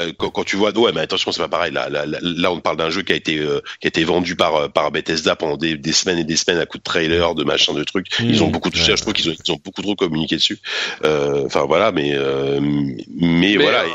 [0.00, 1.72] euh, quand, quand tu vois, ouais, mais attention, c'est pas pareil.
[1.72, 4.04] Là, là, là, là, on parle d'un jeu qui a été, euh, qui a été
[4.04, 6.82] vendu par euh, par Bethesda pendant des, des semaines et des semaines à coup de
[6.82, 8.06] trailer, de machin, de trucs.
[8.20, 8.90] Ils ont Mmh, beaucoup touché.
[8.92, 8.96] ouais.
[8.96, 10.58] Je trouve qu'ils ont, ils ont beaucoup trop communiqué dessus.
[11.04, 13.82] Euh, Enfin voilà, mais euh, mais, Mais, voilà.
[13.84, 13.88] euh,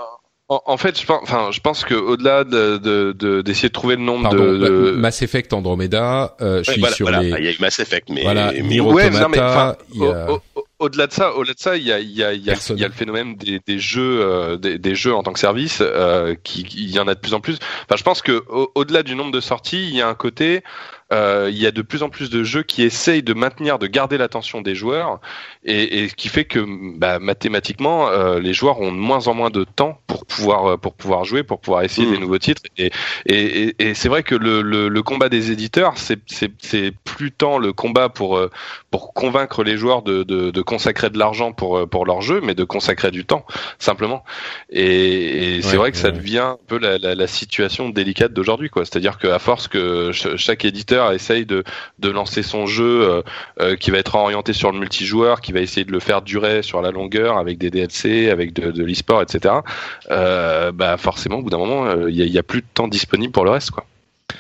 [0.52, 3.74] en, en fait, je pense, enfin, je pense que au-delà de de- de- d'essayer de,
[3.74, 6.96] trouver le nombre Pardon, de, de- bah, Mass Effect Andromeda, euh, je Ouais, suis voilà,
[6.96, 7.22] sur voilà.
[7.24, 7.30] les...
[7.30, 9.78] Il y a eu Mass Effect, mais Voilà, mais- Nier Ouais, non, mais, a...
[9.98, 12.44] au- au- Au-delà de ça, au-delà de ça, il y a, il y a, il
[12.44, 15.22] y a, il y a le phénomène des, des jeux, euh, des, des jeux en
[15.22, 17.58] tant que service, euh, qui, il y en a de plus en plus.
[17.86, 20.64] Enfin, je pense que au- au-delà du nombre de sorties, il y a un côté,
[21.12, 23.88] euh, il y a de plus en plus de jeux qui essayent de maintenir, de
[23.88, 25.20] garder l'attention des joueurs,
[25.64, 26.60] et, et ce qui fait que,
[26.98, 30.78] bah, mathématiquement, euh, les joueurs ont de moins en moins de temps pour pouvoir, euh,
[30.78, 32.12] pour pouvoir jouer, pour pouvoir essayer Mm.
[32.12, 32.62] des nouveaux titres.
[32.78, 32.92] Et,
[33.26, 36.20] et, et, c'est vrai que le, le, le combat des éditeurs, c'est,
[37.04, 38.50] plus tant le combat pour euh,
[38.90, 42.42] pour convaincre les joueurs de, de, de consacrer de l'argent pour euh, pour leur jeu,
[42.44, 43.46] mais de consacrer du temps
[43.80, 44.24] simplement.
[44.70, 48.34] Et, et c'est Ouais, vrai que ça devient un peu la, la, la situation délicate
[48.34, 48.86] d'aujourd'hui, quoi.
[48.86, 51.64] C'est-à-dire qu'à force que ch- chaque éditeur essaye de
[52.00, 53.22] de lancer son jeu euh,
[53.60, 56.62] euh, qui va être orienté sur le multijoueur, qui va essayer de le faire durer
[56.64, 59.56] sur la longueur avec des DLC, avec de, de l'e-sport, etc.
[60.10, 62.62] Euh, bah forcément, au bout d'un moment, euh, il y, a, il y a plus
[62.62, 63.86] de temps disponible pour le reste, quoi.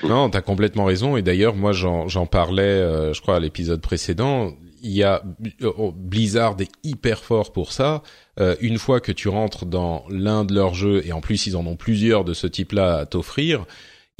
[0.03, 1.17] Non, t'as complètement raison.
[1.17, 4.51] Et d'ailleurs, moi, j'en parlais, euh, je crois, à l'épisode précédent.
[4.83, 5.21] Il y a
[5.63, 8.01] oh, Blizzard est hyper fort pour ça.
[8.39, 11.55] Euh, une fois que tu rentres dans l'un de leurs jeux, et en plus ils
[11.55, 13.65] en ont plusieurs de ce type-là à t'offrir,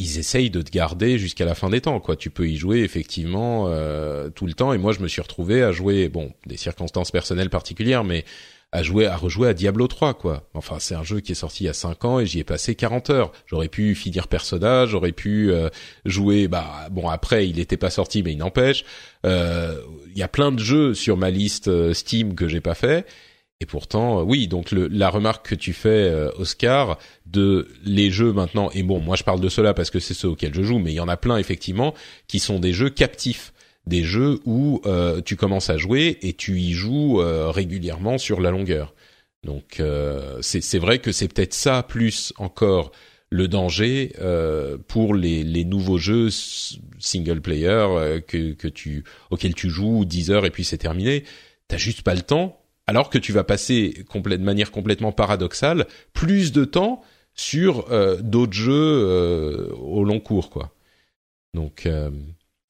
[0.01, 1.99] ils essayent de te garder jusqu'à la fin des temps.
[1.99, 4.73] Quoi, tu peux y jouer effectivement euh, tout le temps.
[4.73, 8.25] Et moi, je me suis retrouvé à jouer, bon, des circonstances personnelles particulières, mais
[8.71, 10.49] à jouer, à rejouer à Diablo 3, quoi.
[10.53, 12.43] Enfin, c'est un jeu qui est sorti il y a 5 ans et j'y ai
[12.43, 13.31] passé 40 heures.
[13.45, 15.69] J'aurais pu finir Persona, j'aurais pu euh,
[16.05, 18.85] jouer, bah, bon, après, il n'était pas sorti, mais il n'empêche.
[19.25, 19.75] Euh,
[20.07, 23.05] Il y a plein de jeux sur ma liste euh, Steam que j'ai pas fait.
[23.61, 28.69] Et pourtant, oui, donc le, la remarque que tu fais, Oscar, de les jeux maintenant,
[28.73, 30.91] et bon, moi je parle de cela parce que c'est ceux auxquels je joue, mais
[30.91, 31.93] il y en a plein effectivement
[32.27, 33.53] qui sont des jeux captifs
[33.87, 38.41] des jeux où euh, tu commences à jouer et tu y joues euh, régulièrement sur
[38.41, 38.93] la longueur.
[39.43, 42.91] Donc euh, c'est vrai que c'est peut-être ça plus encore
[43.33, 44.11] le danger
[44.89, 46.27] pour les, les, nouveaux jeux
[46.99, 51.23] single player que, que tu auxquels tu joues 10 heures et puis c'est terminé.
[51.69, 52.60] T'as juste pas le temps.
[52.91, 57.01] Alors que tu vas passer de manière complètement paradoxale plus de temps
[57.33, 57.87] sur
[58.21, 60.75] d'autres jeux au long cours, quoi.
[61.53, 61.87] Donc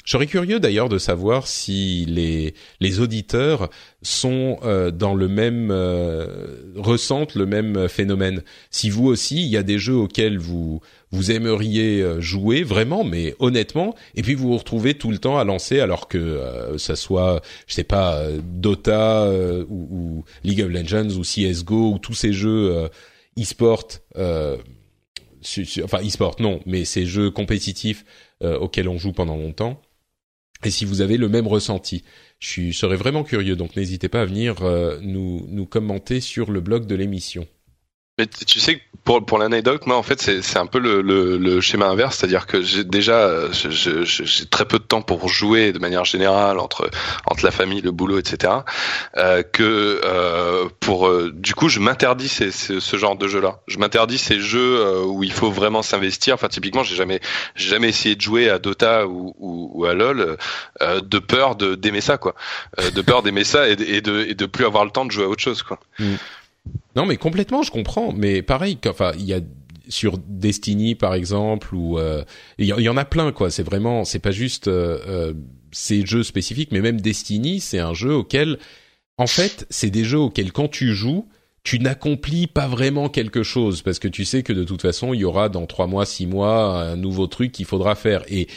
[0.04, 3.70] je serais curieux d'ailleurs de savoir si les les auditeurs
[4.02, 8.42] sont euh, dans le même euh, ressentent le même phénomène.
[8.72, 10.82] Si vous aussi, il y a des jeux auxquels vous
[11.12, 15.38] vous aimeriez euh, jouer vraiment, mais honnêtement, et puis vous vous retrouvez tout le temps
[15.38, 16.40] à lancer alors que
[16.78, 19.30] ça soit, je sais pas, Dota
[19.70, 22.90] ou, ou, League of Legends ou CS:GO ou tous ces jeux
[23.40, 28.06] e-sport, enfin e-sport non, mais ces jeux compétitifs
[28.42, 29.82] auxquels on joue pendant longtemps
[30.64, 32.04] et si vous avez le même ressenti.
[32.40, 36.62] Je serais vraiment curieux, donc n'hésitez pas à venir euh, nous, nous commenter sur le
[36.62, 37.48] blog de l'émission.
[38.22, 41.60] Mais tu sais, pour, pour l'anecdote, moi, en fait, c'est un peu le, le, le,
[41.60, 46.06] schéma inverse, c'est-à-dire que j'ai déjà, j'ai très peu de temps pour jouer de manière
[46.06, 46.88] générale entre
[47.26, 48.54] entre la famille, le boulot, etc.
[49.18, 53.62] Euh, que euh, pour, euh, du coup, je m'interdis ce genre de jeu-là.
[53.68, 56.36] Je m'interdis ces jeux euh, où il faut vraiment s'investir.
[56.36, 57.22] Enfin, typiquement, j'ai jamais,
[57.56, 60.38] jamais essayé de jouer à Dota ou, ou, à LoL
[60.84, 62.36] euh, de peur de d'aimer ça, quoi.
[62.78, 65.12] de peur d'aimer ça et de, et de, et de plus avoir le temps de
[65.12, 65.80] jouer à autre chose, quoi.
[65.98, 66.18] Mm.
[66.96, 68.12] Non, mais complètement, je comprends.
[68.14, 69.40] Mais pareil, enfin, il y a
[69.90, 72.24] sur Destiny par exemple ou euh,
[72.58, 73.52] il y, en a plein quoi.
[73.52, 75.34] C'est vraiment, c'est pas juste euh, euh,
[75.72, 78.58] ces jeux spécifiques, mais même Destiny, c'est un jeu auquel,
[79.18, 81.28] en fait, c'est des jeux auxquels quand tu joues,
[81.64, 85.20] tu n'accomplis pas vraiment quelque chose parce que tu sais que de toute façon, il
[85.20, 88.24] y aura dans trois mois, six mois un nouveau truc qu'il faudra faire.
[88.30, 88.48] Et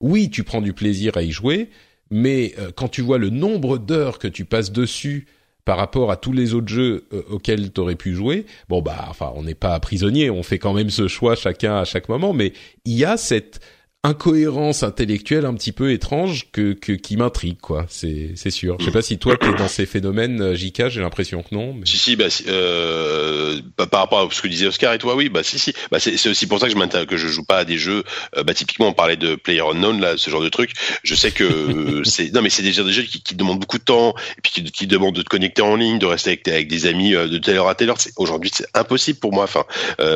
[0.00, 1.70] oui, tu prends du plaisir à y jouer,
[2.10, 5.26] mais quand tu vois le nombre d'heures que tu passes dessus
[5.64, 9.06] par rapport à tous les autres jeux euh, auxquels tu aurais pu jouer, bon bah
[9.08, 12.32] enfin on n'est pas prisonnier, on fait quand même ce choix chacun à chaque moment,
[12.32, 12.52] mais
[12.84, 13.60] il y a cette
[14.04, 17.86] incohérence intellectuelle un petit peu étrange que, que qui m'intrigue quoi.
[17.88, 18.76] C'est c'est sûr.
[18.80, 21.54] Je sais pas si toi tu es dans ces phénomènes euh, JK j'ai l'impression que
[21.54, 21.86] non mais...
[21.86, 25.28] si si bah, euh, bah, par rapport à ce que disait Oscar et toi oui
[25.28, 25.72] bah si si.
[25.92, 28.02] Bah c'est aussi pour ça que je que je joue pas à des jeux
[28.36, 30.72] euh, bah typiquement on parlait de Player Unknown là ce genre de truc.
[31.04, 34.16] Je sais que c'est non mais c'est déjà des jeux qui, demandent beaucoup de temps
[34.36, 36.86] et puis qui, qui demandent de te connecter en ligne de rester avec, avec des
[36.86, 37.98] amis euh, de telle heure à telle heure.
[38.16, 39.44] Aujourd'hui c'est impossible pour moi.
[39.44, 39.64] Enfin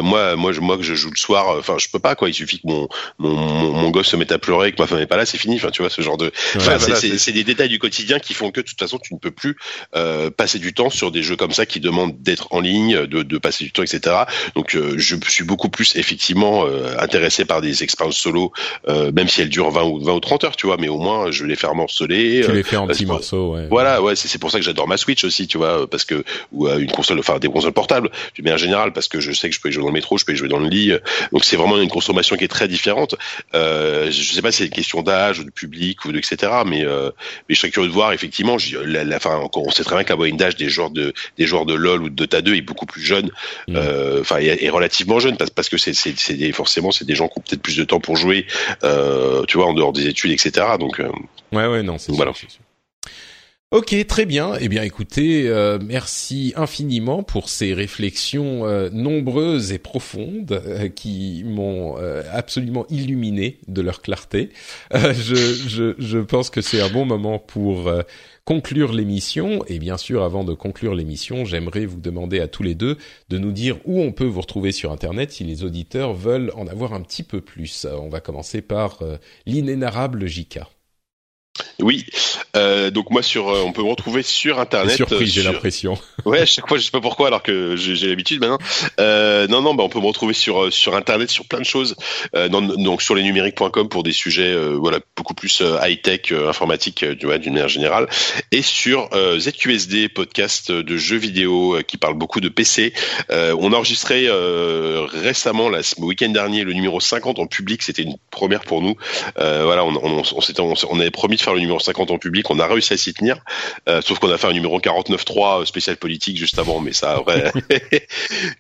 [0.03, 2.29] moi moi je, moi que je joue le soir enfin je peux pas quoi.
[2.29, 2.89] Il suffit que mon
[3.91, 5.57] gosse se met à pleurer, que ma femme est pas là, c'est fini.
[5.57, 6.33] Enfin, tu vois, ce genre de.
[6.57, 9.31] Enfin, c'est des détails du quotidien qui font que de toute façon, tu ne peux
[9.31, 9.57] plus
[9.95, 13.23] euh, passer du temps sur des jeux comme ça qui demandent d'être en ligne, de,
[13.23, 14.17] de, passer du temps, etc.
[14.55, 18.53] Donc, euh, je suis beaucoup plus effectivement euh, intéressé par des expériences solo,
[18.89, 20.77] euh, même si elles durent 20 ou 20 ou 30 heures, tu vois.
[20.79, 22.43] Mais au moins, je vais les faire morceler.
[22.45, 23.67] Tu les fais en petits morceaux, ouais.
[23.69, 26.69] Voilà, ouais, c'est pour ça que j'adore ma Switch aussi, tu vois, parce que ou
[26.69, 29.61] une console, enfin des consoles portables, du bien général, parce que je sais que je
[29.61, 30.93] peux y jouer dans le métro, je peux y jouer dans le lit.
[31.33, 33.17] Donc, c'est vraiment une consommation qui est très différente.
[33.55, 33.66] Euh,
[34.11, 36.53] je sais pas si c'est une question d'âge ou de public ou de etc.
[36.67, 37.11] Mais euh,
[37.49, 38.57] mais je serais curieux de voir effectivement.
[38.85, 41.47] La, la, fin, on sait très bien que la moyenne d'âge des joueurs de des
[41.47, 43.31] joueurs de LoL ou de Dota 2 est beaucoup plus jeune.
[43.69, 43.77] Mm.
[43.77, 45.95] Euh, enfin, est, relativement jeune parce parce que c'est
[46.53, 48.47] forcément c'est des gens qui ont peut-être plus de temps pour jouer.
[48.85, 50.67] Euh, tu vois, en dehors des études, etc.
[50.79, 51.09] Donc euh,
[51.53, 52.33] ouais ouais non c'est voilà.
[52.35, 52.49] sûr.
[53.73, 54.55] Ok, très bien.
[54.61, 61.43] Eh bien, écoutez, euh, merci infiniment pour ces réflexions euh, nombreuses et profondes euh, qui
[61.45, 61.97] m'ont
[62.33, 64.51] absolument illuminé de leur clarté.
[64.93, 67.91] Je, je, je, pense que c'est un bon moment pour
[68.45, 69.65] conclure l'émission.
[69.67, 72.97] Et bien sûr, avant de conclure l'émission, j'aimerais vous demander à tous les deux
[73.31, 76.69] de nous dire où on peut vous retrouver sur Internet si les auditeurs veulent en
[76.69, 77.85] avoir un petit peu plus.
[77.85, 79.01] On va commencer par
[79.45, 80.69] l'inénarrable Jika.
[81.81, 82.07] Oui,
[82.57, 84.97] euh, donc moi sur, euh, on peut me retrouver sur internet.
[84.97, 85.99] Surpris, j'ai l'impression.
[86.25, 88.59] Ouais, à chaque fois, je sais pas pourquoi, alors que j'ai l'habitude maintenant.
[88.99, 91.65] Euh, non, non, bah on peut me retrouver sur euh, sur internet sur plein de
[91.65, 91.95] choses.
[92.35, 97.27] Euh, donc sur lesnumériques.com pour des sujets, euh, voilà, beaucoup plus high tech, informatique, tu
[97.27, 98.09] vois, d'une manière générale,
[98.51, 99.09] et sur
[99.39, 102.93] ZQSD podcast de jeux vidéo qui parle beaucoup de PC.
[103.31, 107.83] on a enregistré récemment, là, le week-end dernier, le numéro 50 en public.
[107.83, 108.97] C'était une première pour nous.
[109.37, 112.51] voilà, on, on, on, on, on avait promis de faire le numéro 50 en public.
[112.51, 113.39] On a réussi à s'y tenir,
[113.89, 117.53] euh, sauf qu'on a fait un numéro 49.3 spécial politique juste avant, mais ça, vrai,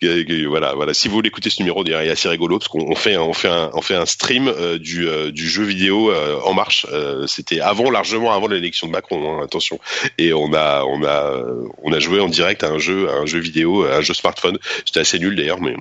[0.48, 0.94] voilà, voilà.
[0.94, 3.32] Si vous voulez écouter ce numéro, d'ailleurs, il est assez rigolo parce qu'on fait, on
[3.32, 6.12] fait un, on fait un stream du, du jeu vidéo
[6.44, 6.86] en marche.
[7.26, 9.78] C'était avant, largement avant l'élection de Macron, hein, attention.
[10.18, 11.42] Et on a, on a,
[11.82, 14.14] on a joué en direct à un jeu, à un jeu vidéo, à un jeu
[14.14, 14.58] smartphone.
[14.84, 15.76] C'était assez nul d'ailleurs, mais euh,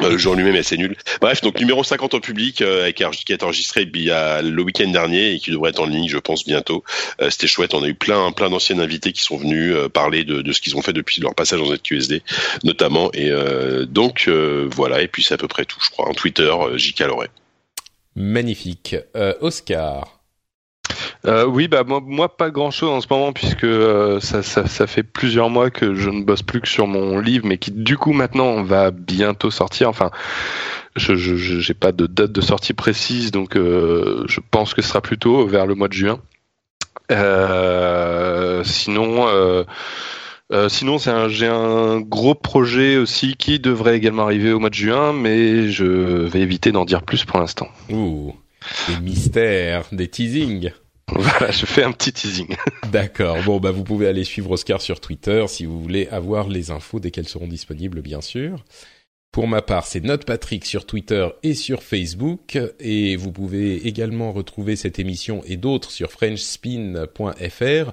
[0.00, 0.96] le jeu en lui-même est assez nul.
[1.20, 4.62] Bref, donc numéro 50 en public, euh, qui a été enregistré il y a le
[4.62, 6.84] week-end dernier et qui devrait être en ligne, je pense, bientôt.
[7.20, 7.74] Euh, C'était chouette.
[7.74, 10.76] On a eu plein, plein d'anciens invités qui sont venus euh, parler de, ce qu'ils
[10.76, 12.22] ont fait depuis leur passage en ZQSD,
[12.64, 13.10] notamment.
[13.12, 13.30] Et
[13.86, 15.02] donc voilà.
[15.02, 16.08] Et puis c'est à peu près tout, je crois.
[16.08, 17.00] En Twitter, J.K.
[17.00, 17.30] Loret.
[18.14, 18.96] Magnifique.
[19.40, 20.13] Oscar.
[21.26, 25.02] Euh, oui, bah moi, pas grand chose en ce moment puisque euh, ça, ça, fait
[25.02, 28.12] plusieurs mois que je ne bosse plus que sur mon livre, mais qui du coup
[28.12, 29.88] maintenant va bientôt sortir.
[29.88, 30.10] Enfin,
[30.96, 35.00] je j'ai pas de date de sortie précise, donc euh, je pense que ce sera
[35.00, 36.20] plutôt vers le mois de juin.
[37.10, 39.26] Euh, sinon.
[40.52, 44.68] Euh, sinon, c'est un, j'ai un gros projet aussi qui devrait également arriver au mois
[44.68, 47.68] de juin, mais je vais éviter d'en dire plus pour l'instant.
[48.88, 50.70] Des mystères, des teasings.
[51.06, 52.56] Voilà, je fais un petit teasing.
[52.90, 53.36] D'accord.
[53.44, 56.98] Bon, bah vous pouvez aller suivre Oscar sur Twitter si vous voulez avoir les infos
[56.98, 58.64] dès qu'elles seront disponibles, bien sûr.
[59.30, 62.58] Pour ma part, c'est Note Patrick sur Twitter et sur Facebook.
[62.80, 67.92] Et vous pouvez également retrouver cette émission et d'autres sur frenchspin.fr.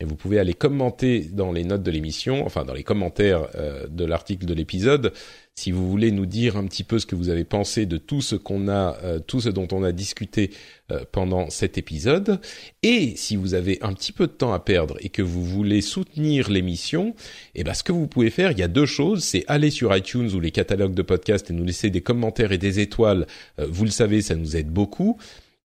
[0.00, 3.86] Et vous pouvez aller commenter dans les notes de l'émission, enfin dans les commentaires euh,
[3.88, 5.12] de l'article de l'épisode,
[5.54, 8.22] si vous voulez nous dire un petit peu ce que vous avez pensé de tout
[8.22, 10.50] ce qu'on a, euh, tout ce dont on a discuté
[10.90, 12.40] euh, pendant cet épisode,
[12.82, 15.82] et si vous avez un petit peu de temps à perdre et que vous voulez
[15.82, 17.14] soutenir l'émission,
[17.54, 19.94] eh ben ce que vous pouvez faire, il y a deux choses, c'est aller sur
[19.94, 23.26] iTunes ou les catalogues de podcasts et nous laisser des commentaires et des étoiles.
[23.58, 25.18] vous le savez, ça nous aide beaucoup.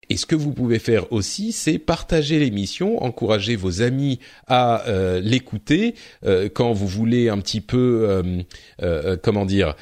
[0.10, 5.20] Et ce que vous pouvez faire aussi, c'est partager l'émission, encourager vos amis à euh,
[5.20, 8.24] l'écouter euh, quand vous voulez un petit peu,
[8.82, 9.76] euh, comment dire,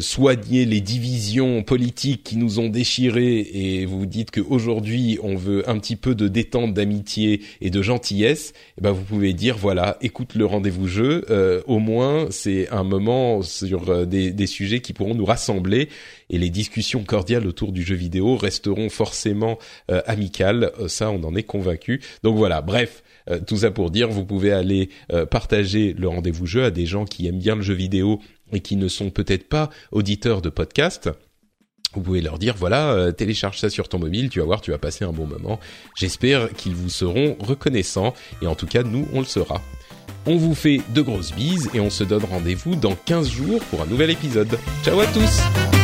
[0.00, 5.78] soigner les divisions politiques qui nous ont déchirés et vous dites qu'aujourd'hui on veut un
[5.78, 8.54] petit peu de détente, d'amitié et de gentillesse.
[8.78, 11.24] Eh ben vous pouvez dire voilà, écoute le rendez-vous jeu.
[11.66, 15.88] au moins c'est un moment sur des, des sujets qui pourront nous rassembler
[16.30, 19.58] et les discussions cordiales autour du jeu vidéo resteront forcément
[19.90, 20.72] euh, amicales.
[20.78, 22.00] Euh, ça, on en est convaincu.
[22.22, 22.62] Donc voilà.
[22.62, 23.02] Bref.
[23.30, 24.90] Euh, tout ça pour dire, vous pouvez aller
[25.30, 28.20] partager le rendez-vous jeu à des gens qui aiment bien le jeu vidéo
[28.52, 31.08] et qui ne sont peut-être pas auditeurs de podcast.
[31.94, 34.78] Vous pouvez leur dire voilà, télécharge ça sur ton mobile, tu vas voir, tu vas
[34.78, 35.58] passer un bon moment.
[35.96, 39.62] J'espère qu'ils vous seront reconnaissants et en tout cas nous on le sera.
[40.26, 43.82] On vous fait de grosses bises et on se donne rendez-vous dans 15 jours pour
[43.82, 44.58] un nouvel épisode.
[44.82, 45.83] Ciao à tous